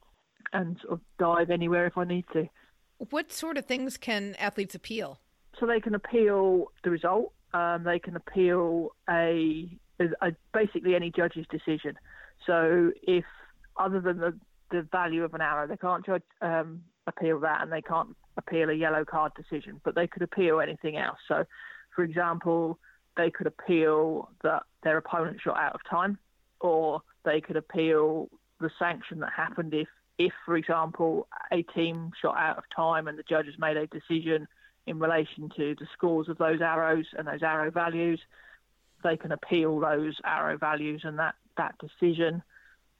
and 0.52 0.78
sort 0.82 0.94
of 0.94 1.02
dive 1.20 1.52
anywhere 1.52 1.86
if 1.86 1.96
I 1.98 2.06
need 2.06 2.26
to. 2.34 2.50
What 3.12 3.32
sort 3.32 3.58
of 3.58 3.66
things 3.66 3.98
can 3.98 4.36
athletes 4.40 4.74
appeal? 4.74 5.20
So 5.60 5.68
they 5.68 5.80
can 5.80 5.94
appeal 5.94 6.72
the 6.84 6.90
result. 6.90 7.34
Um, 7.54 7.84
they 7.84 8.00
can 8.00 8.16
appeal 8.16 8.96
a, 9.08 9.70
a, 10.00 10.32
basically 10.54 10.96
any 10.96 11.12
judge's 11.12 11.46
decision. 11.52 11.96
So 12.48 12.92
if 13.04 13.26
other 13.78 14.02
than 14.02 14.18
the, 14.18 14.34
the 14.72 14.88
value 14.92 15.24
of 15.24 15.36
an 15.36 15.42
arrow, 15.42 15.68
they 15.68 15.78
can't 15.78 16.04
judge 16.04 16.24
um, 16.42 16.82
appeal 17.06 17.40
that, 17.42 17.62
and 17.62 17.72
they 17.72 17.82
can't 17.82 18.16
appeal 18.38 18.70
a 18.70 18.74
yellow 18.74 19.06
card 19.06 19.34
decision, 19.36 19.80
but 19.84 19.94
they 19.94 20.08
could 20.08 20.24
appeal 20.24 20.62
anything 20.62 20.98
else. 20.98 21.20
So, 21.28 21.46
for 21.96 22.04
example, 22.04 22.80
they 23.16 23.30
could 23.30 23.48
appeal 23.48 24.30
that 24.44 24.64
their 24.84 24.98
opponent 24.98 25.38
shot 25.44 25.58
out 25.58 25.76
of 25.76 25.82
time, 25.90 26.18
or 26.60 27.02
they 27.28 27.42
could 27.42 27.58
appeal 27.58 28.30
the 28.60 28.72
sanction 28.80 29.20
that 29.20 29.32
happened 29.36 29.74
if 29.74 29.88
if, 30.18 30.34
for 30.46 30.58
example, 30.58 31.28
a 31.52 31.62
team 31.62 32.12
shot 32.20 32.38
out 32.38 32.58
of 32.58 32.64
time 32.76 33.08
and 33.08 33.20
the 33.20 33.24
judges 33.24 33.54
made 33.60 33.78
a 33.78 33.88
decision 33.88 34.48
in 34.88 35.00
relation 35.00 35.52
to 35.56 35.76
the 35.76 35.88
scores 35.94 36.28
of 36.28 36.38
those 36.38 36.62
arrows 36.62 37.06
and 37.18 37.28
those 37.28 37.44
arrow 37.44 37.70
values, 37.70 38.20
they 39.04 39.18
can 39.18 39.32
appeal 39.32 39.80
those 39.80 40.16
arrow 40.24 40.58
values 40.58 41.02
and 41.04 41.20
that, 41.20 41.36
that 41.58 41.76
decision. 41.78 42.42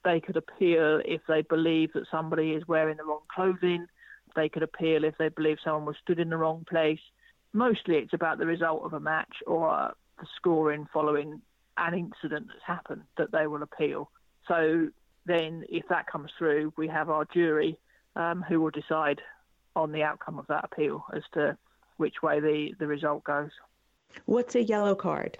They 0.04 0.20
could 0.20 0.36
appeal 0.36 1.00
if 1.04 1.22
they 1.26 1.42
believe 1.42 1.92
that 1.94 2.06
somebody 2.10 2.52
is 2.52 2.68
wearing 2.68 2.98
the 2.98 3.04
wrong 3.04 3.22
clothing. 3.34 3.86
They 4.36 4.48
could 4.48 4.62
appeal 4.62 5.02
if 5.02 5.18
they 5.18 5.28
believe 5.28 5.58
someone 5.64 5.86
was 5.86 5.96
stood 6.00 6.20
in 6.20 6.30
the 6.30 6.36
wrong 6.36 6.64
place. 6.68 7.00
Mostly 7.52 7.96
it's 7.96 8.14
about 8.14 8.38
the 8.38 8.46
result 8.46 8.84
of 8.84 8.92
a 8.92 9.00
match 9.00 9.42
or 9.46 9.92
the 10.20 10.26
scoring 10.36 10.86
following 10.92 11.40
an 11.78 11.94
incident 11.94 12.46
that's 12.48 12.64
happened 12.64 13.02
that 13.16 13.32
they 13.32 13.46
will 13.46 13.62
appeal. 13.62 14.10
So 14.48 14.88
then 15.26 15.64
if 15.68 15.86
that 15.88 16.06
comes 16.06 16.30
through, 16.38 16.72
we 16.76 16.88
have 16.88 17.10
our 17.10 17.26
jury 17.26 17.78
um, 18.16 18.44
who 18.48 18.60
will 18.60 18.70
decide 18.70 19.20
on 19.76 19.92
the 19.92 20.02
outcome 20.02 20.38
of 20.38 20.46
that 20.48 20.64
appeal 20.64 21.04
as 21.14 21.22
to 21.34 21.56
which 21.98 22.22
way 22.22 22.40
the, 22.40 22.74
the 22.78 22.86
result 22.86 23.22
goes. 23.24 23.50
What's 24.24 24.54
a 24.54 24.62
yellow 24.62 24.94
card? 24.94 25.38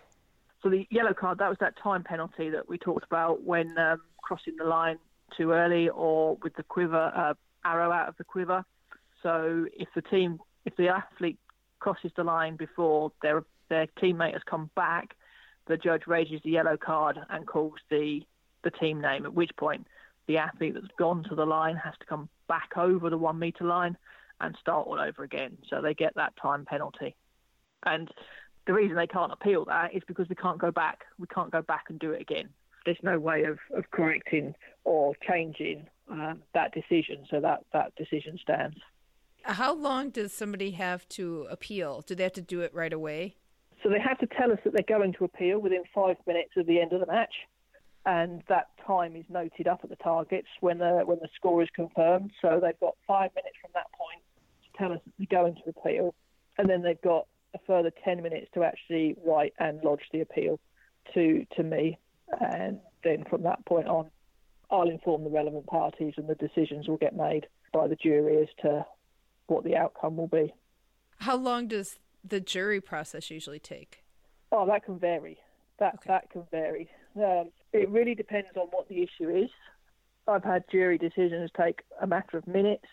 So 0.62 0.68
the 0.68 0.86
yellow 0.90 1.14
card, 1.14 1.38
that 1.38 1.48
was 1.48 1.58
that 1.60 1.74
time 1.82 2.04
penalty 2.04 2.50
that 2.50 2.68
we 2.68 2.78
talked 2.78 3.04
about 3.04 3.42
when 3.42 3.76
um, 3.78 4.02
crossing 4.22 4.56
the 4.56 4.64
line 4.64 4.98
too 5.36 5.52
early 5.52 5.88
or 5.88 6.36
with 6.42 6.54
the 6.56 6.62
quiver 6.62 7.12
uh, 7.14 7.34
arrow 7.64 7.90
out 7.90 8.08
of 8.08 8.16
the 8.18 8.24
quiver. 8.24 8.64
So 9.22 9.66
if 9.72 9.88
the 9.94 10.02
team, 10.02 10.38
if 10.64 10.76
the 10.76 10.88
athlete 10.88 11.38
crosses 11.78 12.12
the 12.16 12.24
line 12.24 12.56
before 12.56 13.12
their 13.22 13.44
their 13.68 13.86
teammate 14.00 14.32
has 14.32 14.42
come 14.48 14.70
back, 14.74 15.14
the 15.66 15.76
judge 15.76 16.06
raises 16.06 16.40
the 16.42 16.50
yellow 16.50 16.76
card 16.76 17.18
and 17.28 17.46
calls 17.46 17.78
the 17.90 18.22
the 18.64 18.70
team 18.70 19.00
name, 19.00 19.24
at 19.24 19.34
which 19.34 19.50
point 19.56 19.86
the 20.26 20.38
athlete 20.38 20.74
that's 20.74 20.86
gone 20.98 21.24
to 21.24 21.34
the 21.34 21.46
line 21.46 21.76
has 21.76 21.94
to 22.00 22.06
come 22.06 22.28
back 22.48 22.70
over 22.76 23.10
the 23.10 23.18
one 23.18 23.38
metre 23.38 23.64
line 23.64 23.96
and 24.40 24.56
start 24.60 24.86
all 24.86 25.00
over 25.00 25.22
again. 25.22 25.58
So 25.68 25.80
they 25.80 25.94
get 25.94 26.14
that 26.16 26.34
time 26.40 26.64
penalty. 26.64 27.16
And 27.84 28.10
the 28.66 28.74
reason 28.74 28.96
they 28.96 29.06
can't 29.06 29.32
appeal 29.32 29.64
that 29.64 29.94
is 29.94 30.02
because 30.06 30.28
we 30.28 30.34
can't 30.34 30.58
go 30.58 30.70
back. 30.70 31.00
We 31.18 31.26
can't 31.26 31.50
go 31.50 31.62
back 31.62 31.84
and 31.88 31.98
do 31.98 32.12
it 32.12 32.20
again. 32.20 32.50
There's 32.84 32.98
no 33.02 33.18
way 33.18 33.44
of, 33.44 33.58
of 33.74 33.90
correcting 33.90 34.54
or 34.84 35.14
changing 35.26 35.86
uh, 36.12 36.34
that 36.54 36.72
decision. 36.72 37.26
So 37.30 37.40
that, 37.40 37.64
that 37.72 37.94
decision 37.96 38.38
stands. 38.40 38.76
How 39.42 39.74
long 39.74 40.10
does 40.10 40.32
somebody 40.32 40.72
have 40.72 41.08
to 41.10 41.46
appeal? 41.50 42.02
Do 42.06 42.14
they 42.14 42.22
have 42.22 42.32
to 42.34 42.42
do 42.42 42.60
it 42.60 42.74
right 42.74 42.92
away? 42.92 43.36
So 43.82 43.88
they 43.88 44.00
have 44.00 44.18
to 44.18 44.26
tell 44.26 44.52
us 44.52 44.58
that 44.64 44.72
they're 44.74 44.98
going 44.98 45.14
to 45.14 45.24
appeal 45.24 45.60
within 45.60 45.84
five 45.94 46.16
minutes 46.26 46.50
of 46.56 46.66
the 46.66 46.80
end 46.80 46.92
of 46.92 47.00
the 47.00 47.06
match, 47.06 47.32
and 48.06 48.42
that 48.48 48.68
time 48.86 49.16
is 49.16 49.24
noted 49.28 49.66
up 49.66 49.80
at 49.82 49.90
the 49.90 49.96
targets 49.96 50.48
when 50.60 50.78
the 50.78 51.02
when 51.04 51.18
the 51.20 51.28
score 51.36 51.62
is 51.62 51.68
confirmed. 51.74 52.30
So 52.40 52.60
they've 52.62 52.78
got 52.80 52.96
five 53.06 53.30
minutes 53.34 53.56
from 53.60 53.70
that 53.74 53.86
point 53.92 54.22
to 54.64 54.78
tell 54.78 54.92
us 54.92 55.00
that 55.04 55.12
they're 55.18 55.40
going 55.40 55.56
to 55.56 55.70
appeal, 55.70 56.14
and 56.56 56.68
then 56.68 56.82
they've 56.82 57.00
got 57.02 57.26
a 57.54 57.58
further 57.66 57.90
ten 58.04 58.22
minutes 58.22 58.48
to 58.54 58.62
actually 58.64 59.16
write 59.26 59.54
and 59.58 59.82
lodge 59.82 60.02
the 60.12 60.20
appeal 60.20 60.58
to 61.14 61.46
to 61.56 61.62
me, 61.62 61.98
and 62.40 62.78
then 63.04 63.24
from 63.28 63.42
that 63.42 63.64
point 63.66 63.86
on, 63.88 64.10
I'll 64.70 64.88
inform 64.88 65.24
the 65.24 65.30
relevant 65.30 65.66
parties, 65.66 66.14
and 66.16 66.28
the 66.28 66.34
decisions 66.34 66.88
will 66.88 66.96
get 66.96 67.16
made 67.16 67.46
by 67.72 67.88
the 67.88 67.96
jury 67.96 68.42
as 68.42 68.48
to 68.62 68.84
what 69.46 69.64
the 69.64 69.76
outcome 69.76 70.16
will 70.16 70.28
be. 70.28 70.52
How 71.20 71.36
long 71.36 71.68
does 71.68 71.98
the 72.24 72.40
jury 72.40 72.80
process 72.80 73.30
usually 73.30 73.58
take? 73.58 74.04
Oh, 74.52 74.66
that 74.66 74.84
can 74.84 74.98
vary. 74.98 75.38
That 75.78 75.94
Okay. 75.94 76.08
that 76.08 76.30
can 76.30 76.44
vary. 76.50 76.90
Um, 77.18 77.50
it 77.72 77.88
really 77.90 78.14
depends 78.14 78.50
on 78.56 78.68
what 78.70 78.88
the 78.88 79.02
issue 79.02 79.28
is. 79.30 79.50
I've 80.26 80.44
had 80.44 80.64
jury 80.70 80.98
decisions 80.98 81.50
take 81.56 81.80
a 82.00 82.06
matter 82.06 82.36
of 82.36 82.46
minutes. 82.46 82.84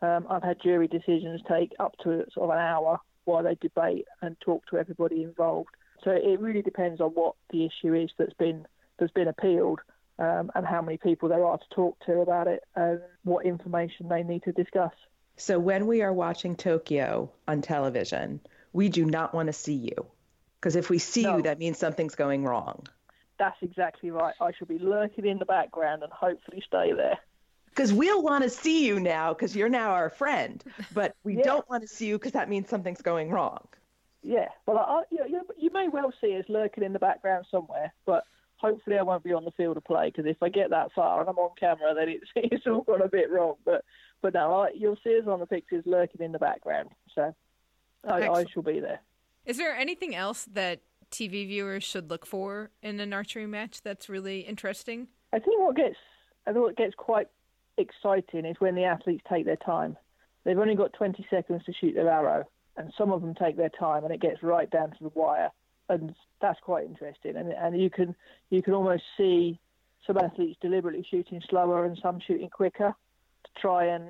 Um, 0.00 0.26
I've 0.30 0.42
had 0.42 0.60
jury 0.62 0.88
decisions 0.88 1.40
take 1.48 1.72
up 1.78 1.96
to 2.04 2.24
sort 2.32 2.50
of 2.50 2.50
an 2.50 2.58
hour 2.58 3.00
while 3.24 3.42
they 3.42 3.56
debate 3.60 4.06
and 4.22 4.36
talk 4.40 4.66
to 4.70 4.78
everybody 4.78 5.22
involved. 5.22 5.70
So 6.02 6.10
it 6.12 6.40
really 6.40 6.62
depends 6.62 7.00
on 7.00 7.10
what 7.10 7.34
the 7.50 7.66
issue 7.66 7.94
is 7.94 8.10
that's 8.18 8.32
been 8.34 8.66
that's 8.98 9.12
been 9.12 9.28
appealed 9.28 9.80
um, 10.18 10.50
and 10.54 10.66
how 10.66 10.82
many 10.82 10.96
people 10.96 11.28
there 11.28 11.44
are 11.44 11.58
to 11.58 11.64
talk 11.74 11.98
to 12.06 12.20
about 12.20 12.48
it 12.48 12.64
and 12.74 13.00
what 13.24 13.44
information 13.44 14.08
they 14.08 14.22
need 14.22 14.42
to 14.44 14.52
discuss. 14.52 14.92
So 15.36 15.58
when 15.58 15.86
we 15.86 16.02
are 16.02 16.12
watching 16.12 16.56
Tokyo 16.56 17.30
on 17.46 17.62
television, 17.62 18.40
we 18.72 18.88
do 18.88 19.04
not 19.04 19.34
want 19.34 19.46
to 19.48 19.52
see 19.52 19.74
you. 19.74 20.06
Because 20.60 20.74
if 20.74 20.90
we 20.90 20.98
see 20.98 21.22
No. 21.22 21.36
you, 21.36 21.42
that 21.44 21.58
means 21.58 21.78
something's 21.78 22.16
going 22.16 22.44
wrong. 22.44 22.86
That's 23.38 23.56
exactly 23.62 24.10
right. 24.10 24.34
I 24.40 24.52
shall 24.52 24.66
be 24.66 24.78
lurking 24.78 25.26
in 25.26 25.38
the 25.38 25.44
background 25.44 26.02
and 26.02 26.12
hopefully 26.12 26.62
stay 26.66 26.92
there. 26.92 27.18
Because 27.66 27.92
we'll 27.92 28.22
want 28.22 28.42
to 28.42 28.50
see 28.50 28.86
you 28.86 28.98
now 28.98 29.32
because 29.32 29.54
you're 29.54 29.68
now 29.68 29.90
our 29.92 30.10
friend. 30.10 30.64
But 30.92 31.14
we 31.22 31.36
Yeah. 31.36 31.42
don't 31.44 31.68
want 31.70 31.82
to 31.82 31.88
see 31.88 32.06
you 32.06 32.18
because 32.18 32.32
that 32.32 32.48
means 32.48 32.68
something's 32.68 33.02
going 33.02 33.30
wrong. 33.30 33.68
Yeah, 34.22 34.48
well, 34.66 34.78
I, 34.78 35.02
you, 35.10 35.24
you, 35.28 35.42
you 35.56 35.70
may 35.72 35.86
well 35.86 36.12
see 36.20 36.36
us 36.36 36.44
lurking 36.48 36.82
in 36.82 36.92
the 36.92 36.98
background 36.98 37.46
somewhere, 37.50 37.92
but 38.04 38.24
hopefully 38.56 38.98
I 38.98 39.02
won't 39.02 39.22
be 39.22 39.32
on 39.32 39.44
the 39.44 39.52
field 39.52 39.76
of 39.76 39.84
play 39.84 40.10
because 40.10 40.26
if 40.26 40.42
I 40.42 40.48
get 40.48 40.70
that 40.70 40.90
far 40.92 41.20
and 41.20 41.28
I'm 41.28 41.38
on 41.38 41.50
camera, 41.58 41.94
then 41.94 42.08
it's, 42.08 42.26
it's 42.34 42.66
all 42.66 42.80
gone 42.82 43.02
a 43.02 43.08
bit 43.08 43.30
wrong. 43.30 43.54
But 43.64 43.84
but 44.20 44.34
no, 44.34 44.62
I, 44.62 44.70
you'll 44.74 44.98
see 45.04 45.16
us 45.16 45.28
on 45.28 45.38
the 45.38 45.46
pictures 45.46 45.84
lurking 45.86 46.20
in 46.20 46.32
the 46.32 46.40
background, 46.40 46.88
so 47.14 47.32
I, 48.04 48.28
I 48.28 48.44
shall 48.52 48.64
be 48.64 48.80
there. 48.80 49.00
Is 49.46 49.56
there 49.56 49.76
anything 49.76 50.16
else 50.16 50.44
that 50.52 50.80
TV 51.10 51.46
viewers 51.46 51.84
should 51.84 52.10
look 52.10 52.26
for 52.26 52.70
in 52.82 53.00
an 53.00 53.12
archery 53.12 53.46
match 53.46 53.82
that's 53.82 54.08
really 54.08 54.40
interesting? 54.40 55.08
I 55.32 55.38
think 55.38 55.60
what 55.60 55.76
gets 55.76 55.96
I 56.46 56.52
think 56.52 56.64
what 56.64 56.76
gets 56.76 56.94
quite 56.94 57.28
exciting 57.76 58.44
is 58.44 58.56
when 58.58 58.74
the 58.74 58.84
athletes 58.84 59.22
take 59.28 59.44
their 59.44 59.56
time. 59.56 59.96
They've 60.44 60.58
only 60.58 60.74
got 60.74 60.92
20 60.94 61.26
seconds 61.28 61.64
to 61.66 61.72
shoot 61.72 61.94
their 61.94 62.08
arrow, 62.08 62.44
and 62.76 62.92
some 62.96 63.12
of 63.12 63.20
them 63.20 63.34
take 63.34 63.56
their 63.56 63.68
time, 63.68 64.04
and 64.04 64.14
it 64.14 64.20
gets 64.20 64.42
right 64.42 64.70
down 64.70 64.90
to 64.92 64.96
the 65.00 65.10
wire, 65.14 65.50
and 65.88 66.14
that's 66.40 66.60
quite 66.60 66.86
interesting. 66.86 67.36
And 67.36 67.52
and 67.52 67.80
you 67.80 67.90
can 67.90 68.14
you 68.50 68.62
can 68.62 68.74
almost 68.74 69.02
see 69.16 69.60
some 70.06 70.18
athletes 70.18 70.58
deliberately 70.60 71.06
shooting 71.10 71.42
slower 71.48 71.84
and 71.84 71.98
some 72.02 72.20
shooting 72.26 72.48
quicker 72.48 72.94
to 73.44 73.60
try 73.60 73.84
and 73.86 74.04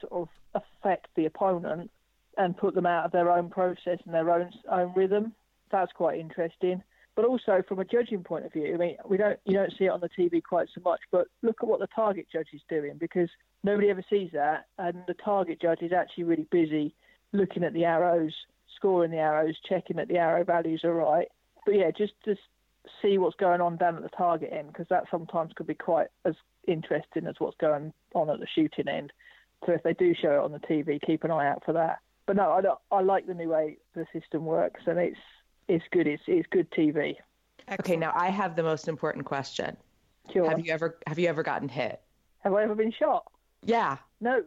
sort 0.00 0.12
of 0.12 0.28
affect 0.54 1.08
the 1.16 1.26
opponent 1.26 1.90
and 2.36 2.56
put 2.56 2.74
them 2.74 2.86
out 2.86 3.04
of 3.04 3.12
their 3.12 3.30
own 3.30 3.50
process 3.50 3.98
and 4.04 4.14
their 4.14 4.30
own 4.30 4.50
own 4.70 4.92
rhythm. 4.94 5.34
That's 5.70 5.92
quite 5.92 6.18
interesting 6.18 6.82
but 7.16 7.24
also 7.24 7.62
from 7.68 7.80
a 7.80 7.84
judging 7.84 8.22
point 8.22 8.46
of 8.46 8.52
view, 8.52 8.72
I 8.74 8.76
mean, 8.78 8.96
we 9.06 9.16
don't 9.16 9.38
you 9.44 9.54
don't 9.54 9.72
see 9.76 9.84
it 9.84 9.90
on 9.90 10.00
the 10.00 10.08
TV 10.08 10.42
quite 10.42 10.68
so 10.74 10.80
much, 10.82 11.00
but 11.10 11.26
look 11.42 11.58
at 11.62 11.68
what 11.68 11.80
the 11.80 11.86
target 11.88 12.26
judge 12.32 12.48
is 12.52 12.62
doing 12.68 12.96
because 12.98 13.28
nobody 13.62 13.90
ever 13.90 14.02
sees 14.08 14.30
that, 14.32 14.66
and 14.78 15.02
the 15.06 15.14
target 15.14 15.60
judge 15.60 15.82
is 15.82 15.92
actually 15.92 16.24
really 16.24 16.46
busy 16.50 16.94
looking 17.32 17.64
at 17.64 17.72
the 17.72 17.84
arrows, 17.84 18.32
scoring 18.76 19.10
the 19.10 19.18
arrows, 19.18 19.54
checking 19.68 19.96
that 19.96 20.08
the 20.08 20.16
arrow 20.16 20.44
values 20.44 20.82
are 20.84 20.94
right. 20.94 21.28
But 21.66 21.74
yeah, 21.74 21.90
just 21.90 22.14
just 22.24 22.40
see 23.02 23.18
what's 23.18 23.36
going 23.36 23.60
on 23.60 23.76
down 23.76 23.96
at 23.96 24.02
the 24.02 24.08
target 24.08 24.50
end 24.52 24.68
because 24.68 24.86
that 24.88 25.04
sometimes 25.10 25.52
could 25.54 25.66
be 25.66 25.74
quite 25.74 26.08
as 26.24 26.34
interesting 26.66 27.26
as 27.26 27.34
what's 27.38 27.56
going 27.58 27.92
on 28.14 28.30
at 28.30 28.40
the 28.40 28.46
shooting 28.54 28.88
end. 28.88 29.12
So 29.66 29.72
if 29.72 29.82
they 29.82 29.92
do 29.92 30.14
show 30.14 30.32
it 30.32 30.44
on 30.44 30.52
the 30.52 30.58
TV, 30.60 30.98
keep 31.02 31.24
an 31.24 31.30
eye 31.30 31.50
out 31.50 31.64
for 31.66 31.74
that. 31.74 31.98
But 32.26 32.36
no, 32.36 32.50
I, 32.92 32.96
I 32.96 33.02
like 33.02 33.26
the 33.26 33.34
new 33.34 33.50
way 33.50 33.76
the 33.94 34.06
system 34.12 34.46
works, 34.46 34.82
and 34.86 34.98
it's 34.98 35.18
it's 35.68 35.84
good. 35.90 36.06
It's 36.06 36.22
it's 36.26 36.46
good 36.50 36.70
TV. 36.70 37.16
Okay, 37.70 37.96
now 37.96 38.12
I 38.14 38.30
have 38.30 38.56
the 38.56 38.62
most 38.62 38.88
important 38.88 39.24
question. 39.24 39.76
Sure. 40.32 40.48
Have 40.48 40.64
you 40.64 40.72
ever 40.72 40.98
have 41.06 41.18
you 41.18 41.28
ever 41.28 41.42
gotten 41.42 41.68
hit? 41.68 42.00
Have 42.40 42.54
I 42.54 42.64
ever 42.64 42.74
been 42.74 42.92
shot? 42.92 43.30
Yeah. 43.64 43.98
No, 44.20 44.42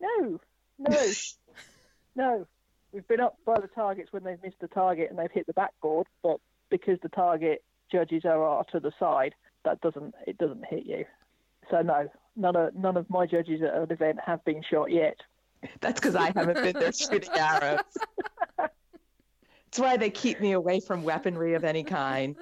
no, 0.00 0.40
no, 0.78 1.08
no. 2.16 2.46
We've 2.92 3.06
been 3.06 3.20
up 3.20 3.38
by 3.44 3.60
the 3.60 3.68
targets 3.68 4.12
when 4.12 4.24
they've 4.24 4.42
missed 4.42 4.60
the 4.60 4.68
target 4.68 5.10
and 5.10 5.18
they've 5.18 5.30
hit 5.30 5.46
the 5.46 5.52
backboard, 5.52 6.06
but 6.22 6.40
because 6.70 6.98
the 7.02 7.10
target 7.10 7.62
judges 7.92 8.24
are, 8.24 8.42
are 8.42 8.64
to 8.72 8.80
the 8.80 8.92
side, 8.98 9.34
that 9.64 9.80
doesn't 9.80 10.14
it 10.26 10.38
doesn't 10.38 10.64
hit 10.66 10.86
you. 10.86 11.04
So 11.70 11.82
no, 11.82 12.08
none 12.36 12.56
of 12.56 12.74
none 12.74 12.96
of 12.96 13.08
my 13.10 13.26
judges 13.26 13.62
at 13.62 13.74
an 13.74 13.90
event 13.90 14.18
have 14.24 14.44
been 14.44 14.62
shot 14.68 14.90
yet. 14.90 15.16
That's 15.80 16.00
because 16.00 16.14
I 16.14 16.26
haven't 16.34 16.54
been 16.54 16.78
there 16.78 16.92
shooting 16.92 17.30
arrows. 17.34 17.80
That's 19.70 19.80
why 19.80 19.96
they 19.98 20.08
keep 20.10 20.40
me 20.40 20.52
away 20.52 20.80
from 20.80 21.02
weaponry 21.02 21.52
of 21.54 21.62
any 21.62 21.84
kind. 21.84 22.36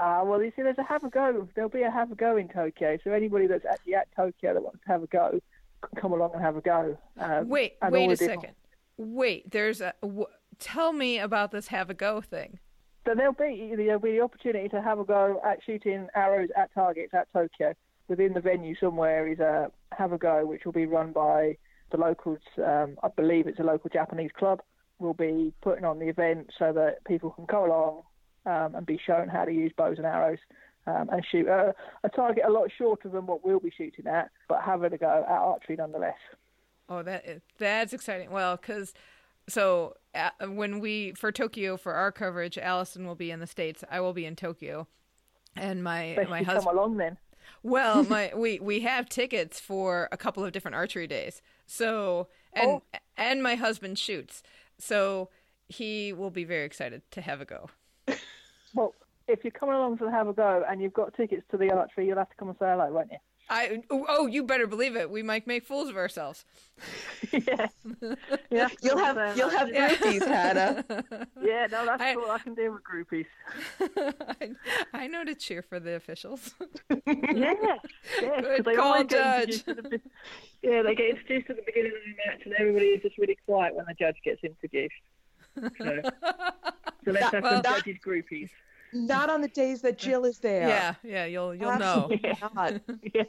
Uh, 0.00 0.22
well, 0.24 0.42
you 0.42 0.50
see, 0.56 0.62
there's 0.62 0.78
a 0.78 0.82
have 0.82 1.04
a 1.04 1.10
go. 1.10 1.46
There'll 1.54 1.68
be 1.68 1.82
a 1.82 1.90
have 1.90 2.10
a 2.10 2.14
go 2.14 2.36
in 2.38 2.48
Tokyo. 2.48 2.96
So 3.04 3.12
anybody 3.12 3.46
that's 3.46 3.66
actually 3.66 3.94
at 3.94 4.08
Tokyo 4.16 4.54
that 4.54 4.62
wants 4.62 4.80
to 4.86 4.88
have 4.88 5.02
a 5.02 5.06
go, 5.06 5.38
can 5.82 6.00
come 6.00 6.12
along 6.12 6.30
and 6.32 6.42
have 6.42 6.56
a 6.56 6.62
go. 6.62 6.96
Um, 7.18 7.48
Wait, 7.48 7.74
and 7.82 7.92
wait 7.92 8.06
a 8.06 8.08
the 8.08 8.16
different- 8.16 8.40
second. 8.40 8.54
Wait, 8.96 9.50
there's 9.50 9.80
a. 9.82 9.92
W- 10.00 10.26
tell 10.58 10.92
me 10.92 11.18
about 11.18 11.50
this 11.50 11.68
have 11.68 11.90
a 11.90 11.94
go 11.94 12.20
thing. 12.20 12.58
So 13.06 13.14
there'll 13.14 13.32
be 13.34 13.74
there'll 13.76 14.00
be 14.00 14.12
the 14.12 14.20
opportunity 14.22 14.68
to 14.70 14.80
have 14.80 14.98
a 14.98 15.04
go 15.04 15.40
at 15.44 15.58
shooting 15.64 16.08
arrows 16.14 16.48
at 16.56 16.72
targets 16.72 17.12
at 17.12 17.28
Tokyo. 17.34 17.74
Within 18.08 18.32
the 18.32 18.40
venue 18.40 18.74
somewhere 18.76 19.26
is 19.28 19.40
a 19.40 19.70
have 19.92 20.12
a 20.12 20.18
go, 20.18 20.46
which 20.46 20.64
will 20.64 20.72
be 20.72 20.86
run 20.86 21.12
by 21.12 21.56
the 21.90 21.98
locals. 21.98 22.38
Um, 22.58 22.96
I 23.02 23.08
believe 23.08 23.46
it's 23.46 23.58
a 23.60 23.64
local 23.64 23.90
Japanese 23.90 24.30
club. 24.38 24.62
Will 25.02 25.14
be 25.14 25.52
putting 25.62 25.84
on 25.84 25.98
the 25.98 26.08
event 26.08 26.50
so 26.58 26.72
that 26.72 27.04
people 27.04 27.30
can 27.30 27.44
go 27.44 27.66
along 27.66 28.02
um, 28.46 28.74
and 28.76 28.86
be 28.86 28.98
shown 29.04 29.28
how 29.28 29.44
to 29.44 29.52
use 29.52 29.72
bows 29.76 29.98
and 29.98 30.06
arrows 30.06 30.38
um, 30.86 31.08
and 31.10 31.24
shoot 31.30 31.46
a, 31.48 31.74
a 32.04 32.08
target 32.08 32.44
a 32.46 32.50
lot 32.50 32.70
shorter 32.78 33.08
than 33.08 33.26
what 33.26 33.44
we'll 33.44 33.60
be 33.60 33.72
shooting 33.76 34.06
at, 34.06 34.30
but 34.48 34.60
having 34.64 34.92
a 34.92 34.98
go 34.98 35.24
at 35.28 35.32
archery 35.32 35.76
nonetheless. 35.76 36.14
Oh, 36.88 37.02
that 37.02 37.40
that's 37.58 37.92
exciting. 37.92 38.30
Well, 38.30 38.56
because 38.56 38.94
so 39.48 39.96
uh, 40.14 40.30
when 40.46 40.78
we 40.80 41.12
for 41.12 41.32
Tokyo 41.32 41.76
for 41.76 41.94
our 41.94 42.12
coverage, 42.12 42.56
Alison 42.58 43.06
will 43.06 43.14
be 43.14 43.30
in 43.30 43.40
the 43.40 43.46
states. 43.46 43.82
I 43.90 44.00
will 44.00 44.12
be 44.12 44.24
in 44.24 44.36
Tokyo, 44.36 44.86
and 45.56 45.82
my 45.82 46.14
Best 46.16 46.30
my 46.30 46.42
husband. 46.42 46.64
come 46.66 46.76
along 46.78 46.96
then. 46.98 47.16
Well, 47.62 48.04
my 48.08 48.32
we 48.36 48.60
we 48.60 48.80
have 48.80 49.08
tickets 49.08 49.58
for 49.58 50.08
a 50.12 50.16
couple 50.16 50.44
of 50.44 50.52
different 50.52 50.74
archery 50.74 51.06
days. 51.06 51.42
So 51.66 52.28
and 52.52 52.70
Oh. 52.70 52.82
and 53.16 53.42
my 53.42 53.54
husband 53.54 53.98
shoots, 53.98 54.42
so 54.82 55.28
he 55.68 56.12
will 56.12 56.30
be 56.30 56.44
very 56.44 56.64
excited 56.64 57.02
to 57.12 57.20
have 57.20 57.40
a 57.40 57.44
go. 57.44 57.70
Well, 58.74 58.94
if 59.28 59.44
you're 59.44 59.52
coming 59.52 59.74
along 59.74 59.98
to 59.98 60.10
have 60.10 60.28
a 60.28 60.32
go 60.32 60.64
and 60.68 60.82
you've 60.82 60.92
got 60.92 61.14
tickets 61.14 61.42
to 61.50 61.56
the 61.56 61.70
archery, 61.70 62.06
you'll 62.06 62.18
have 62.18 62.30
to 62.30 62.36
come 62.36 62.48
and 62.48 62.56
say 62.58 62.66
hello, 62.66 62.92
won't 62.92 63.12
you? 63.12 63.18
I 63.54 63.82
oh, 63.90 64.06
oh, 64.08 64.26
you 64.26 64.44
better 64.44 64.66
believe 64.66 64.96
it. 64.96 65.10
We 65.10 65.22
might 65.22 65.46
make 65.46 65.64
fools 65.64 65.88
of 65.90 65.96
ourselves. 65.96 66.44
yeah. 67.32 67.68
yeah. 68.50 68.68
You'll 68.82 68.98
have 68.98 69.36
you'll 69.36 69.50
have 69.50 69.68
yeah. 69.68 69.94
groupies, 69.94 70.26
Hannah. 70.26 70.84
Yeah, 71.42 71.66
no, 71.70 71.84
that's 71.84 72.02
I- 72.02 72.14
cool. 72.14 72.30
I 72.30 72.38
can 72.38 72.54
deal 72.54 72.72
with 72.72 72.82
groupies. 72.82 73.26
I, 74.40 74.52
I 74.94 75.06
know 75.06 75.24
to 75.24 75.34
cheer 75.34 75.60
for 75.60 75.78
the 75.80 75.94
officials. 75.96 76.54
Yeah, 76.90 76.94
yeah. 77.06 77.76
'cause 78.20 78.44
Good 78.56 78.64
they 78.64 78.74
call, 78.74 79.04
get 79.04 79.10
Judge. 79.10 79.54
introduced 79.68 79.68
at 79.68 79.90
the 79.90 80.00
yeah, 80.62 80.82
they 80.82 80.94
get 80.94 81.10
introduced 81.10 81.50
at 81.50 81.56
the 81.56 81.62
beginning 81.66 81.92
of 81.92 82.02
the 82.04 82.30
match, 82.30 82.40
and 82.46 82.54
everybody 82.58 82.86
is 82.86 83.02
just 83.02 83.18
really 83.18 83.36
quiet 83.44 83.74
when 83.74 83.84
the 83.86 83.94
judge 83.94 84.16
gets 84.24 84.42
introduced. 84.44 84.94
So, 85.76 86.00
so 87.04 87.10
let's 87.10 87.32
have 87.32 87.42
Well, 87.42 87.52
some 87.54 87.62
that- 87.62 87.84
judges 87.84 87.98
groupies. 88.04 88.48
Not 88.92 89.30
on 89.30 89.40
the 89.40 89.48
days 89.48 89.80
that 89.82 89.96
Jill 90.04 90.24
is 90.24 90.38
there. 90.38 90.68
yeah, 90.68 90.94
yeah, 91.02 91.24
you'll 91.24 91.54
you'll 91.54 91.78
know. 91.78 92.08
Absolutely 92.12 92.36
not. 92.54 92.80
Yeah. 93.14 93.24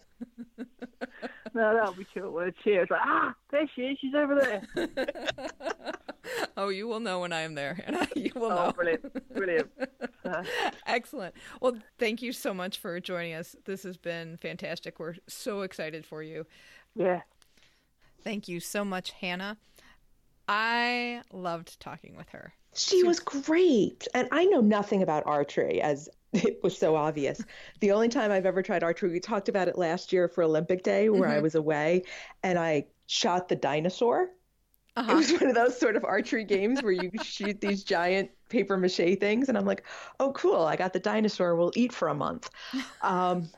no, 1.53 1.73
that'll 1.75 1.93
be 1.93 2.05
cool. 2.13 2.31
We'll 2.31 2.51
cheer. 2.63 2.81
It's 2.83 2.91
like, 2.91 3.01
ah, 3.03 3.33
there 3.51 3.69
she 3.75 3.81
is. 3.83 3.97
She's 4.01 4.13
over 4.15 4.35
there. 4.35 4.63
oh, 6.57 6.69
you 6.69 6.87
will 6.87 6.99
know 6.99 7.19
when 7.19 7.31
I 7.33 7.41
am 7.41 7.53
there, 7.55 7.81
and 7.85 8.07
you 8.15 8.31
will 8.35 8.51
Oh, 8.51 8.65
know. 8.67 8.71
brilliant, 8.71 9.33
brilliant. 9.33 9.69
Uh, 10.25 10.43
Excellent. 10.87 11.35
Well, 11.61 11.77
thank 11.99 12.21
you 12.21 12.31
so 12.31 12.53
much 12.53 12.77
for 12.79 12.99
joining 12.99 13.33
us. 13.35 13.55
This 13.65 13.83
has 13.83 13.97
been 13.97 14.37
fantastic. 14.37 14.99
We're 14.99 15.15
so 15.27 15.61
excited 15.61 16.05
for 16.05 16.23
you. 16.23 16.45
yeah, 16.95 17.21
Thank 18.23 18.47
you 18.47 18.59
so 18.59 18.83
much, 18.85 19.11
Hannah. 19.11 19.57
I 20.47 21.21
loved 21.31 21.79
talking 21.79 22.15
with 22.15 22.29
her. 22.29 22.53
She 22.75 23.03
was 23.03 23.19
great. 23.19 24.07
And 24.13 24.27
I 24.31 24.45
know 24.45 24.61
nothing 24.61 25.03
about 25.03 25.25
archery, 25.27 25.81
as 25.81 26.09
it 26.33 26.59
was 26.63 26.77
so 26.77 26.95
obvious. 26.95 27.45
The 27.79 27.91
only 27.91 28.09
time 28.09 28.31
I've 28.31 28.45
ever 28.45 28.63
tried 28.63 28.83
archery, 28.83 29.11
we 29.11 29.19
talked 29.19 29.49
about 29.49 29.67
it 29.67 29.77
last 29.77 30.11
year 30.11 30.27
for 30.27 30.43
Olympic 30.43 30.83
Day, 30.83 31.09
where 31.09 31.29
I 31.29 31.39
was 31.39 31.55
away 31.55 32.03
and 32.41 32.57
I 32.57 32.87
shot 33.07 33.47
the 33.47 33.55
dinosaur. 33.55 34.29
It 35.07 35.15
Uh-huh. 35.15 35.15
was 35.15 35.31
one 35.41 35.47
of 35.47 35.55
those 35.55 35.79
sort 35.79 35.95
of 35.97 36.05
archery 36.05 36.45
games 36.45 36.83
where 36.83 36.91
you 36.93 37.11
shoot 37.17 37.61
these 37.61 37.83
giant 37.83 38.31
paper 38.49 38.77
mache 38.77 38.97
things. 39.19 39.49
And 39.49 39.57
I'm 39.57 39.65
like, 39.65 39.85
oh, 40.19 40.33
cool. 40.33 40.63
I 40.63 40.75
got 40.77 40.93
the 40.93 40.99
dinosaur. 40.99 41.55
We'll 41.55 41.73
eat 41.75 41.93
for 41.93 42.09
a 42.09 42.15
month. 42.15 42.49
Um, 43.01 43.51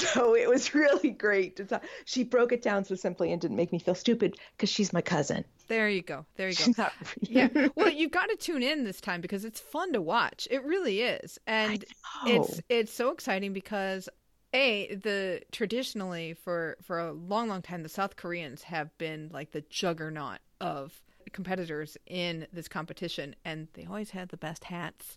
so 0.00 0.34
it 0.34 0.48
was 0.48 0.74
really 0.74 1.10
great 1.10 1.56
to 1.56 1.64
talk. 1.64 1.84
She 2.04 2.24
broke 2.24 2.52
it 2.52 2.62
down 2.62 2.84
so 2.84 2.94
simply 2.94 3.32
and 3.32 3.40
didn't 3.40 3.56
make 3.56 3.72
me 3.72 3.78
feel 3.78 3.94
stupid 3.94 4.36
because 4.56 4.68
she's 4.68 4.92
my 4.92 5.00
cousin. 5.00 5.44
There 5.68 5.88
you 5.88 6.02
go. 6.02 6.26
There 6.36 6.48
you 6.48 6.74
go. 6.74 6.86
Yeah. 7.22 7.68
Well, 7.76 7.90
you've 7.92 8.10
got 8.10 8.26
to 8.30 8.36
tune 8.36 8.62
in 8.62 8.84
this 8.84 9.00
time 9.00 9.20
because 9.20 9.44
it's 9.44 9.60
fun 9.60 9.92
to 9.92 10.00
watch. 10.00 10.48
It 10.50 10.64
really 10.64 11.00
is. 11.02 11.38
And 11.46 11.84
it's 12.26 12.60
it's 12.68 12.92
so 12.92 13.10
exciting 13.12 13.52
because 13.52 14.08
a 14.52 14.94
the 14.96 15.42
traditionally 15.52 16.34
for 16.34 16.76
for 16.82 16.98
a 16.98 17.12
long 17.12 17.48
long 17.48 17.62
time 17.62 17.82
the 17.84 17.88
South 17.88 18.16
Koreans 18.16 18.62
have 18.64 18.96
been 18.98 19.30
like 19.32 19.52
the 19.52 19.62
juggernaut 19.70 20.38
of 20.60 21.00
competitors 21.32 21.96
in 22.06 22.46
this 22.52 22.66
competition 22.66 23.36
and 23.44 23.68
they 23.74 23.84
always 23.86 24.10
had 24.10 24.28
the 24.30 24.36
best 24.36 24.64
hats. 24.64 25.16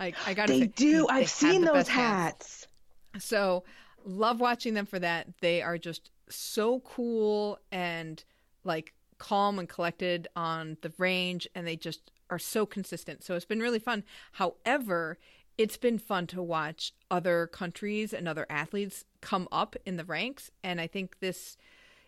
I 0.00 0.12
I 0.26 0.34
got 0.34 0.46
to 0.48 0.54
They 0.54 0.60
say 0.62 0.66
do. 0.66 1.06
they 1.08 1.14
I've 1.14 1.30
seen 1.30 1.62
those 1.62 1.86
hats. 1.86 2.66
hats. 3.14 3.24
So 3.26 3.62
love 4.06 4.40
watching 4.40 4.74
them 4.74 4.86
for 4.86 4.98
that. 4.98 5.28
They 5.40 5.60
are 5.60 5.76
just 5.76 6.10
so 6.28 6.80
cool 6.80 7.58
and 7.70 8.22
like 8.64 8.94
calm 9.18 9.58
and 9.58 9.68
collected 9.68 10.28
on 10.36 10.76
the 10.82 10.92
range 10.98 11.46
and 11.54 11.66
they 11.66 11.76
just 11.76 12.10
are 12.30 12.38
so 12.38 12.66
consistent. 12.66 13.22
So 13.22 13.34
it's 13.34 13.44
been 13.44 13.60
really 13.60 13.78
fun. 13.78 14.04
However, 14.32 15.18
it's 15.58 15.76
been 15.76 15.98
fun 15.98 16.26
to 16.28 16.42
watch 16.42 16.92
other 17.10 17.46
countries 17.46 18.12
and 18.12 18.28
other 18.28 18.46
athletes 18.50 19.04
come 19.20 19.48
up 19.50 19.76
in 19.84 19.96
the 19.96 20.04
ranks 20.04 20.50
and 20.62 20.80
I 20.80 20.86
think 20.86 21.20
this 21.20 21.56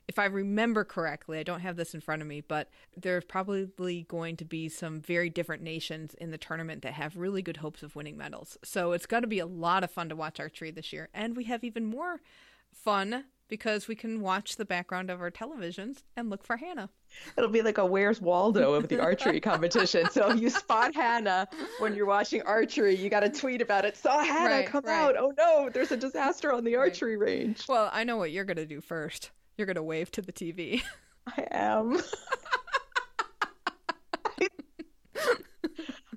if 0.09 0.19
I 0.19 0.25
remember 0.25 0.85
correctly, 0.85 1.39
I 1.39 1.43
don't 1.43 1.61
have 1.61 1.77
this 1.77 1.95
in 1.95 2.01
front 2.01 2.23
of 2.23 2.29
me, 2.29 2.41
but 2.41 2.71
there's 2.97 3.25
probably 3.25 4.07
going 4.09 4.37
to 4.39 4.45
be 4.45 4.69
some 4.71 5.01
very 5.01 5.29
different 5.29 5.63
nations 5.63 6.15
in 6.15 6.31
the 6.31 6.39
tournament 6.39 6.83
that 6.83 6.95
have 6.95 7.17
really 7.17 7.43
good 7.43 7.59
hopes 7.59 7.83
of 7.83 7.95
winning 7.95 8.17
medals. 8.17 8.57
So 8.65 8.93
it's 8.93 9.07
going 9.07 9.23
to 9.23 9.29
be 9.29 9.39
a 9.39 9.47
lot 9.47 9.85
of 9.85 9.91
fun 9.91 10.09
to 10.09 10.17
watch 10.17 10.41
archery 10.41 10.71
this 10.71 10.93
year. 10.95 11.11
And 11.13 11.37
we 11.37 11.45
have 11.45 11.63
even 11.63 11.85
more 11.85 12.23
fun 12.73 13.25
because 13.49 13.89
we 13.89 13.95
can 13.95 14.21
watch 14.21 14.57
the 14.57 14.65
background 14.65 15.11
of 15.11 15.21
our 15.21 15.31
televisions 15.31 16.03
and 16.17 16.29
look 16.31 16.45
for 16.45 16.57
Hannah. 16.57 16.89
It'll 17.37 17.51
be 17.51 17.63
like 17.63 17.79
a 17.79 17.85
Where's 17.85 18.21
Waldo 18.21 18.75
of 18.75 18.89
the 18.89 19.01
archery 19.03 19.41
competition. 19.41 20.11
So 20.11 20.31
if 20.31 20.41
you 20.41 20.51
spot 20.51 20.95
Hannah 20.95 21.49
when 21.79 21.95
you're 21.95 22.07
watching 22.07 22.43
archery, 22.43 22.95
you 22.95 23.09
got 23.11 23.21
to 23.21 23.31
tweet 23.31 23.63
about 23.63 23.85
it. 23.85 23.97
Saw 23.97 24.21
Hannah 24.23 24.55
Right, 24.55 24.67
come 24.67 24.85
right. 24.85 24.95
out. 24.95 25.17
Oh 25.19 25.33
no, 25.37 25.71
there's 25.71 25.93
a 25.93 25.97
disaster 25.97 26.53
on 26.53 26.65
the 26.65 26.77
archery 26.77 27.17
range. 27.17 27.67
Well, 27.69 27.91
I 27.93 28.05
know 28.05 28.17
what 28.17 28.33
you're 28.33 28.45
going 28.45 28.59
to 28.59 28.67
do 28.67 28.81
first. 28.81 29.31
You're 29.59 29.67
going 29.67 29.75
to 29.75 29.83
wave 29.83 30.11
to 30.13 30.23
the 30.23 30.33
TV. 30.33 30.83
I 31.27 31.47
am. 31.51 32.01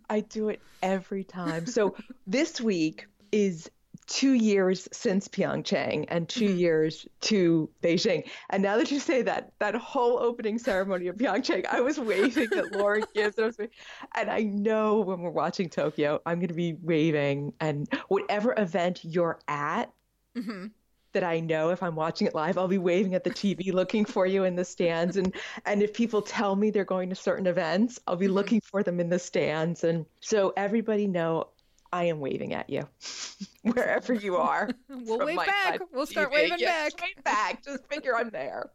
I 0.10 0.20
do 0.20 0.50
it 0.50 0.62
every 0.84 1.24
time. 1.24 1.66
So 1.66 1.96
this 2.28 2.62
week 2.62 3.08
is 3.32 3.72
two 4.06 4.34
years 4.34 4.88
since 4.92 5.28
Pyeongchang 5.28 6.06
and 6.10 6.30
2 6.30 6.46
mm-hmm. 6.46 6.58
years 6.58 7.08
to 7.22 7.68
Beijing. 7.82 8.30
And 8.52 8.62
now 8.62 8.78
that 8.78 8.92
you 8.92 9.00
say 9.00 9.24
that, 9.24 9.54
that 9.60 9.74
whole 9.74 10.20
opening 10.20 10.60
ceremony 10.60 11.08
of 11.08 11.16
Pyeongchang, 11.16 11.66
I 11.66 11.82
was 11.82 11.98
waving 11.98 12.50
at 12.56 12.74
Lauren 12.74 13.06
Gibbs. 13.16 13.40
I 13.40 13.46
was 13.46 13.58
waving, 13.58 13.74
and 14.16 14.30
I 14.30 14.42
know 14.42 15.00
when 15.00 15.22
we're 15.22 15.32
watching 15.32 15.68
Tokyo, 15.70 16.22
I'm 16.28 16.38
going 16.40 16.50
to 16.50 16.54
be 16.54 16.74
waving. 16.74 17.54
And 17.60 17.88
whatever 18.10 18.54
event 18.56 19.00
you're 19.04 19.40
at, 19.48 19.92
mm-hmm. 20.38 20.68
That 21.14 21.24
I 21.24 21.40
know 21.40 21.70
if 21.70 21.84
I'm 21.84 21.96
watching 21.96 22.28
it 22.28 22.36
live, 22.36 22.58
I'll 22.58 22.68
be 22.68 22.78
waving 22.78 23.16
at 23.16 23.24
the 23.24 23.30
TV 23.30 23.74
looking 23.74 24.06
for 24.06 24.26
you 24.26 24.44
in 24.44 24.56
the 24.56 24.66
stands. 24.66 25.18
And 25.18 25.34
and 25.66 25.82
if 25.82 25.94
people 25.94 26.22
tell 26.22 26.56
me 26.56 26.70
they're 26.70 26.86
going 26.86 27.10
to 27.10 27.16
certain 27.16 27.48
events, 27.48 28.00
I'll 28.08 28.16
be 28.16 28.26
mm-hmm. 28.26 28.36
looking 28.36 28.62
for 28.62 28.84
them 28.84 29.00
in 29.00 29.10
the 29.10 29.20
stands. 29.20 29.84
And 29.84 30.06
so 30.20 30.54
everybody 30.56 31.08
know 31.08 31.48
I 31.94 32.06
am 32.06 32.20
waving 32.20 32.54
at 32.54 32.70
you 32.70 32.88
wherever 33.64 34.14
you 34.14 34.38
are. 34.38 34.70
We'll 34.90 35.26
wave 35.26 35.38
back. 35.38 35.82
We'll 35.92 36.06
start 36.06 36.30
TV. 36.30 36.36
waving 36.36 36.60
Yes, 36.60 36.94
back. 36.94 37.02
Wave 37.02 37.24
back. 37.24 37.64
Just 37.66 37.88
figure 37.88 38.16
I'm 38.16 38.30
there. 38.30 38.70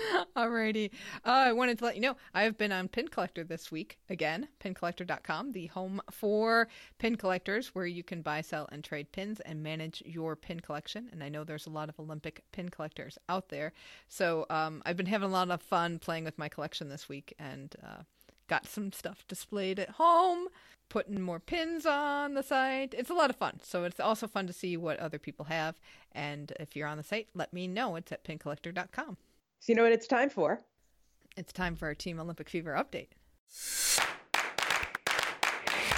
Alrighty. 0.36 0.90
Uh, 1.24 1.30
I 1.30 1.52
wanted 1.52 1.78
to 1.78 1.84
let 1.84 1.96
you 1.96 2.02
know 2.02 2.16
I 2.34 2.42
have 2.42 2.58
been 2.58 2.72
on 2.72 2.88
Pin 2.88 3.08
Collector 3.08 3.44
this 3.44 3.70
week 3.70 3.98
again. 4.08 4.48
Pincollector.com, 4.62 5.52
the 5.52 5.66
home 5.68 6.00
for 6.10 6.68
pin 6.98 7.16
collectors, 7.16 7.74
where 7.74 7.86
you 7.86 8.02
can 8.02 8.22
buy, 8.22 8.40
sell, 8.40 8.68
and 8.72 8.82
trade 8.82 9.12
pins 9.12 9.40
and 9.40 9.62
manage 9.62 10.02
your 10.06 10.36
pin 10.36 10.60
collection. 10.60 11.08
And 11.12 11.22
I 11.22 11.28
know 11.28 11.44
there's 11.44 11.66
a 11.66 11.70
lot 11.70 11.88
of 11.88 11.98
Olympic 11.98 12.42
pin 12.52 12.68
collectors 12.68 13.18
out 13.28 13.48
there, 13.48 13.72
so 14.08 14.46
um, 14.50 14.82
I've 14.86 14.96
been 14.96 15.06
having 15.06 15.28
a 15.28 15.32
lot 15.32 15.50
of 15.50 15.62
fun 15.62 15.98
playing 15.98 16.24
with 16.24 16.38
my 16.38 16.48
collection 16.48 16.88
this 16.88 17.08
week 17.08 17.34
and 17.38 17.74
uh, 17.82 18.02
got 18.48 18.66
some 18.66 18.92
stuff 18.92 19.24
displayed 19.28 19.78
at 19.78 19.90
home. 19.90 20.48
Putting 20.88 21.22
more 21.22 21.40
pins 21.40 21.86
on 21.86 22.34
the 22.34 22.42
site. 22.42 22.92
It's 22.92 23.08
a 23.08 23.14
lot 23.14 23.30
of 23.30 23.36
fun. 23.36 23.60
So 23.62 23.84
it's 23.84 23.98
also 23.98 24.26
fun 24.26 24.46
to 24.46 24.52
see 24.52 24.76
what 24.76 24.98
other 24.98 25.18
people 25.18 25.46
have. 25.46 25.80
And 26.12 26.52
if 26.60 26.76
you're 26.76 26.86
on 26.86 26.98
the 26.98 27.02
site, 27.02 27.28
let 27.34 27.54
me 27.54 27.66
know. 27.66 27.96
It's 27.96 28.12
at 28.12 28.24
pincollector.com. 28.24 29.16
So 29.62 29.70
you 29.70 29.76
know 29.76 29.84
what 29.84 29.92
it's 29.92 30.08
time 30.08 30.28
for? 30.28 30.60
It's 31.36 31.52
time 31.52 31.76
for 31.76 31.86
our 31.86 31.94
Team 31.94 32.18
Olympic 32.18 32.48
Fever 32.50 32.72
update. 32.72 33.10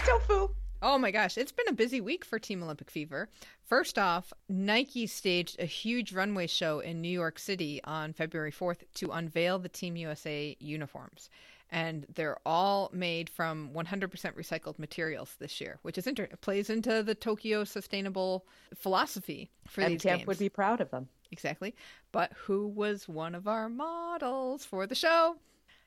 Tofu. 0.05 0.51
Oh 0.83 0.99
my 0.99 1.11
gosh, 1.11 1.39
it's 1.39 1.51
been 1.51 1.69
a 1.69 1.73
busy 1.73 2.03
week 2.03 2.27
for 2.27 2.39
Team 2.39 2.63
Olympic 2.63 2.91
Fever. 2.91 3.31
First 3.65 3.99
off, 3.99 4.35
Nike 4.51 5.07
staged 5.07 5.59
a 5.59 5.65
huge 5.65 6.13
runway 6.13 6.47
show 6.47 6.81
in 6.81 7.01
New 7.01 7.09
York 7.09 7.39
City 7.39 7.81
on 7.85 8.13
February 8.13 8.53
4th 8.53 8.83
to 8.97 9.11
unveil 9.13 9.59
the 9.59 9.71
Team 9.71 9.97
USA 9.97 10.55
uniforms. 10.61 11.31
And 11.71 12.05
they're 12.15 12.37
all 12.45 12.91
made 12.93 13.31
from 13.31 13.71
100% 13.75 14.11
recycled 14.37 14.79
materials 14.79 15.37
this 15.39 15.59
year, 15.59 15.79
which 15.81 15.97
is 15.97 16.07
inter- 16.07 16.29
plays 16.43 16.69
into 16.69 17.03
the 17.03 17.15
Tokyo 17.15 17.65
sustainable 17.65 18.45
philosophy 18.75 19.51
for 19.67 19.81
And 19.81 19.95
these 19.95 20.03
Camp 20.03 20.19
games. 20.19 20.27
would 20.27 20.39
be 20.39 20.51
proud 20.51 20.83
of 20.83 20.91
them. 20.91 21.09
Exactly. 21.35 21.75
But 22.13 22.33
who 22.45 22.69
was 22.69 23.09
one 23.09 23.35
of 23.35 23.49
our 23.49 23.69
models 23.69 24.65
for 24.65 24.87
the 24.87 24.95
show? 24.95 25.35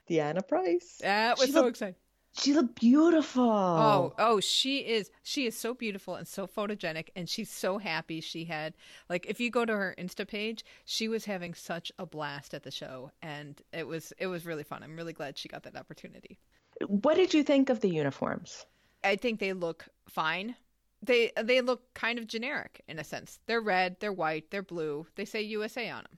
DeAnna 0.10 0.46
Price. 0.46 1.00
That 1.02 1.38
was 1.38 1.46
She 1.48 1.54
so 1.54 1.62
looked- 1.62 1.70
exciting. 1.78 1.96
She 2.34 2.54
looked 2.54 2.76
beautiful. 2.80 3.42
Oh, 3.50 4.14
oh, 4.20 4.40
she 4.42 4.80
is 4.80 5.10
she 5.24 5.48
is 5.48 5.56
so 5.58 5.74
beautiful 5.74 6.16
and 6.16 6.28
so 6.28 6.46
photogenic 6.46 7.08
and 7.16 7.28
she's 7.28 7.50
so 7.50 7.78
happy 7.80 8.20
she 8.22 8.44
had 8.46 8.74
like 9.10 9.26
if 9.28 9.40
you 9.40 9.50
go 9.50 9.64
to 9.66 9.74
her 9.74 9.96
Insta 9.98 10.28
page, 10.28 10.64
she 10.86 11.08
was 11.08 11.24
having 11.26 11.54
such 11.56 11.92
a 11.98 12.06
blast 12.06 12.54
at 12.54 12.62
the 12.64 12.70
show 12.70 13.10
and 13.24 13.62
it 13.72 13.88
was 13.88 14.12
it 14.20 14.28
was 14.28 14.46
really 14.46 14.64
fun. 14.64 14.84
I'm 14.84 14.98
really 14.98 15.14
glad 15.14 15.38
she 15.38 15.48
got 15.48 15.64
that 15.64 15.76
opportunity. 15.78 16.38
What 16.86 17.16
did 17.16 17.34
you 17.34 17.42
think 17.42 17.70
of 17.72 17.80
the 17.80 17.90
uniforms? 17.90 18.66
I 19.04 19.16
think 19.16 19.40
they 19.40 19.54
look 19.54 19.86
fine. 20.08 20.56
They 21.04 21.32
they 21.42 21.62
look 21.62 21.94
kind 21.94 22.20
of 22.20 22.28
generic 22.28 22.82
in 22.88 23.00
a 23.00 23.04
sense. 23.04 23.40
They're 23.46 23.62
red, 23.62 23.98
they're 24.00 24.14
white, 24.14 24.50
they're 24.50 24.64
blue. 24.64 25.06
They 25.16 25.26
say 25.26 25.42
USA 25.44 25.90
on 25.90 26.04
them. 26.04 26.18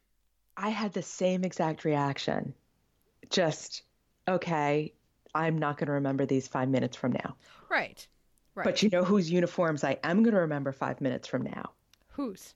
I 0.56 0.70
had 0.70 0.94
the 0.94 1.02
same 1.02 1.44
exact 1.44 1.86
reaction. 1.86 2.54
Just, 3.30 3.84
okay, 4.28 4.94
I'm 5.34 5.58
not 5.58 5.78
going 5.78 5.88
to 5.88 5.94
remember 5.94 6.26
these 6.26 6.48
five 6.48 6.70
minutes 6.70 6.98
from 6.98 7.14
now. 7.14 7.36
Right. 7.70 8.06
Right. 8.56 8.66
But 8.66 8.84
you 8.84 8.90
know 8.90 9.04
whose 9.04 9.32
uniforms 9.32 9.84
I 9.84 10.00
am 10.04 10.24
going 10.24 10.34
to 10.34 10.42
remember 10.42 10.72
five 10.72 11.00
minutes 11.00 11.28
from 11.28 11.44
now? 11.44 11.72
Whose? 12.10 12.54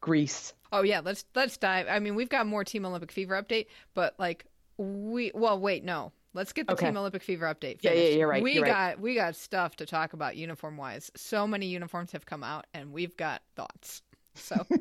Greece. 0.00 0.52
Oh 0.72 0.82
yeah, 0.82 1.00
let's 1.04 1.24
let's 1.34 1.56
dive. 1.56 1.86
I 1.88 1.98
mean, 1.98 2.14
we've 2.14 2.28
got 2.28 2.46
more 2.46 2.64
Team 2.64 2.86
Olympic 2.86 3.10
Fever 3.10 3.40
update, 3.40 3.66
but 3.94 4.14
like 4.18 4.46
we 4.76 5.32
well, 5.34 5.58
wait, 5.58 5.84
no. 5.84 6.12
Let's 6.32 6.52
get 6.52 6.66
the 6.66 6.74
Okay. 6.74 6.86
Team 6.86 6.96
Olympic 6.96 7.22
Fever 7.22 7.46
update. 7.46 7.78
Yeah, 7.80 7.92
yeah, 7.92 8.08
you're 8.16 8.28
right, 8.28 8.42
We 8.42 8.52
you're 8.54 8.62
right. 8.62 8.94
got 8.96 9.00
we 9.00 9.14
got 9.14 9.34
stuff 9.34 9.76
to 9.76 9.86
talk 9.86 10.12
about 10.12 10.36
uniform 10.36 10.76
wise. 10.76 11.10
So 11.16 11.46
many 11.46 11.66
uniforms 11.66 12.12
have 12.12 12.24
come 12.26 12.44
out, 12.44 12.66
and 12.74 12.92
we've 12.92 13.16
got 13.16 13.42
thoughts. 13.56 14.02
So. 14.34 14.66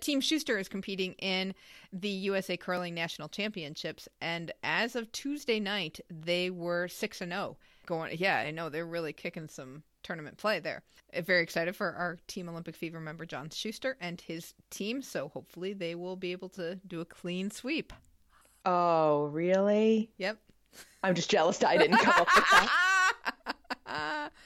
Team 0.00 0.22
Schuster 0.22 0.56
is 0.58 0.66
competing 0.66 1.12
in 1.18 1.54
the 1.92 2.08
USA 2.08 2.56
Curling 2.56 2.94
National 2.94 3.28
Championships, 3.28 4.08
and 4.22 4.50
as 4.64 4.96
of 4.96 5.12
Tuesday 5.12 5.60
night, 5.60 6.00
they 6.08 6.48
were 6.48 6.88
six 6.88 7.20
and 7.20 7.30
zero. 7.32 7.58
Going, 7.84 8.16
yeah, 8.18 8.38
I 8.38 8.50
know 8.50 8.70
they're 8.70 8.86
really 8.86 9.12
kicking 9.12 9.46
some 9.46 9.82
tournament 10.02 10.38
play 10.38 10.58
there. 10.58 10.82
Uh, 11.14 11.20
Very 11.20 11.42
excited 11.42 11.76
for 11.76 11.92
our 11.92 12.16
Team 12.28 12.48
Olympic 12.48 12.76
Fever 12.76 12.98
member 12.98 13.26
John 13.26 13.50
Schuster 13.50 13.98
and 14.00 14.18
his 14.22 14.54
team. 14.70 15.02
So 15.02 15.28
hopefully 15.28 15.74
they 15.74 15.94
will 15.94 16.16
be 16.16 16.32
able 16.32 16.48
to 16.50 16.76
do 16.86 17.02
a 17.02 17.04
clean 17.04 17.50
sweep. 17.50 17.92
Oh, 18.64 19.24
really? 19.26 20.10
Yep, 20.16 20.38
I'm 21.02 21.14
just 21.14 21.30
jealous 21.30 21.58
that 21.58 21.68
I 21.70 21.76
didn't 21.76 21.98
come 21.98 22.14
up 22.20 22.28
with 22.34 22.44
that. 22.50 24.30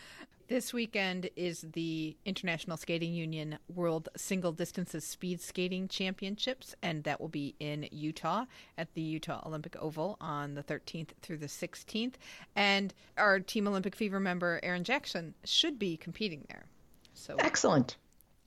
This 0.47 0.75
weekend 0.75 1.31
is 1.37 1.65
the 1.73 2.19
International 2.27 2.77
Skating 2.77 3.15
Union 3.15 3.59
World 3.75 4.11
Single 4.15 4.53
Distances 4.53 5.03
Speed 5.03 5.41
Skating 5.41 5.89
Championships, 5.89 6.75
and 6.83 7.03
that 7.05 7.19
will 7.19 7.29
be 7.29 7.55
in 7.61 7.89
Utah 7.91 8.45
at 8.77 8.93
the 8.93 9.01
Utah 9.01 9.43
Olympic 9.47 9.75
Oval 9.81 10.19
on 10.21 10.53
the 10.53 10.63
13th 10.63 11.09
through 11.23 11.39
the 11.39 11.47
16th. 11.47 12.17
And 12.55 12.93
our 13.17 13.41
Team 13.41 13.67
Olympic 13.67 13.97
Fever 13.97 14.21
member, 14.21 14.61
Erin 14.63 14.85
Jackson, 14.85 15.33
should 15.45 15.79
be 15.79 15.97
competing 15.97 16.45
there. 16.51 16.67
So 17.15 17.37
Excellent. 17.39 17.97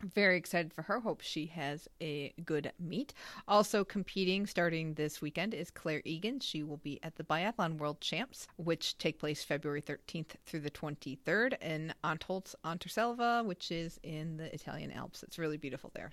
Very 0.04 0.38
excited 0.38 0.74
for 0.74 0.84
her. 0.84 1.00
Hope 1.00 1.22
she 1.22 1.48
has 1.48 1.88
a 2.00 2.32
good 2.45 2.72
meet. 2.80 3.14
Also 3.48 3.84
competing 3.84 4.45
starting 4.45 4.93
this 4.93 5.22
weekend 5.22 5.56
is 5.56 5.72
Clare 5.72 6.04
Egan. 6.06 6.39
She 6.39 6.62
will 6.62 6.78
be 6.78 7.00
at 7.02 7.16
the 7.16 7.24
Biathlon 7.24 7.78
World 7.78 8.00
Champs, 8.00 8.48
which 8.58 8.98
take 9.00 9.18
place 9.18 9.43
February 9.43 9.82
13th 9.82 10.36
through 10.45 10.60
the 10.60 10.70
23rd 10.70 11.60
in 11.64 11.93
Antholz 12.04 12.54
Anterselva, 12.64 13.43
which 13.43 13.72
is 13.72 14.00
in 14.04 14.38
the 14.38 14.54
Italian 14.54 14.91
Alps. 14.91 15.24
It's 15.24 15.39
really 15.39 15.58
beautiful 15.58 15.91
there. 15.95 16.12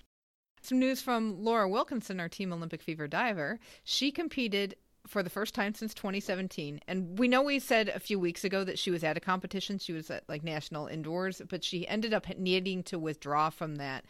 Some 0.61 0.79
news 0.79 0.99
from 0.99 1.43
Laura 1.43 1.69
Wilkinson, 1.69 2.19
our 2.19 2.27
Team 2.27 2.51
Olympic 2.51 2.81
Fever 2.81 3.07
diver. 3.07 3.59
She 3.83 4.11
competed 4.11 4.75
for 5.07 5.23
the 5.23 5.29
first 5.29 5.53
time 5.53 5.73
since 5.73 5.93
2017. 5.93 6.79
And 6.87 7.17
we 7.17 7.27
know 7.27 7.41
we 7.41 7.59
said 7.59 7.89
a 7.89 7.99
few 7.99 8.19
weeks 8.19 8.43
ago 8.43 8.63
that 8.63 8.79
she 8.79 8.91
was 8.91 9.03
at 9.03 9.17
a 9.17 9.21
competition. 9.21 9.79
She 9.79 9.93
was 9.93 10.09
at 10.09 10.27
like 10.27 10.43
national 10.43 10.87
indoors, 10.87 11.41
but 11.49 11.63
she 11.63 11.87
ended 11.87 12.13
up 12.13 12.25
needing 12.37 12.83
to 12.83 12.99
withdraw 12.99 13.49
from 13.49 13.75
that. 13.75 14.05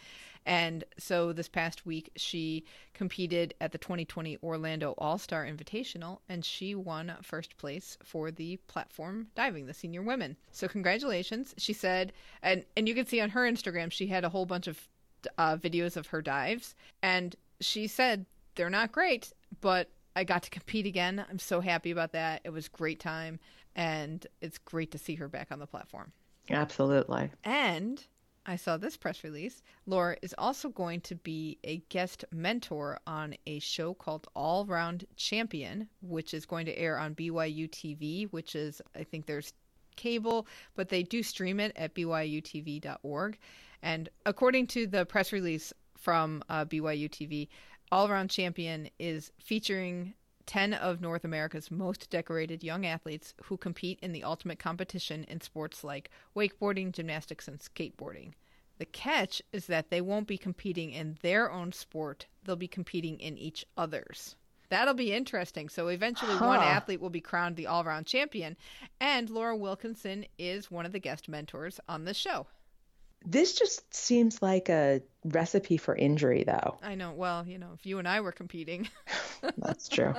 And 0.45 0.83
so 0.99 1.33
this 1.33 1.49
past 1.49 1.85
week, 1.85 2.11
she 2.15 2.65
competed 2.93 3.55
at 3.59 3.71
the 3.71 3.79
2020 3.79 4.37
Orlando 4.43 4.93
All 4.97 5.17
Star 5.17 5.43
Invitational 5.43 6.19
and 6.29 6.45
she 6.45 6.75
won 6.75 7.15
first 7.23 7.57
place 7.57 7.97
for 8.03 8.29
the 8.29 8.57
platform 8.67 9.27
diving, 9.35 9.65
the 9.65 9.73
senior 9.73 10.03
women. 10.03 10.37
So, 10.51 10.67
congratulations. 10.67 11.55
She 11.57 11.73
said, 11.73 12.13
and, 12.43 12.63
and 12.77 12.87
you 12.87 12.93
can 12.93 13.07
see 13.07 13.21
on 13.21 13.31
her 13.31 13.41
Instagram, 13.41 13.91
she 13.91 14.07
had 14.07 14.23
a 14.23 14.29
whole 14.29 14.45
bunch 14.45 14.67
of 14.67 14.87
uh, 15.39 15.57
videos 15.57 15.97
of 15.97 16.07
her 16.07 16.21
dives. 16.21 16.75
And 17.01 17.35
she 17.59 17.87
said, 17.87 18.27
they're 18.53 18.69
not 18.69 18.91
great, 18.91 19.33
but 19.61 19.89
I 20.15 20.23
got 20.23 20.43
to 20.43 20.49
compete 20.49 20.85
again. 20.85 21.25
I'm 21.29 21.39
so 21.39 21.61
happy 21.61 21.91
about 21.91 22.13
that. 22.13 22.41
It 22.43 22.51
was 22.51 22.67
a 22.67 22.77
great 22.77 22.99
time, 22.99 23.39
and 23.75 24.25
it's 24.41 24.57
great 24.57 24.91
to 24.91 24.97
see 24.97 25.15
her 25.15 25.27
back 25.27 25.51
on 25.51 25.59
the 25.59 25.67
platform. 25.67 26.11
Absolutely. 26.49 27.31
And 27.43 28.03
I 28.45 28.55
saw 28.55 28.77
this 28.77 28.95
press 28.95 29.23
release. 29.23 29.61
Laura 29.87 30.17
is 30.21 30.35
also 30.37 30.69
going 30.69 31.01
to 31.01 31.15
be 31.15 31.57
a 31.63 31.77
guest 31.89 32.23
mentor 32.31 32.99
on 33.07 33.35
a 33.47 33.59
show 33.59 33.93
called 33.93 34.27
All 34.35 34.65
Round 34.65 35.05
Champion, 35.15 35.89
which 36.01 36.33
is 36.33 36.45
going 36.45 36.67
to 36.67 36.77
air 36.77 36.99
on 36.99 37.15
BYU 37.15 37.69
TV, 37.69 38.31
which 38.31 38.55
is, 38.55 38.81
I 38.95 39.03
think 39.03 39.25
there's 39.25 39.53
cable, 39.95 40.47
but 40.75 40.89
they 40.89 41.03
do 41.03 41.23
stream 41.23 41.59
it 41.59 41.71
at 41.75 41.95
byutv.org. 41.95 43.37
And 43.81 44.09
according 44.25 44.67
to 44.67 44.87
the 44.87 45.05
press 45.05 45.31
release 45.31 45.73
from 45.97 46.43
uh, 46.49 46.65
BYU 46.65 47.09
TV, 47.09 47.47
all 47.91 48.09
Around 48.09 48.29
Champion 48.29 48.89
is 48.99 49.31
featuring 49.39 50.13
10 50.45 50.73
of 50.73 51.01
North 51.01 51.25
America's 51.25 51.71
most 51.71 52.09
decorated 52.09 52.63
young 52.63 52.85
athletes 52.85 53.33
who 53.43 53.57
compete 53.57 53.99
in 54.01 54.11
the 54.11 54.23
ultimate 54.23 54.59
competition 54.59 55.23
in 55.25 55.41
sports 55.41 55.83
like 55.83 56.09
wakeboarding, 56.35 56.91
gymnastics, 56.91 57.47
and 57.47 57.59
skateboarding. 57.59 58.33
The 58.77 58.85
catch 58.85 59.41
is 59.53 59.67
that 59.67 59.89
they 59.89 60.01
won't 60.01 60.27
be 60.27 60.37
competing 60.37 60.91
in 60.91 61.17
their 61.21 61.49
own 61.51 61.71
sport, 61.71 62.25
they'll 62.43 62.55
be 62.55 62.67
competing 62.67 63.19
in 63.19 63.37
each 63.37 63.65
other's. 63.77 64.35
That'll 64.69 64.95
be 64.95 65.13
interesting. 65.13 65.69
So 65.69 65.87
eventually, 65.87 66.35
huh. 66.35 66.47
one 66.47 66.59
athlete 66.59 66.99
will 66.99 67.09
be 67.09 67.21
crowned 67.21 67.55
the 67.55 67.67
all 67.67 67.83
round 67.83 68.07
champion, 68.07 68.57
and 68.99 69.29
Laura 69.29 69.55
Wilkinson 69.55 70.25
is 70.37 70.71
one 70.71 70.85
of 70.85 70.91
the 70.91 70.99
guest 70.99 71.29
mentors 71.29 71.79
on 71.87 72.05
the 72.05 72.13
show. 72.13 72.47
This 73.25 73.55
just 73.55 73.93
seems 73.93 74.41
like 74.41 74.69
a 74.69 75.01
recipe 75.23 75.77
for 75.77 75.95
injury, 75.95 76.43
though. 76.43 76.77
I 76.83 76.95
know. 76.95 77.11
Well, 77.11 77.45
you 77.47 77.57
know, 77.57 77.71
if 77.73 77.85
you 77.85 77.99
and 77.99 78.07
I 78.07 78.21
were 78.21 78.31
competing, 78.31 78.87
that's 79.57 79.89
true. 79.89 80.13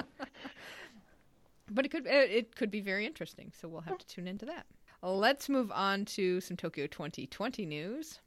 but 1.70 1.84
it 1.84 1.90
could 1.90 2.06
it 2.06 2.56
could 2.56 2.70
be 2.70 2.80
very 2.80 3.06
interesting. 3.06 3.52
So 3.60 3.68
we'll 3.68 3.82
have 3.82 3.98
to 3.98 4.06
tune 4.06 4.26
into 4.26 4.46
that. 4.46 4.66
Let's 5.02 5.48
move 5.48 5.70
on 5.70 6.04
to 6.06 6.40
some 6.40 6.56
Tokyo 6.56 6.86
2020 6.86 7.66
news. 7.66 8.20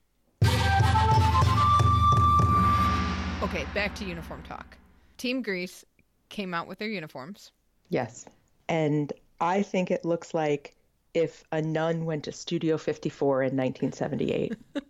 Okay, 3.41 3.65
back 3.73 3.95
to 3.95 4.05
uniform 4.05 4.43
talk. 4.43 4.77
Team 5.17 5.41
Greece 5.41 5.83
came 6.29 6.53
out 6.53 6.67
with 6.67 6.77
their 6.79 6.87
uniforms. 6.87 7.51
Yes. 7.89 8.25
And 8.67 9.11
I 9.41 9.61
think 9.63 9.91
it 9.91 10.05
looks 10.05 10.33
like 10.33 10.75
if 11.13 11.43
a 11.51 11.61
nun 11.61 12.05
went 12.05 12.23
to 12.25 12.31
Studio 12.31 12.77
54 12.77 13.43
in 13.43 13.57
1978. 13.57 14.53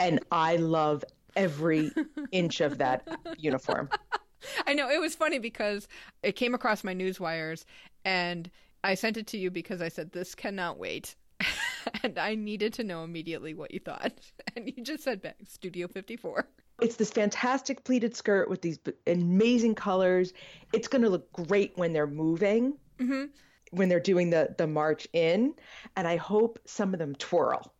and 0.00 0.20
I 0.32 0.56
love 0.56 1.04
every 1.36 1.92
inch 2.32 2.60
of 2.60 2.78
that 2.78 3.06
uniform. 3.38 3.90
I 4.66 4.72
know 4.72 4.88
it 4.88 5.00
was 5.00 5.14
funny 5.14 5.38
because 5.38 5.86
it 6.22 6.32
came 6.32 6.54
across 6.54 6.82
my 6.82 6.94
news 6.94 7.20
wires 7.20 7.66
and 8.04 8.50
I 8.82 8.94
sent 8.94 9.16
it 9.16 9.26
to 9.28 9.38
you 9.38 9.50
because 9.50 9.82
I 9.82 9.88
said 9.88 10.12
this 10.12 10.34
cannot 10.34 10.78
wait. 10.78 11.14
and 12.02 12.18
I 12.18 12.34
needed 12.34 12.72
to 12.74 12.84
know 12.84 13.04
immediately 13.04 13.54
what 13.54 13.72
you 13.72 13.80
thought. 13.80 14.12
And 14.56 14.66
you 14.66 14.82
just 14.82 15.04
said 15.04 15.22
back 15.22 15.36
Studio 15.46 15.86
54. 15.86 16.44
It's 16.82 16.96
this 16.96 17.10
fantastic 17.10 17.84
pleated 17.84 18.16
skirt 18.16 18.50
with 18.50 18.62
these 18.62 18.80
amazing 19.06 19.76
colors. 19.76 20.32
It's 20.72 20.88
going 20.88 21.02
to 21.02 21.08
look 21.08 21.30
great 21.32 21.72
when 21.76 21.92
they're 21.92 22.08
moving. 22.08 22.72
Mm-hmm 22.98 23.26
when 23.70 23.88
they're 23.88 24.00
doing 24.00 24.30
the 24.30 24.54
the 24.58 24.66
march 24.66 25.06
in, 25.12 25.54
and 25.96 26.06
I 26.06 26.16
hope 26.16 26.58
some 26.64 26.92
of 26.92 26.98
them 26.98 27.14
twirl 27.16 27.72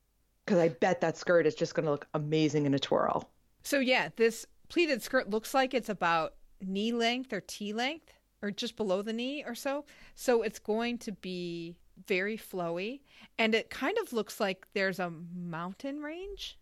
because 0.45 0.59
I 0.59 0.69
bet 0.69 1.01
that 1.01 1.17
skirt 1.17 1.47
is 1.47 1.55
just 1.55 1.75
going 1.75 1.85
to 1.85 1.93
look 1.93 2.09
amazing 2.15 2.67
in 2.67 2.75
a 2.75 2.79
twirl. 2.79 3.31
So 3.63 3.79
yeah, 3.79 4.09
this 4.17 4.47
pleated 4.69 5.03
skirt 5.03 5.31
looks 5.31 5.55
like 5.55 5.75
it's 5.75 5.89
about 5.89 6.35
knee 6.61 6.93
length 6.93 7.33
or 7.33 7.41
tea 7.41 7.73
length 7.73 8.13
or 8.43 8.51
just 8.51 8.77
below 8.77 9.03
the 9.03 9.13
knee 9.13 9.45
or 9.47 9.55
so. 9.55 9.85
So 10.15 10.43
it's 10.43 10.59
going 10.59 10.99
to 10.99 11.13
be 11.13 11.77
very 12.07 12.37
flowy 12.37 13.01
and 13.39 13.55
it 13.55 13.71
kind 13.71 13.97
of 13.99 14.13
looks 14.13 14.41
like 14.41 14.67
there's 14.73 14.99
a 14.99 15.13
mountain 15.35 16.01
range. 16.01 16.59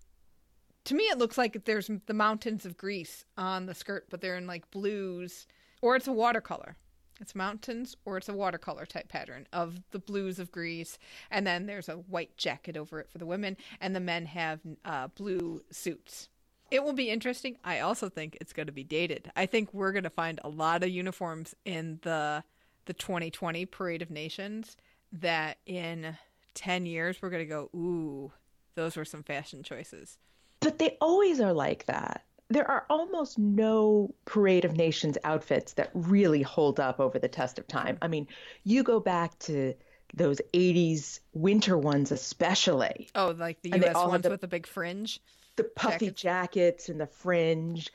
To 0.84 0.94
me 0.94 1.04
it 1.04 1.18
looks 1.18 1.38
like 1.38 1.64
there's 1.64 1.90
the 2.06 2.14
mountains 2.14 2.66
of 2.66 2.76
Greece 2.76 3.24
on 3.36 3.66
the 3.66 3.74
skirt 3.74 4.06
but 4.10 4.20
they're 4.20 4.36
in 4.36 4.46
like 4.46 4.70
blues 4.70 5.46
or 5.80 5.96
it's 5.96 6.08
a 6.08 6.12
watercolor. 6.12 6.76
It's 7.20 7.34
mountains 7.34 7.96
or 8.04 8.16
it's 8.16 8.28
a 8.28 8.34
watercolor 8.34 8.86
type 8.86 9.08
pattern 9.08 9.46
of 9.52 9.80
the 9.90 9.98
blues 9.98 10.38
of 10.38 10.52
Greece. 10.52 10.98
And 11.30 11.46
then 11.46 11.66
there's 11.66 11.88
a 11.88 11.94
white 11.94 12.36
jacket 12.36 12.76
over 12.76 13.00
it 13.00 13.10
for 13.10 13.18
the 13.18 13.26
women, 13.26 13.56
and 13.80 13.94
the 13.94 14.00
men 14.00 14.26
have 14.26 14.60
uh, 14.84 15.08
blue 15.08 15.62
suits. 15.70 16.28
It 16.70 16.84
will 16.84 16.92
be 16.92 17.10
interesting. 17.10 17.56
I 17.64 17.80
also 17.80 18.08
think 18.08 18.36
it's 18.40 18.52
going 18.52 18.66
to 18.66 18.72
be 18.72 18.84
dated. 18.84 19.30
I 19.34 19.46
think 19.46 19.72
we're 19.72 19.92
going 19.92 20.04
to 20.04 20.10
find 20.10 20.38
a 20.44 20.48
lot 20.48 20.82
of 20.82 20.90
uniforms 20.90 21.54
in 21.64 21.98
the 22.02 22.44
the 22.84 22.94
2020 22.94 23.66
Parade 23.66 24.00
of 24.00 24.10
Nations 24.10 24.74
that 25.12 25.58
in 25.66 26.16
10 26.54 26.86
years 26.86 27.20
we're 27.20 27.28
going 27.28 27.46
to 27.46 27.48
go, 27.48 27.68
ooh, 27.74 28.32
those 28.76 28.96
were 28.96 29.04
some 29.04 29.22
fashion 29.22 29.62
choices. 29.62 30.16
But 30.60 30.78
they 30.78 30.96
always 30.98 31.38
are 31.38 31.52
like 31.52 31.84
that 31.84 32.24
there 32.50 32.68
are 32.70 32.86
almost 32.88 33.38
no 33.38 34.14
Parade 34.24 34.64
of 34.64 34.76
Nations 34.76 35.18
outfits 35.24 35.74
that 35.74 35.90
really 35.92 36.42
hold 36.42 36.80
up 36.80 36.98
over 36.98 37.18
the 37.18 37.28
test 37.28 37.58
of 37.58 37.66
time. 37.66 37.98
I 38.00 38.08
mean, 38.08 38.26
you 38.64 38.82
go 38.82 39.00
back 39.00 39.38
to 39.40 39.74
those 40.14 40.40
80s 40.54 41.20
winter 41.34 41.76
ones, 41.76 42.10
especially. 42.10 43.10
Oh, 43.14 43.34
like 43.36 43.60
the 43.62 43.70
US 43.84 43.94
ones 43.94 44.22
the, 44.22 44.30
with 44.30 44.40
the 44.40 44.48
big 44.48 44.66
fringe? 44.66 45.20
The 45.56 45.64
puffy 45.64 46.06
jackets, 46.06 46.22
jackets 46.22 46.88
and 46.88 47.00
the 47.00 47.06
fringe. 47.06 47.92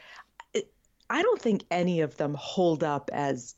I 1.10 1.22
don't 1.22 1.42
think 1.42 1.64
any 1.70 2.02
of 2.02 2.18
them 2.18 2.34
hold 2.34 2.84
up 2.84 3.10
as 3.14 3.56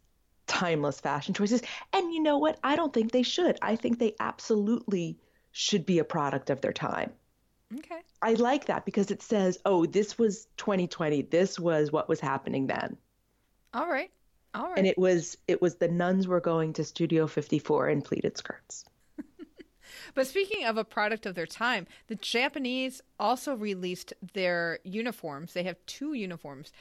timeless 0.48 1.00
fashion 1.00 1.34
choices. 1.34 1.62
And 1.94 2.14
you 2.14 2.22
know 2.22 2.38
what? 2.38 2.60
I 2.64 2.76
don't 2.76 2.94
think 2.94 3.12
they 3.12 3.24
should. 3.24 3.58
I 3.62 3.76
think 3.76 4.00
they 4.00 4.16
absolutely 4.20 5.18
should 5.52 5.86
be 5.86 6.00
a 6.00 6.04
product 6.04 6.50
of 6.50 6.62
their 6.62 6.74
time. 6.74 7.12
Okay. 7.74 8.00
I 8.22 8.34
like 8.34 8.66
that 8.66 8.86
because 8.86 9.12
it 9.12 9.22
says, 9.22 9.58
oh, 9.66 9.86
this 9.86 10.18
was 10.18 10.48
2020. 10.58 11.24
This 11.24 11.60
was 11.60 11.92
what 11.92 12.08
was 12.08 12.20
happening 12.20 12.68
then. 12.68 12.98
All 13.74 13.88
right. 13.88 14.12
All 14.54 14.70
right. 14.70 14.78
And 14.78 14.88
it 14.88 14.98
was 14.98 15.38
it 15.48 15.62
was 15.62 15.76
the 15.76 15.88
nuns 15.88 16.28
were 16.28 16.40
going 16.40 16.74
to 16.74 16.84
Studio 16.84 17.28
54 17.28 17.90
in 17.90 18.02
pleated 18.02 18.38
skirts. 18.38 18.86
but 20.16 20.28
speaking 20.28 20.66
of 20.66 20.78
a 20.78 20.86
product 20.86 21.26
of 21.26 21.36
their 21.36 21.46
time, 21.46 21.88
the 22.08 22.16
Japanese 22.16 23.02
also 23.20 23.56
released 23.56 24.14
their 24.34 24.80
uniforms. 24.84 25.54
They 25.54 25.64
have 25.64 25.78
two 25.88 26.14
uniforms. 26.14 26.72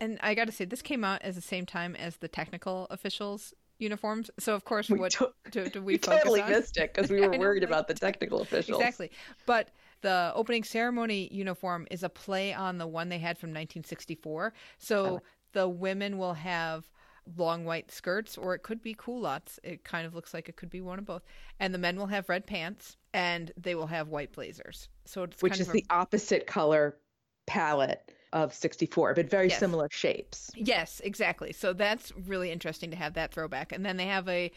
And 0.00 0.18
I 0.22 0.34
got 0.34 0.46
to 0.46 0.52
say, 0.52 0.64
this 0.64 0.82
came 0.82 1.04
out 1.04 1.22
at 1.22 1.34
the 1.34 1.42
same 1.42 1.66
time 1.66 1.94
as 1.94 2.16
the 2.16 2.28
technical 2.28 2.86
officials 2.90 3.54
uniforms. 3.80 4.30
So 4.38 4.54
of 4.54 4.64
course, 4.64 4.88
we 4.90 4.98
what 4.98 5.12
to- 5.12 5.32
do, 5.50 5.68
do, 5.68 5.82
we, 5.82 5.92
we 5.94 5.98
totally 5.98 6.40
on? 6.40 6.50
missed 6.50 6.76
it 6.76 6.92
because 6.92 7.10
we 7.10 7.20
were 7.26 7.38
worried 7.38 7.62
about 7.62 7.88
the 7.88 7.94
technical 7.94 8.40
officials. 8.40 8.80
Exactly, 8.80 9.10
but 9.46 9.68
the 10.02 10.32
opening 10.34 10.64
ceremony 10.64 11.28
uniform 11.32 11.86
is 11.90 12.02
a 12.02 12.08
play 12.08 12.52
on 12.52 12.78
the 12.78 12.86
one 12.86 13.08
they 13.08 13.18
had 13.18 13.38
from 13.38 13.50
1964. 13.50 14.52
So 14.78 15.20
the 15.52 15.68
women 15.68 16.18
will 16.18 16.34
have 16.34 16.88
long 17.36 17.64
white 17.64 17.90
skirts, 17.92 18.38
or 18.38 18.54
it 18.54 18.62
could 18.62 18.82
be 18.82 18.94
culottes. 18.94 19.60
It 19.62 19.84
kind 19.84 20.06
of 20.06 20.14
looks 20.14 20.32
like 20.32 20.48
it 20.48 20.56
could 20.56 20.70
be 20.70 20.80
one 20.80 20.98
of 20.98 21.04
both. 21.04 21.22
And 21.60 21.72
the 21.74 21.78
men 21.78 21.96
will 21.96 22.06
have 22.06 22.28
red 22.28 22.46
pants, 22.46 22.96
and 23.12 23.52
they 23.56 23.74
will 23.74 23.86
have 23.88 24.08
white 24.08 24.32
blazers. 24.32 24.88
So 25.04 25.24
it's 25.24 25.42
which 25.42 25.52
kind 25.52 25.60
is 25.60 25.68
of 25.68 25.74
a- 25.74 25.78
the 25.78 25.86
opposite 25.90 26.46
color 26.46 26.96
palette 27.46 28.12
of 28.32 28.54
64, 28.54 29.14
but 29.14 29.28
very 29.28 29.48
Yes. 29.48 29.58
similar 29.58 29.88
shapes. 29.90 30.50
Yes, 30.54 31.00
exactly. 31.04 31.52
So 31.52 31.72
that's 31.72 32.12
really 32.12 32.50
interesting 32.50 32.90
to 32.90 32.96
have 32.96 33.14
that 33.14 33.32
throwback. 33.34 33.72
And 33.72 33.84
then 33.84 33.96
they 33.96 34.06
have 34.06 34.28
a 34.28 34.50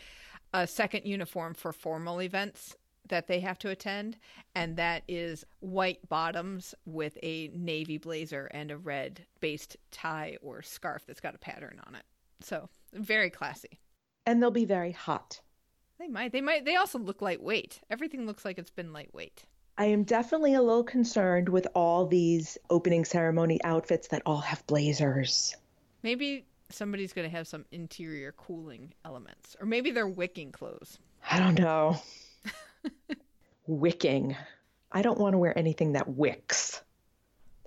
a 0.55 0.67
second 0.67 1.03
uniform 1.07 1.55
for 1.55 1.73
formal 1.73 2.21
events 2.21 2.77
that 3.09 3.27
they 3.27 3.39
have 3.39 3.59
to 3.59 3.69
attend, 3.69 4.17
and 4.55 4.77
that 4.77 5.03
is 5.07 5.45
white 5.59 5.99
bottoms 6.09 6.73
with 6.85 7.17
a 7.21 7.49
navy 7.53 7.97
blazer 7.97 8.45
and 8.51 8.71
a 8.71 8.77
red 8.77 9.25
based 9.39 9.77
tie 9.91 10.37
or 10.41 10.61
scarf 10.61 11.03
that's 11.05 11.21
got 11.21 11.35
a 11.35 11.39
pattern 11.39 11.81
on 11.85 11.95
it. 11.95 12.03
So 12.41 12.69
very 12.93 13.29
classy. 13.29 13.79
And 14.25 14.41
they'll 14.41 14.51
be 14.51 14.65
very 14.65 14.91
hot. 14.91 15.41
They 15.99 16.07
might. 16.07 16.31
They 16.31 16.41
might. 16.41 16.65
They 16.65 16.75
also 16.75 16.99
look 16.99 17.21
lightweight. 17.21 17.81
Everything 17.89 18.25
looks 18.25 18.45
like 18.45 18.57
it's 18.57 18.71
been 18.71 18.93
lightweight. 18.93 19.43
I 19.77 19.85
am 19.85 20.03
definitely 20.03 20.53
a 20.53 20.61
little 20.61 20.83
concerned 20.83 21.49
with 21.49 21.67
all 21.73 22.05
these 22.05 22.57
opening 22.69 23.05
ceremony 23.05 23.59
outfits 23.63 24.07
that 24.09 24.21
all 24.25 24.41
have 24.41 24.65
blazers. 24.67 25.55
Maybe 26.03 26.45
somebody's 26.69 27.13
going 27.13 27.29
to 27.29 27.35
have 27.35 27.47
some 27.47 27.65
interior 27.71 28.33
cooling 28.33 28.93
elements, 29.03 29.55
or 29.59 29.65
maybe 29.65 29.91
they're 29.91 30.07
wicking 30.07 30.51
clothes. 30.51 30.99
I 31.29 31.39
don't 31.39 31.57
know. 31.57 31.97
Wicking. 33.67 34.36
I 34.91 35.01
don't 35.01 35.19
want 35.19 35.34
to 35.34 35.38
wear 35.38 35.57
anything 35.57 35.93
that 35.93 36.09
wicks. 36.09 36.81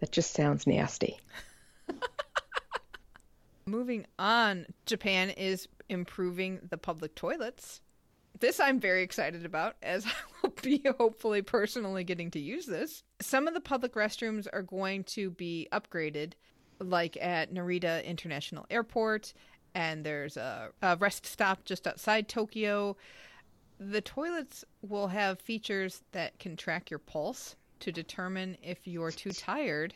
That 0.01 0.13
just 0.13 0.33
sounds 0.33 0.67
nasty. 0.67 1.19
Moving 3.67 4.07
on, 4.19 4.67
Japan 4.85 5.31
is 5.31 5.69
improving 5.89 6.61
the 6.69 6.79
public 6.79 7.15
toilets. 7.15 7.81
This 8.39 8.61
I'm 8.61 8.79
very 8.79 9.03
excited 9.03 9.45
about 9.47 9.77
as 9.83 10.07
I 10.07 10.11
will 10.43 10.53
be 10.63 10.85
hopefully 10.99 11.43
personally 11.43 12.05
getting 12.05 12.31
to 12.33 12.39
use 12.39 12.67
this. 12.67 13.03
Some 13.21 13.49
of 13.49 13.55
the 13.55 13.61
public 13.61 13.95
restrooms 13.95 14.47
are 14.53 14.63
going 14.63 15.05
to 15.05 15.31
be 15.31 15.69
upgraded, 15.73 16.35
like 16.79 17.17
at 17.21 17.53
Narita 17.53 18.05
International 18.05 18.67
Airport, 18.71 19.33
and 19.75 20.05
there's 20.05 20.37
a, 20.37 20.71
a 20.83 20.97
rest 20.97 21.27
stop 21.27 21.65
just 21.65 21.87
outside 21.87 22.29
Tokyo. 22.29 22.97
The 23.79 24.01
toilets 24.01 24.65
will 24.83 25.09
have 25.09 25.41
features 25.41 26.03
that 26.13 26.39
can 26.39 26.57
track 26.57 26.91
your 26.91 26.99
pulse 26.99 27.57
to 27.81 27.93
determine 27.93 28.57
if 28.63 28.87
you're 28.87 29.11
too 29.11 29.33
tired 29.33 29.93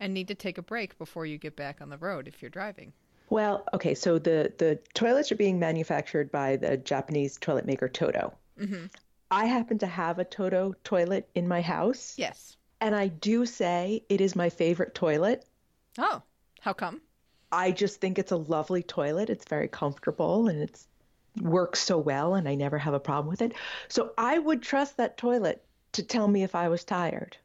and 0.00 0.14
need 0.14 0.28
to 0.28 0.34
take 0.34 0.58
a 0.58 0.62
break 0.62 0.96
before 0.98 1.26
you 1.26 1.38
get 1.38 1.56
back 1.56 1.80
on 1.80 1.88
the 1.88 1.98
road 1.98 2.28
if 2.28 2.40
you're 2.42 2.50
driving. 2.50 2.92
Well, 3.30 3.64
okay, 3.74 3.94
so 3.94 4.18
the, 4.18 4.52
the 4.58 4.78
toilets 4.94 5.32
are 5.32 5.36
being 5.36 5.58
manufactured 5.58 6.30
by 6.30 6.56
the 6.56 6.76
Japanese 6.76 7.36
toilet 7.38 7.66
maker 7.66 7.88
Toto. 7.88 8.34
Mm-hmm. 8.60 8.86
I 9.30 9.46
happen 9.46 9.78
to 9.78 9.86
have 9.86 10.18
a 10.18 10.24
Toto 10.24 10.74
toilet 10.84 11.28
in 11.34 11.48
my 11.48 11.60
house, 11.60 12.14
Yes. 12.16 12.56
and 12.80 12.94
I 12.94 13.08
do 13.08 13.46
say 13.46 14.04
it 14.08 14.20
is 14.20 14.36
my 14.36 14.50
favorite 14.50 14.94
toilet. 14.94 15.44
Oh, 15.98 16.22
how 16.60 16.72
come? 16.72 17.00
I 17.50 17.72
just 17.72 18.00
think 18.00 18.18
it's 18.18 18.32
a 18.32 18.36
lovely 18.36 18.82
toilet. 18.82 19.30
It's 19.30 19.46
very 19.48 19.68
comfortable 19.68 20.48
and 20.48 20.60
it's 20.60 20.86
works 21.40 21.80
so 21.80 21.98
well, 21.98 22.34
and 22.34 22.48
I 22.48 22.54
never 22.54 22.78
have 22.78 22.94
a 22.94 23.00
problem 23.00 23.28
with 23.28 23.42
it. 23.42 23.54
So 23.88 24.12
I 24.18 24.38
would 24.38 24.62
trust 24.62 24.96
that 24.96 25.16
toilet 25.16 25.64
to 25.92 26.02
tell 26.02 26.28
me 26.28 26.42
if 26.42 26.54
I 26.54 26.68
was 26.68 26.84
tired. 26.84 27.36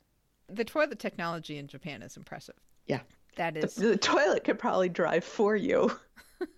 The 0.47 0.65
toilet 0.65 0.99
technology 0.99 1.57
in 1.57 1.67
Japan 1.67 2.01
is 2.01 2.17
impressive. 2.17 2.55
Yeah. 2.87 3.01
That 3.35 3.55
is. 3.55 3.75
The, 3.75 3.89
the 3.89 3.97
toilet 3.97 4.43
could 4.43 4.59
probably 4.59 4.89
drive 4.89 5.23
for 5.23 5.55
you. 5.55 5.91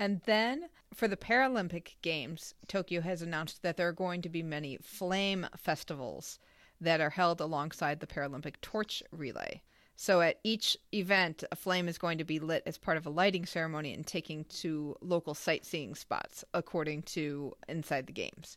And 0.00 0.22
then 0.24 0.70
for 0.94 1.08
the 1.08 1.16
Paralympic 1.18 1.96
Games, 2.00 2.54
Tokyo 2.66 3.02
has 3.02 3.20
announced 3.20 3.60
that 3.60 3.76
there 3.76 3.86
are 3.86 3.92
going 3.92 4.22
to 4.22 4.30
be 4.30 4.42
many 4.42 4.78
flame 4.78 5.46
festivals 5.58 6.38
that 6.80 7.02
are 7.02 7.10
held 7.10 7.38
alongside 7.38 8.00
the 8.00 8.06
Paralympic 8.06 8.54
torch 8.62 9.02
relay. 9.12 9.60
So 10.02 10.22
at 10.22 10.38
each 10.42 10.78
event, 10.94 11.44
a 11.52 11.56
flame 11.56 11.86
is 11.86 11.98
going 11.98 12.16
to 12.16 12.24
be 12.24 12.38
lit 12.38 12.62
as 12.64 12.78
part 12.78 12.96
of 12.96 13.04
a 13.04 13.10
lighting 13.10 13.44
ceremony 13.44 13.92
and 13.92 14.06
taking 14.06 14.44
to 14.44 14.96
local 15.02 15.34
sightseeing 15.34 15.94
spots, 15.94 16.42
according 16.54 17.02
to 17.02 17.52
Inside 17.68 18.06
the 18.06 18.14
Games. 18.14 18.56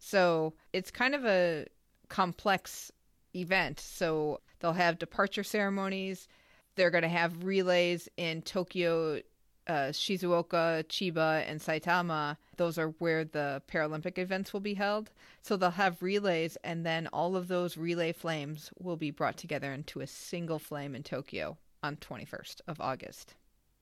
So 0.00 0.54
it's 0.72 0.90
kind 0.90 1.14
of 1.14 1.24
a 1.24 1.66
complex 2.08 2.90
event. 3.36 3.78
So 3.78 4.40
they'll 4.58 4.72
have 4.72 4.98
departure 4.98 5.44
ceremonies. 5.44 6.26
They're 6.74 6.90
going 6.90 7.02
to 7.02 7.08
have 7.08 7.44
relays 7.44 8.08
in 8.16 8.42
Tokyo, 8.42 9.20
uh, 9.66 9.90
Shizuoka, 9.92 10.84
Chiba, 10.84 11.44
and 11.48 11.60
Saitama. 11.60 12.36
Those 12.56 12.78
are 12.78 12.88
where 12.98 13.24
the 13.24 13.62
Paralympic 13.70 14.18
events 14.18 14.52
will 14.52 14.60
be 14.60 14.74
held. 14.74 15.10
So 15.42 15.56
they'll 15.56 15.70
have 15.70 16.02
relays, 16.02 16.56
and 16.64 16.84
then 16.84 17.06
all 17.12 17.36
of 17.36 17.48
those 17.48 17.76
relay 17.76 18.12
flames 18.12 18.70
will 18.78 18.96
be 18.96 19.10
brought 19.10 19.36
together 19.36 19.72
into 19.72 20.00
a 20.00 20.06
single 20.06 20.58
flame 20.58 20.94
in 20.94 21.02
Tokyo 21.02 21.58
on 21.82 21.96
21st 21.96 22.60
of 22.66 22.80
August. 22.80 23.34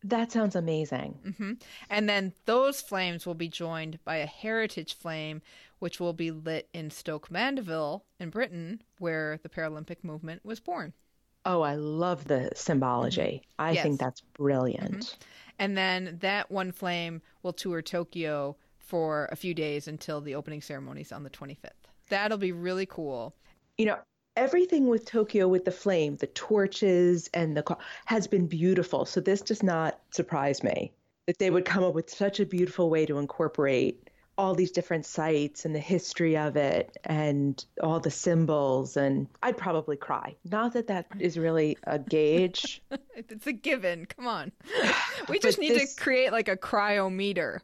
That 0.05 0.33
sounds 0.33 0.57
amazing. 0.57 1.35
hmm 1.39 1.53
And 1.89 2.09
then 2.09 2.33
those 2.47 2.81
flames 2.81 3.25
will 3.25 3.35
be 3.35 3.49
joined 3.49 4.01
by 4.05 4.17
a 4.17 4.27
heritage 4.27 4.95
flame, 4.95 5.43
which 5.79 6.01
will 6.01 6.13
be 6.13 6.33
lit 6.33 6.69
in 6.75 6.91
Stoke 6.91 7.31
Mandeville 7.31 8.05
in 8.19 8.31
Britain, 8.31 8.83
where 8.99 9.39
the 9.45 9.49
Paralympic 9.49 10.03
movement 10.03 10.45
was 10.45 10.59
born. 10.59 10.93
Oh, 11.45 11.63
I 11.63 11.75
love 11.75 12.25
the 12.27 12.51
symbology. 12.55 13.43
I 13.59 13.73
Yes. 13.73 13.83
think 13.85 14.01
that's 14.01 14.21
brilliant. 14.21 15.17
And 15.63 15.79
then 15.79 16.19
that 16.23 16.51
one 16.51 16.73
flame 16.73 17.23
will 17.45 17.53
tour 17.53 17.83
Tokyo 17.83 18.57
for 18.79 19.29
a 19.31 19.37
few 19.37 19.55
days 19.55 19.87
until 19.87 20.21
the 20.21 20.35
opening 20.35 20.61
ceremonies 20.61 21.13
on 21.13 21.23
the 21.23 21.31
25th. 21.31 21.71
That'll 22.09 22.37
be 22.37 22.51
really 22.51 22.85
cool. 22.85 23.37
You 23.79 23.87
know, 23.87 23.99
everything 24.37 24.89
with 24.89 25.05
Tokyo 25.05 25.47
with 25.47 25.65
the 25.65 25.71
flame, 25.71 26.17
the 26.17 26.27
torches 26.27 27.31
and 27.33 27.57
the 27.57 27.77
has 28.07 28.27
been 28.27 28.49
beautiful. 28.49 29.05
So 29.05 29.21
this 29.21 29.41
does 29.41 29.63
not 29.63 30.01
surprise 30.11 30.65
me 30.65 30.91
that 31.29 31.39
they 31.39 31.51
would 31.51 31.65
come 31.65 31.85
up 31.85 31.95
with 31.95 32.11
such 32.11 32.41
a 32.41 32.45
beautiful 32.45 32.91
way 32.91 33.07
to 33.07 33.21
incorporate 33.21 34.11
all 34.39 34.55
these 34.55 34.71
different 34.71 35.05
sites 35.05 35.65
and 35.65 35.75
the 35.75 35.79
history 35.81 36.37
of 36.39 36.57
it 36.57 36.97
and 37.05 37.65
all 37.83 38.01
the 38.01 38.11
symbols 38.11 38.97
and 38.97 39.27
I'd 39.43 39.57
probably 39.59 39.97
cry. 39.97 40.35
Not 40.51 40.73
that 40.73 40.87
that 40.87 41.07
is 41.19 41.39
really 41.39 41.77
a 41.85 41.99
gauge. 41.99 42.83
It's 43.15 43.47
a 43.47 43.53
given. 43.53 44.07
Come 44.07 44.27
on. 44.27 44.53
We 45.29 45.39
just 45.39 45.59
need 45.59 45.73
this- 45.75 45.95
to 45.95 46.01
create 46.03 46.33
like 46.33 46.49
a 46.49 46.57
cryometer 46.57 47.59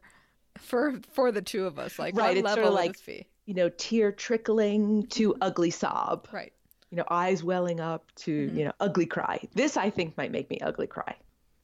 for 0.59 0.99
for 1.13 1.31
the 1.31 1.41
two 1.41 1.65
of 1.65 1.79
us. 1.79 1.97
Like 1.97 2.15
Right, 2.15 2.37
it's 2.37 2.45
level 2.45 2.65
sorta 2.65 2.75
like- 2.75 3.25
you 3.45 3.53
know, 3.55 3.69
tear 3.69 4.11
trickling 4.11 5.07
to 5.07 5.35
ugly 5.41 5.71
sob. 5.71 6.27
Right. 6.31 6.53
you 6.91 6.97
know, 6.97 7.05
eyes 7.09 7.43
welling 7.43 7.79
up 7.79 8.11
to, 8.17 8.31
Mm-hmm. 8.47 8.57
you 8.57 8.65
know, 8.65 8.73
ugly 8.79 9.07
cry. 9.07 9.39
This 9.55 9.75
I 9.75 9.89
think 9.89 10.15
might 10.17 10.31
make 10.31 10.49
me 10.51 10.59
ugly 10.61 10.85
cry. 10.87 11.15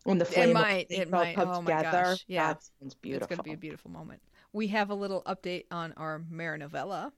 When 0.04 0.18
the 0.18 0.26
flame 0.26 0.50
of 0.50 0.54
might, 0.56 0.88
it 0.90 1.10
might. 1.12 1.36
come 1.36 1.50
Oh 1.50 1.62
my 1.62 1.78
together, 1.78 2.04
gosh, 2.04 2.26
yeah. 2.28 2.48
that 2.54 2.64
sounds 2.80 2.94
beautiful. 2.96 3.26
It's 3.26 3.30
going 3.30 3.38
to 3.38 3.44
be 3.44 3.54
a 3.54 3.58
beautiful 3.58 3.92
moment. 3.92 4.22
We 4.56 4.68
have 4.68 4.90
a 4.90 4.96
little 4.96 5.22
update 5.24 5.66
on 5.70 5.92
our 5.98 6.22
Marinovella. 6.32 7.12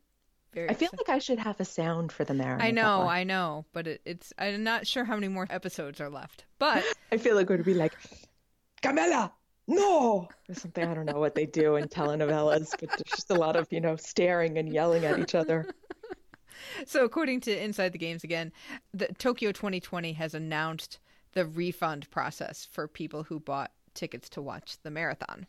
Very 0.55 0.71
I 0.71 0.73
feel 0.73 0.89
exci- 0.89 0.97
like 1.07 1.09
I 1.09 1.19
should 1.19 1.38
have 1.38 1.59
a 1.59 1.65
sound 1.65 2.11
for 2.11 2.23
the 2.23 2.33
Marinette. 2.33 2.65
I 2.65 2.71
know, 2.71 3.01
I 3.01 3.25
know, 3.25 3.65
but 3.73 3.85
it, 3.85 4.01
it's 4.05 4.33
I'm 4.39 4.63
not 4.63 4.88
sure 4.88 5.03
how 5.05 5.13
many 5.13 5.27
more 5.27 5.45
episodes 5.51 6.01
are 6.01 6.09
left. 6.09 6.45
But 6.57 6.83
I 7.11 7.17
feel 7.17 7.35
like 7.35 7.43
it 7.43 7.57
would 7.57 7.63
be 7.63 7.75
like, 7.75 7.93
Camilla, 8.81 9.31
no, 9.67 10.27
or 10.49 10.55
something. 10.55 10.83
I 10.83 10.95
don't 10.95 11.05
know 11.05 11.19
what 11.19 11.35
they 11.35 11.45
do 11.45 11.75
in 11.75 11.88
telenovelas, 11.89 12.71
but 12.71 12.89
there's 12.89 13.03
just 13.07 13.29
a 13.29 13.35
lot 13.35 13.55
of 13.55 13.67
you 13.69 13.81
know 13.81 13.97
staring 13.97 14.57
and 14.57 14.73
yelling 14.73 15.05
at 15.05 15.19
each 15.19 15.35
other. 15.35 15.69
so 16.88 17.05
according 17.05 17.41
to 17.41 17.63
Inside 17.63 17.91
the 17.91 17.99
Games 17.99 18.23
again, 18.23 18.51
the 18.95 19.09
Tokyo 19.19 19.51
2020 19.51 20.13
has 20.13 20.33
announced 20.33 20.97
the 21.33 21.45
refund 21.45 22.09
process 22.09 22.67
for 22.71 22.88
people 22.88 23.21
who 23.21 23.39
bought 23.39 23.69
tickets 23.93 24.27
to 24.29 24.41
watch 24.41 24.77
the 24.81 24.89
marathon. 24.89 25.45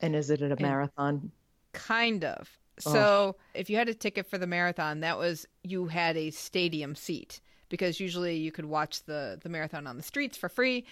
And 0.00 0.14
is 0.14 0.30
it 0.30 0.42
a 0.42 0.56
marathon? 0.60 1.30
Kind 1.72 2.24
of. 2.24 2.58
Oh. 2.84 2.92
So 2.92 3.36
if 3.54 3.70
you 3.70 3.76
had 3.76 3.88
a 3.88 3.94
ticket 3.94 4.26
for 4.26 4.38
the 4.38 4.46
marathon, 4.46 5.00
that 5.00 5.18
was 5.18 5.46
you 5.62 5.86
had 5.86 6.16
a 6.16 6.30
stadium 6.30 6.94
seat 6.94 7.40
because 7.68 8.00
usually 8.00 8.36
you 8.36 8.52
could 8.52 8.66
watch 8.66 9.04
the 9.04 9.38
the 9.42 9.48
marathon 9.48 9.86
on 9.86 9.96
the 9.96 10.02
streets 10.02 10.36
for 10.36 10.48
free. 10.48 10.84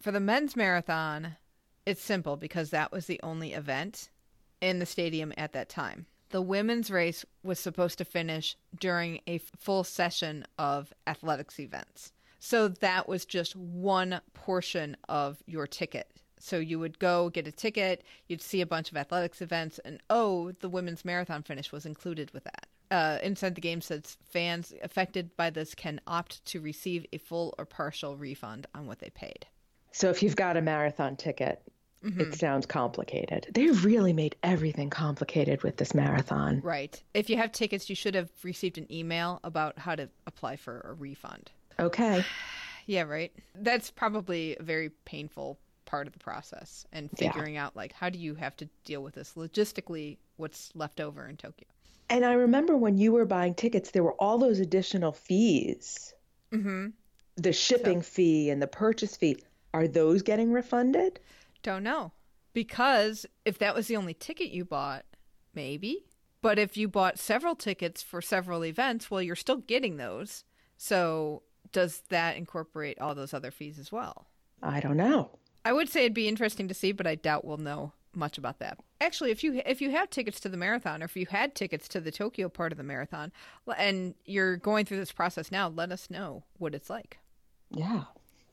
For 0.00 0.10
the 0.10 0.20
men's 0.20 0.56
marathon, 0.56 1.36
it's 1.86 2.02
simple 2.02 2.36
because 2.36 2.70
that 2.70 2.90
was 2.92 3.06
the 3.06 3.20
only 3.22 3.52
event 3.52 4.10
in 4.60 4.78
the 4.78 4.86
stadium 4.86 5.32
at 5.36 5.52
that 5.52 5.68
time. 5.68 6.06
The 6.30 6.42
women's 6.42 6.90
race 6.90 7.24
was 7.42 7.58
supposed 7.58 7.98
to 7.98 8.04
finish 8.04 8.56
during 8.78 9.20
a 9.26 9.38
full 9.38 9.84
session 9.84 10.46
of 10.58 10.92
athletics 11.06 11.58
events. 11.58 12.12
So 12.38 12.68
that 12.68 13.08
was 13.08 13.24
just 13.24 13.56
one 13.56 14.20
portion 14.32 14.96
of 15.08 15.42
your 15.46 15.66
ticket. 15.66 16.10
So 16.40 16.58
you 16.58 16.78
would 16.78 16.98
go 16.98 17.28
get 17.30 17.46
a 17.46 17.52
ticket, 17.52 18.02
you'd 18.26 18.42
see 18.42 18.60
a 18.60 18.66
bunch 18.66 18.90
of 18.90 18.96
athletics 18.96 19.40
events, 19.42 19.78
and 19.84 20.00
oh, 20.10 20.52
the 20.60 20.68
women's 20.68 21.04
marathon 21.04 21.42
finish 21.42 21.70
was 21.70 21.86
included 21.86 22.30
with 22.32 22.44
that. 22.44 22.66
Uh, 22.90 23.18
Inside 23.22 23.54
the 23.54 23.60
Game 23.60 23.80
says 23.80 24.16
fans 24.30 24.72
affected 24.82 25.36
by 25.36 25.50
this 25.50 25.74
can 25.74 26.00
opt 26.06 26.44
to 26.46 26.60
receive 26.60 27.06
a 27.12 27.18
full 27.18 27.54
or 27.58 27.64
partial 27.64 28.16
refund 28.16 28.66
on 28.74 28.86
what 28.86 28.98
they 28.98 29.10
paid. 29.10 29.46
So 29.92 30.10
if 30.10 30.22
you've 30.22 30.34
got 30.36 30.56
a 30.56 30.62
marathon 30.62 31.16
ticket, 31.16 31.62
Mm-hmm. 32.02 32.20
it 32.22 32.34
sounds 32.34 32.64
complicated. 32.64 33.48
They 33.52 33.66
really 33.68 34.14
made 34.14 34.34
everything 34.42 34.88
complicated 34.88 35.62
with 35.62 35.76
this 35.76 35.92
marathon. 35.92 36.62
Right. 36.64 36.98
If 37.12 37.28
you 37.28 37.36
have 37.36 37.52
tickets, 37.52 37.90
you 37.90 37.94
should 37.94 38.14
have 38.14 38.30
received 38.42 38.78
an 38.78 38.90
email 38.90 39.38
about 39.44 39.78
how 39.78 39.94
to 39.96 40.08
apply 40.26 40.56
for 40.56 40.80
a 40.80 40.94
refund. 40.94 41.50
Okay. 41.78 42.24
Yeah, 42.86 43.02
right. 43.02 43.30
That's 43.54 43.90
probably 43.90 44.56
a 44.58 44.62
very 44.62 44.88
painful 45.04 45.58
part 45.90 46.06
of 46.06 46.12
the 46.12 46.18
process 46.20 46.86
and 46.92 47.10
Yeah. 47.18 47.32
figuring 47.32 47.56
out 47.56 47.74
like 47.74 47.92
how 47.92 48.08
do 48.10 48.18
you 48.18 48.36
have 48.36 48.56
to 48.58 48.68
deal 48.84 49.02
with 49.02 49.14
this 49.14 49.34
logistically 49.34 50.18
what's 50.36 50.70
left 50.76 51.00
over 51.00 51.26
in 51.26 51.36
Tokyo. 51.36 51.66
And 52.08 52.24
I 52.24 52.34
remember 52.34 52.76
when 52.76 52.96
you 52.96 53.10
were 53.12 53.24
buying 53.24 53.54
tickets, 53.54 53.90
there 53.90 54.04
were 54.04 54.14
all 54.14 54.38
those 54.38 54.60
additional 54.60 55.10
fees. 55.12 56.14
Mhm. 56.52 56.92
The 57.36 57.52
shipping 57.52 58.02
fee 58.02 58.50
and 58.50 58.62
the 58.62 58.66
purchase 58.68 59.16
fee. 59.16 59.42
Are 59.74 59.88
those 59.88 60.22
getting 60.22 60.52
refunded? 60.52 61.18
Don't 61.62 61.82
know. 61.82 62.12
Because 62.52 63.26
if 63.44 63.58
that 63.58 63.74
was 63.74 63.86
the 63.88 63.96
only 63.96 64.14
ticket 64.14 64.50
you 64.50 64.64
bought, 64.64 65.04
maybe. 65.54 66.06
But 66.40 66.58
if 66.58 66.76
you 66.76 66.88
bought 66.88 67.18
several 67.18 67.54
tickets 67.56 68.00
for 68.02 68.22
several 68.22 68.64
events, 68.64 69.10
well, 69.10 69.22
you're 69.22 69.36
still 69.36 69.58
getting 69.58 69.96
those. 69.96 70.44
So 70.76 71.42
does 71.72 72.02
that 72.08 72.36
incorporate 72.36 72.98
all 73.00 73.14
those 73.14 73.34
other 73.34 73.50
fees 73.50 73.78
as 73.78 73.90
well? 73.92 74.26
I 74.62 74.80
don't 74.80 74.96
know. 74.96 75.38
I 75.70 75.72
would 75.72 75.88
say 75.88 76.00
it'd 76.00 76.14
be 76.14 76.26
interesting 76.26 76.66
to 76.66 76.74
see, 76.74 76.90
but 76.90 77.06
I 77.06 77.14
doubt 77.14 77.44
we'll 77.44 77.56
know 77.56 77.92
much 78.12 78.36
about 78.36 78.58
that. 78.58 78.78
Actually, 79.00 79.30
if 79.30 79.44
you 79.44 79.62
if 79.64 79.80
you 79.80 79.92
have 79.92 80.10
tickets 80.10 80.40
to 80.40 80.48
the 80.48 80.56
marathon, 80.56 81.00
or 81.00 81.04
if 81.04 81.16
you 81.16 81.26
had 81.26 81.54
tickets 81.54 81.86
to 81.90 82.00
the 82.00 82.10
Tokyo 82.10 82.48
part 82.48 82.72
of 82.72 82.76
the 82.76 82.82
marathon, 82.82 83.30
and 83.78 84.16
you're 84.24 84.56
going 84.56 84.84
through 84.84 84.96
this 84.96 85.12
process 85.12 85.52
now, 85.52 85.68
let 85.68 85.92
us 85.92 86.10
know 86.10 86.42
what 86.58 86.74
it's 86.74 86.90
like. 86.90 87.18
Yeah. 87.70 88.06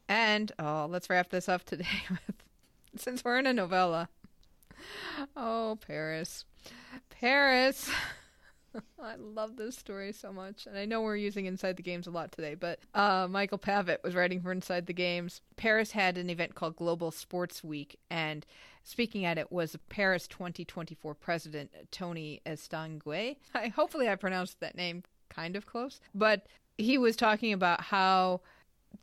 And 0.08 0.52
oh, 0.60 0.86
let's 0.92 1.10
wrap 1.10 1.32
this 1.32 1.50
up 1.50 1.64
today 1.64 1.88
with 2.12 2.36
since 2.96 3.26
we're 3.26 3.40
in 3.40 3.48
a 3.48 3.54
novella. 3.54 4.10
Oh, 5.36 5.80
Paris. 5.88 6.46
Paris. 7.10 7.90
I 9.02 9.16
love 9.16 9.56
this 9.56 9.78
story 9.78 10.12
so 10.12 10.32
much. 10.32 10.68
And 10.68 10.78
I 10.78 10.86
know 10.86 11.02
we're 11.02 11.16
using 11.16 11.46
Inside 11.46 11.78
the 11.78 11.84
Games 11.84 12.08
a 12.08 12.12
lot 12.12 12.32
today, 12.32 12.56
but 12.56 12.80
uh, 12.94 13.28
Michael 13.30 13.58
Pavitt 13.58 14.02
was 14.04 14.16
writing 14.16 14.42
for 14.42 14.52
Inside 14.52 14.86
the 14.86 14.94
Games. 14.94 15.42
Paris 15.56 15.92
had 15.92 16.18
an 16.18 16.30
event 16.30 16.56
called 16.56 16.76
Global 16.76 17.12
Sports 17.12 17.64
Week, 17.64 18.00
and 18.10 18.46
speaking 18.84 19.26
at 19.26 19.38
it 19.38 19.52
was 19.52 19.76
Paris 19.90 20.28
2024 20.28 21.14
president 21.16 21.72
Tony 21.92 22.42
Estanguet. 22.46 23.38
I, 23.54 23.68
hopefully, 23.70 24.10
I 24.10 24.16
pronounced 24.16 24.60
that 24.60 24.76
name 24.76 25.04
kind 25.30 25.56
of 25.56 25.66
close, 25.66 26.00
but 26.16 26.48
he 26.78 26.98
was 26.98 27.16
talking 27.16 27.54
about 27.54 27.82
how 27.82 28.42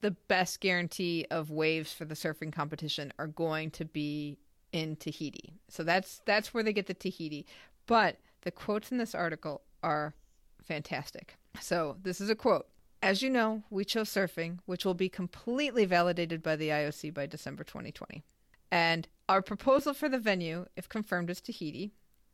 the 0.00 0.12
best 0.12 0.60
guarantee 0.60 1.26
of 1.30 1.50
waves 1.50 1.92
for 1.92 2.04
the 2.04 2.14
surfing 2.14 2.52
competition 2.52 3.12
are 3.18 3.26
going 3.26 3.70
to 3.72 3.84
be 3.84 4.38
in 4.72 4.96
Tahiti. 4.96 5.54
So 5.68 5.84
that's 5.84 6.20
that's 6.24 6.52
where 6.52 6.62
they 6.62 6.72
get 6.72 6.86
the 6.86 6.94
Tahiti. 6.94 7.46
But 7.86 8.18
the 8.44 8.50
quotes 8.50 8.92
in 8.92 8.98
this 8.98 9.14
article 9.14 9.62
are 9.82 10.14
fantastic. 10.62 11.36
So 11.60 11.96
this 12.02 12.20
is 12.20 12.30
a 12.30 12.34
quote. 12.34 12.66
As 13.02 13.22
you 13.22 13.28
know, 13.28 13.64
we 13.68 13.84
chose 13.84 14.08
surfing, 14.08 14.58
which 14.64 14.84
will 14.84 14.94
be 14.94 15.08
completely 15.08 15.84
validated 15.84 16.42
by 16.42 16.56
the 16.56 16.68
IOC 16.68 17.12
by 17.12 17.26
December 17.26 17.64
2020. 17.64 18.22
And 18.70 19.08
our 19.28 19.42
proposal 19.42 19.92
for 19.92 20.08
the 20.08 20.18
venue, 20.18 20.66
if 20.76 20.88
confirmed, 20.88 21.30
is 21.30 21.40
Tahiti. 21.40 21.92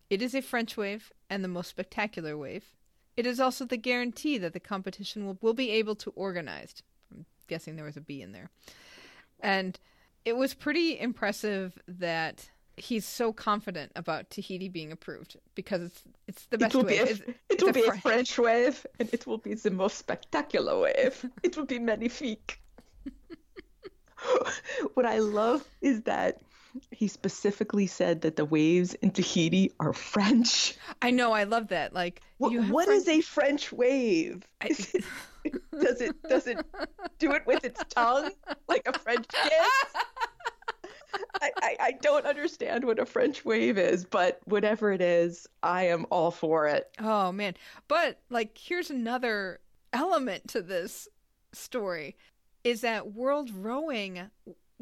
It 0.09 0.23
is 0.23 0.35
a 0.35 0.41
French 0.41 0.77
wave 0.77 1.13
and 1.29 1.43
the 1.43 1.49
most 1.49 1.69
spectacular 1.69 2.37
wave. 2.37 2.65
It 3.17 3.27
is 3.27 3.41
also 3.41 3.65
the 3.65 3.77
guarantee 3.77 4.39
that 4.39 4.53
the 4.53 4.61
competition 4.61 5.27
will, 5.27 5.39
will 5.41 5.55
be 5.55 5.71
able 5.71 5.97
to 5.97 6.11
organized. 6.11 6.83
I'm 7.13 7.27
guessing 7.49 7.77
there 7.77 7.85
was 7.85 7.97
a 7.97 8.01
B 8.01 8.23
in 8.23 8.33
there. 8.33 8.51
And 9.41 9.79
it 10.25 10.37
was 10.37 10.55
pretty 10.55 10.99
impressive 10.99 11.79
that 11.89 12.51
he's 12.81 13.05
so 13.07 13.33
confident 13.33 13.93
about 13.95 14.31
Tahiti 14.31 14.69
being 14.69 14.91
approved 14.93 15.37
because 15.55 15.83
it's 15.83 16.03
it's 16.29 16.47
the 16.47 16.59
best 16.59 16.75
it 16.75 16.79
will 16.79 16.85
way. 16.85 16.93
be, 16.93 16.99
a, 16.99 17.03
It's- 17.03 17.21
it 17.21 17.37
it's 17.51 17.63
will 17.63 17.73
be 17.73 17.85
a 17.87 17.93
French 17.93 18.39
wave, 18.39 18.87
and 18.99 19.09
it 19.13 19.27
will 19.27 19.39
be 19.39 19.55
the 19.55 19.71
most 19.71 19.99
spectacular 19.99 20.79
wave. 20.81 21.25
it 21.43 21.57
will 21.57 21.67
be 21.67 21.79
magnifique. 21.79 22.61
what 24.95 25.07
I 25.07 25.19
love 25.19 25.65
is 25.81 26.03
that 26.03 26.41
he 26.93 27.09
specifically 27.09 27.87
said 27.87 28.21
that 28.23 28.37
the 28.37 28.45
waves 28.45 28.95
in 28.95 29.11
Tahiti 29.11 29.73
are 29.81 29.93
French. 29.93 30.75
I 31.03 31.11
know, 31.11 31.33
I 31.33 31.45
love 31.45 31.69
that. 31.69 31.93
Like, 31.95 32.23
What, 32.39 32.53
what 32.69 32.87
French- 32.87 33.03
is 33.03 33.09
a 33.09 33.21
French 33.23 33.73
wave? 33.73 34.47
I- 34.61 34.69
it- 34.69 35.05
does 35.81 36.01
it 36.03 36.15
does 36.29 36.47
it 36.47 36.59
do 37.19 37.33
it 37.33 37.47
with 37.47 37.65
its 37.65 37.83
tongue 37.89 38.31
like 38.69 38.83
a 38.87 38.99
French 38.99 39.27
kiss? 39.29 39.69
I, 41.41 41.77
I, 41.81 41.93
don't 42.01 42.27
understand 42.27 42.85
what 42.85 42.99
a 42.99 43.07
French 43.07 43.45
wave 43.45 43.79
is, 43.79 44.05
but 44.05 44.41
whatever 44.45 44.93
it 44.93 45.01
is, 45.01 45.47
I 45.63 45.85
am 45.85 46.07
all 46.11 46.31
for 46.31 46.67
it. 46.67 46.91
Oh 46.99 47.33
man. 47.33 47.55
But 47.89 48.21
like 48.31 48.57
here's 48.57 48.91
another 48.91 49.61
element 49.93 50.49
to 50.49 50.63
this 50.63 51.09
story 51.53 52.17
is 52.65 52.83
that 52.83 53.15
World 53.15 53.51
Rowing 53.55 54.31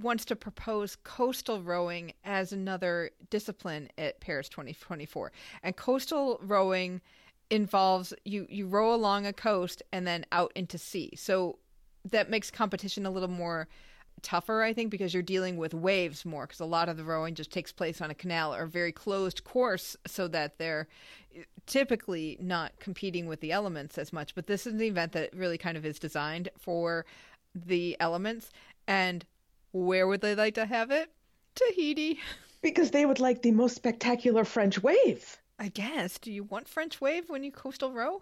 wants 0.01 0.25
to 0.27 0.37
propose 0.37 0.97
coastal 0.97 1.61
rowing 1.61 2.13
as 2.25 2.53
another 2.53 3.11
discipline 3.31 3.89
at 3.99 4.21
Paris 4.21 4.49
2024. 4.49 5.33
And 5.63 5.77
coastal 5.77 6.39
rowing 6.43 7.01
involves 7.51 8.13
you 8.25 8.47
you 8.51 8.67
row 8.67 8.95
along 8.95 9.27
a 9.27 9.33
coast 9.33 9.83
and 9.93 10.07
then 10.07 10.25
out 10.33 10.53
into 10.55 10.79
sea. 10.79 11.13
So 11.17 11.59
that 12.11 12.31
makes 12.31 12.51
competition 12.51 13.07
a 13.07 13.11
little 13.11 13.29
more 13.29 13.69
tougher, 14.23 14.63
I 14.63 14.73
think, 14.73 14.91
because 14.91 15.15
you're 15.15 15.23
dealing 15.23 15.57
with 15.57 15.75
waves 15.75 16.25
more. 16.25 16.47
Because 16.47 16.61
a 16.61 16.67
lot 16.67 16.89
of 16.89 16.97
the 16.97 17.05
rowing 17.05 17.35
just 17.35 17.51
takes 17.51 17.73
place 17.73 18.01
on 18.01 18.11
a 18.11 18.15
canal 18.15 18.55
or 18.55 18.63
a 18.63 18.69
very 18.69 18.93
closed 18.93 19.45
course, 19.45 19.97
so 20.07 20.29
that 20.29 20.59
they're 20.59 20.89
eh, 21.35 21.43
typically 21.67 22.37
not 22.41 22.79
competing 22.79 23.27
with 23.27 23.41
the 23.41 23.53
elements 23.53 23.99
as 23.99 24.13
much. 24.13 24.35
But 24.35 24.47
this 24.47 24.67
is 24.67 24.75
an 24.75 24.83
event 24.83 25.13
that 25.13 25.35
really 25.35 25.59
kind 25.59 25.77
of 25.77 25.85
is 25.85 25.99
designed 25.99 26.49
for 26.59 27.07
the 27.55 27.97
elements. 28.01 28.51
And 28.87 29.25
where 29.73 30.07
would 30.07 30.21
they 30.21 30.35
like 30.35 30.55
to 30.55 30.67
have 30.67 30.91
it? 30.91 31.11
Tahiti. 31.55 32.21
Because 32.61 32.91
they 32.91 33.07
would 33.07 33.21
like 33.21 33.43
the 33.43 33.53
most 33.53 33.77
spectacular 33.77 34.45
French 34.45 34.83
wave. 34.83 35.39
I 35.61 35.69
guess. 35.69 36.19
Do 36.19 36.33
you 36.33 36.43
want 36.43 36.67
French 36.67 37.01
wave 37.01 37.31
when 37.31 37.45
you 37.45 37.53
coastal 37.53 37.93
row? 37.93 38.21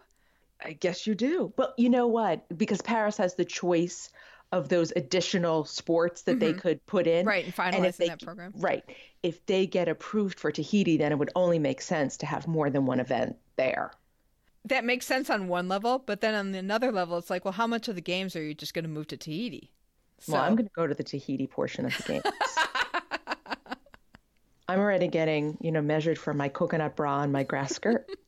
I 0.65 0.73
guess 0.73 1.07
you 1.07 1.15
do. 1.15 1.53
Well, 1.57 1.75
you 1.77 1.91
know 1.91 2.07
what? 2.07 2.47
Because 2.57 2.81
Paris 2.83 3.17
has 3.19 3.35
the 3.35 3.45
choice 3.45 4.11
of 4.53 4.69
those 4.69 4.93
additional 4.95 5.65
sports 5.65 6.23
that 6.23 6.39
they 6.41 6.51
mm-hmm. 6.51 6.61
could 6.61 6.87
put 6.87 7.07
in. 7.07 7.27
Right, 7.27 7.53
and 7.59 7.85
they- 7.85 8.07
that 8.07 8.23
program. 8.23 8.53
Right. 8.57 8.85
If 9.23 9.45
they 9.47 9.67
get 9.67 9.89
approved 9.89 10.39
for 10.39 10.53
Tahiti, 10.53 10.97
then 10.99 11.11
it 11.11 11.19
would 11.19 11.31
only 11.35 11.59
make 11.59 11.81
sense 11.81 12.17
to 12.19 12.27
have 12.27 12.47
more 12.47 12.71
than 12.71 12.87
one 12.87 13.01
event 13.01 13.37
there. 13.57 13.91
That 14.67 14.85
makes 14.85 15.07
sense 15.07 15.31
on 15.31 15.49
one 15.49 15.69
level, 15.69 15.99
but 15.99 16.21
then 16.21 16.35
on 16.35 16.55
another 16.55 16.93
level, 16.93 17.19
it's 17.19 17.31
like, 17.31 17.45
well, 17.45 17.53
how 17.53 17.67
much 17.67 17.89
of 17.89 17.95
the 17.95 18.01
games 18.01 18.37
are 18.37 18.43
you 18.43 18.55
just 18.55 18.75
going 18.75 18.85
to 18.85 18.91
move 18.91 19.09
to 19.09 19.17
Tahiti? 19.17 19.73
Well, 20.29 20.41
I'm 20.41 20.55
going 20.57 20.67
to 20.67 20.73
go 20.75 20.87
to 20.87 20.95
the 20.95 21.05
Tahiti 21.05 21.47
portion 21.47 21.87
of 21.87 21.97
the 21.97 22.03
games. 22.05 22.25
I'm 24.69 24.81
already 24.81 25.09
getting, 25.09 25.57
you 25.61 25.71
know, 25.71 25.83
measured 25.83 26.19
for 26.19 26.35
my 26.35 26.49
coconut 26.49 26.97
bra 26.97 27.23
and 27.23 27.33
my 27.33 27.43
grass 27.43 27.75
skirt. 27.75 28.09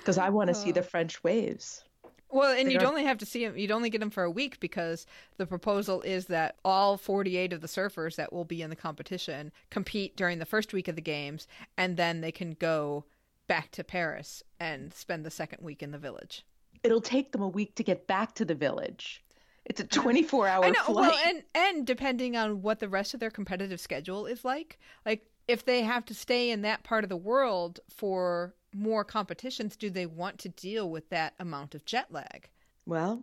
Because 0.00 0.16
I 0.16 0.30
want 0.30 0.48
to 0.48 0.54
see 0.54 0.72
the 0.72 0.82
French 0.82 1.22
waves. 1.22 1.84
Well, 2.30 2.52
and 2.56 2.68
They 2.68 2.72
you'd 2.74 2.82
are- 2.82 2.86
only 2.88 3.04
have 3.04 3.18
to 3.18 3.26
see 3.26 3.44
them. 3.46 3.56
You'd 3.56 3.70
only 3.70 3.90
get 3.90 4.00
them 4.00 4.10
for 4.10 4.22
a 4.22 4.30
week 4.30 4.60
because 4.60 5.06
the 5.38 5.46
proposal 5.46 6.02
is 6.02 6.26
that 6.26 6.56
all 6.64 6.96
48 6.98 7.52
of 7.52 7.60
the 7.62 7.66
surfers 7.68 8.16
that 8.16 8.32
will 8.32 8.44
be 8.44 8.60
in 8.62 8.70
the 8.70 8.76
competition 8.76 9.50
compete 9.70 10.16
during 10.16 10.38
the 10.38 10.44
first 10.46 10.72
week 10.72 10.88
of 10.88 10.96
the 10.96 11.00
games, 11.02 11.46
and 11.76 11.96
then 11.96 12.20
they 12.20 12.32
can 12.32 12.52
go 12.52 13.04
back 13.46 13.70
to 13.72 13.82
Paris 13.84 14.42
and 14.60 14.92
spend 14.92 15.24
the 15.24 15.30
second 15.30 15.62
week 15.64 15.82
in 15.82 15.90
the 15.90 15.98
village. 15.98 16.44
It'll 16.82 17.00
take 17.00 17.32
them 17.32 17.42
a 17.42 17.48
week 17.48 17.74
to 17.76 17.82
get 17.82 18.06
back 18.06 18.34
to 18.34 18.44
the 18.44 18.54
village. 18.54 19.24
It's 19.64 19.80
a 19.80 19.84
24 19.86 20.46
hour 20.48 20.64
I 20.64 20.70
know. 20.70 20.82
flight. 20.84 21.10
Well, 21.12 21.18
and 21.26 21.42
and 21.54 21.86
depending 21.86 22.36
on 22.36 22.60
what 22.62 22.78
the 22.78 22.88
rest 22.88 23.14
of 23.14 23.20
their 23.20 23.30
competitive 23.30 23.80
schedule 23.80 24.26
is 24.26 24.44
like, 24.44 24.78
like 25.06 25.24
if 25.46 25.64
they 25.64 25.82
have 25.82 26.04
to 26.06 26.14
stay 26.14 26.50
in 26.50 26.60
that 26.62 26.84
part 26.84 27.04
of 27.04 27.08
the 27.10 27.16
world 27.16 27.80
for 27.88 28.54
more 28.74 29.04
competitions, 29.04 29.76
do 29.76 29.90
they 29.90 30.06
want 30.06 30.38
to 30.40 30.48
deal 30.48 30.90
with 30.90 31.08
that 31.10 31.34
amount 31.38 31.74
of 31.74 31.84
jet 31.84 32.06
lag? 32.10 32.48
Well, 32.86 33.22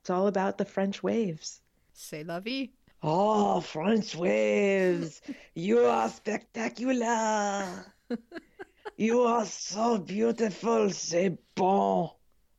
it's 0.00 0.10
all 0.10 0.26
about 0.26 0.58
the 0.58 0.64
French 0.64 1.02
waves. 1.02 1.60
C'est 1.92 2.24
la 2.24 2.40
vie. 2.40 2.72
Oh, 3.02 3.60
French 3.60 4.14
waves. 4.14 5.20
You 5.54 5.80
are 5.80 6.08
spectacular. 6.08 7.86
you 8.96 9.20
are 9.20 9.44
so 9.44 9.98
beautiful. 9.98 10.90
C'est 10.90 11.36
bon. 11.54 12.10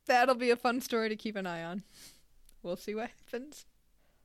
That'll 0.06 0.34
be 0.36 0.50
a 0.50 0.56
fun 0.56 0.80
story 0.80 1.08
to 1.08 1.16
keep 1.16 1.36
an 1.36 1.46
eye 1.46 1.64
on. 1.64 1.82
We'll 2.62 2.76
see 2.76 2.94
what 2.94 3.10
happens. 3.24 3.66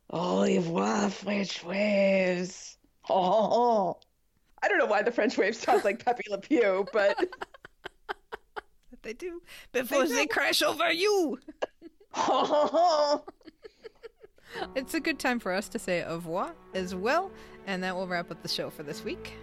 Au 0.10 0.44
revoir, 0.44 1.10
French 1.10 1.64
waves. 1.64 2.78
Oh. 3.10 3.98
I 4.62 4.68
don't 4.68 4.78
know 4.78 4.86
why 4.86 5.02
the 5.02 5.12
French 5.12 5.38
wave 5.40 5.56
sounds 5.56 5.84
like 5.84 6.06
Pepe 6.06 6.24
Le 6.30 6.38
Pew, 6.38 6.86
but 6.94 7.18
But 7.18 7.28
they 9.04 9.14
do 9.14 9.42
before 9.72 10.08
they, 10.08 10.28
crash 10.28 10.62
over 10.62 10.92
you. 10.92 11.40
It's 14.76 14.94
a 14.94 15.00
good 15.00 15.18
time 15.20 15.40
for 15.40 15.54
us 15.54 15.70
to 15.70 15.80
say 15.80 16.04
au 16.04 16.16
revoir 16.16 16.54
as 16.74 16.94
well, 16.94 17.32
and 17.68 17.82
that 17.84 17.96
will 17.96 18.08
wrap 18.08 18.32
up 18.32 18.42
the 18.42 18.50
show 18.50 18.70
for 18.70 18.84
this 18.84 19.04
week. 19.04 19.34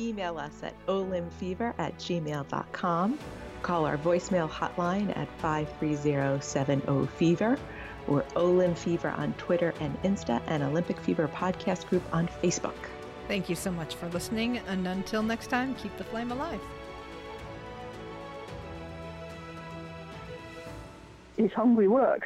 Email 0.00 0.38
us 0.38 0.62
at 0.62 0.74
olymfever 0.86 1.74
at 1.78 1.98
gmail.com. 1.98 3.18
Call 3.62 3.86
our 3.86 3.96
voicemail 3.96 4.50
hotline 4.50 5.16
at 5.16 5.28
530-70-FEVER 5.40 7.58
or 8.06 8.22
Olym 8.34 8.76
Fever 8.76 9.08
on 9.10 9.32
Twitter 9.34 9.72
and 9.80 9.96
Insta 10.02 10.42
and 10.46 10.62
Olympic 10.62 10.98
Fever 11.00 11.28
podcast 11.28 11.88
group 11.88 12.02
on 12.12 12.28
Facebook. 12.42 12.74
Thank 13.28 13.48
you 13.48 13.56
so 13.56 13.70
much 13.70 13.94
for 13.94 14.08
listening, 14.10 14.58
and 14.68 14.86
until 14.86 15.22
next 15.22 15.46
time, 15.46 15.74
keep 15.76 15.96
the 15.96 16.04
flame 16.04 16.30
alive. 16.30 16.60
Is 21.36 21.52
hungry 21.52 21.88
work? 21.88 22.22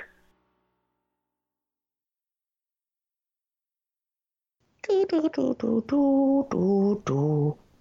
Do, 4.82 5.06
do, 5.06 5.30
do, 5.32 5.54
do, 5.58 6.46
do, 6.50 7.02
do. 7.06 7.67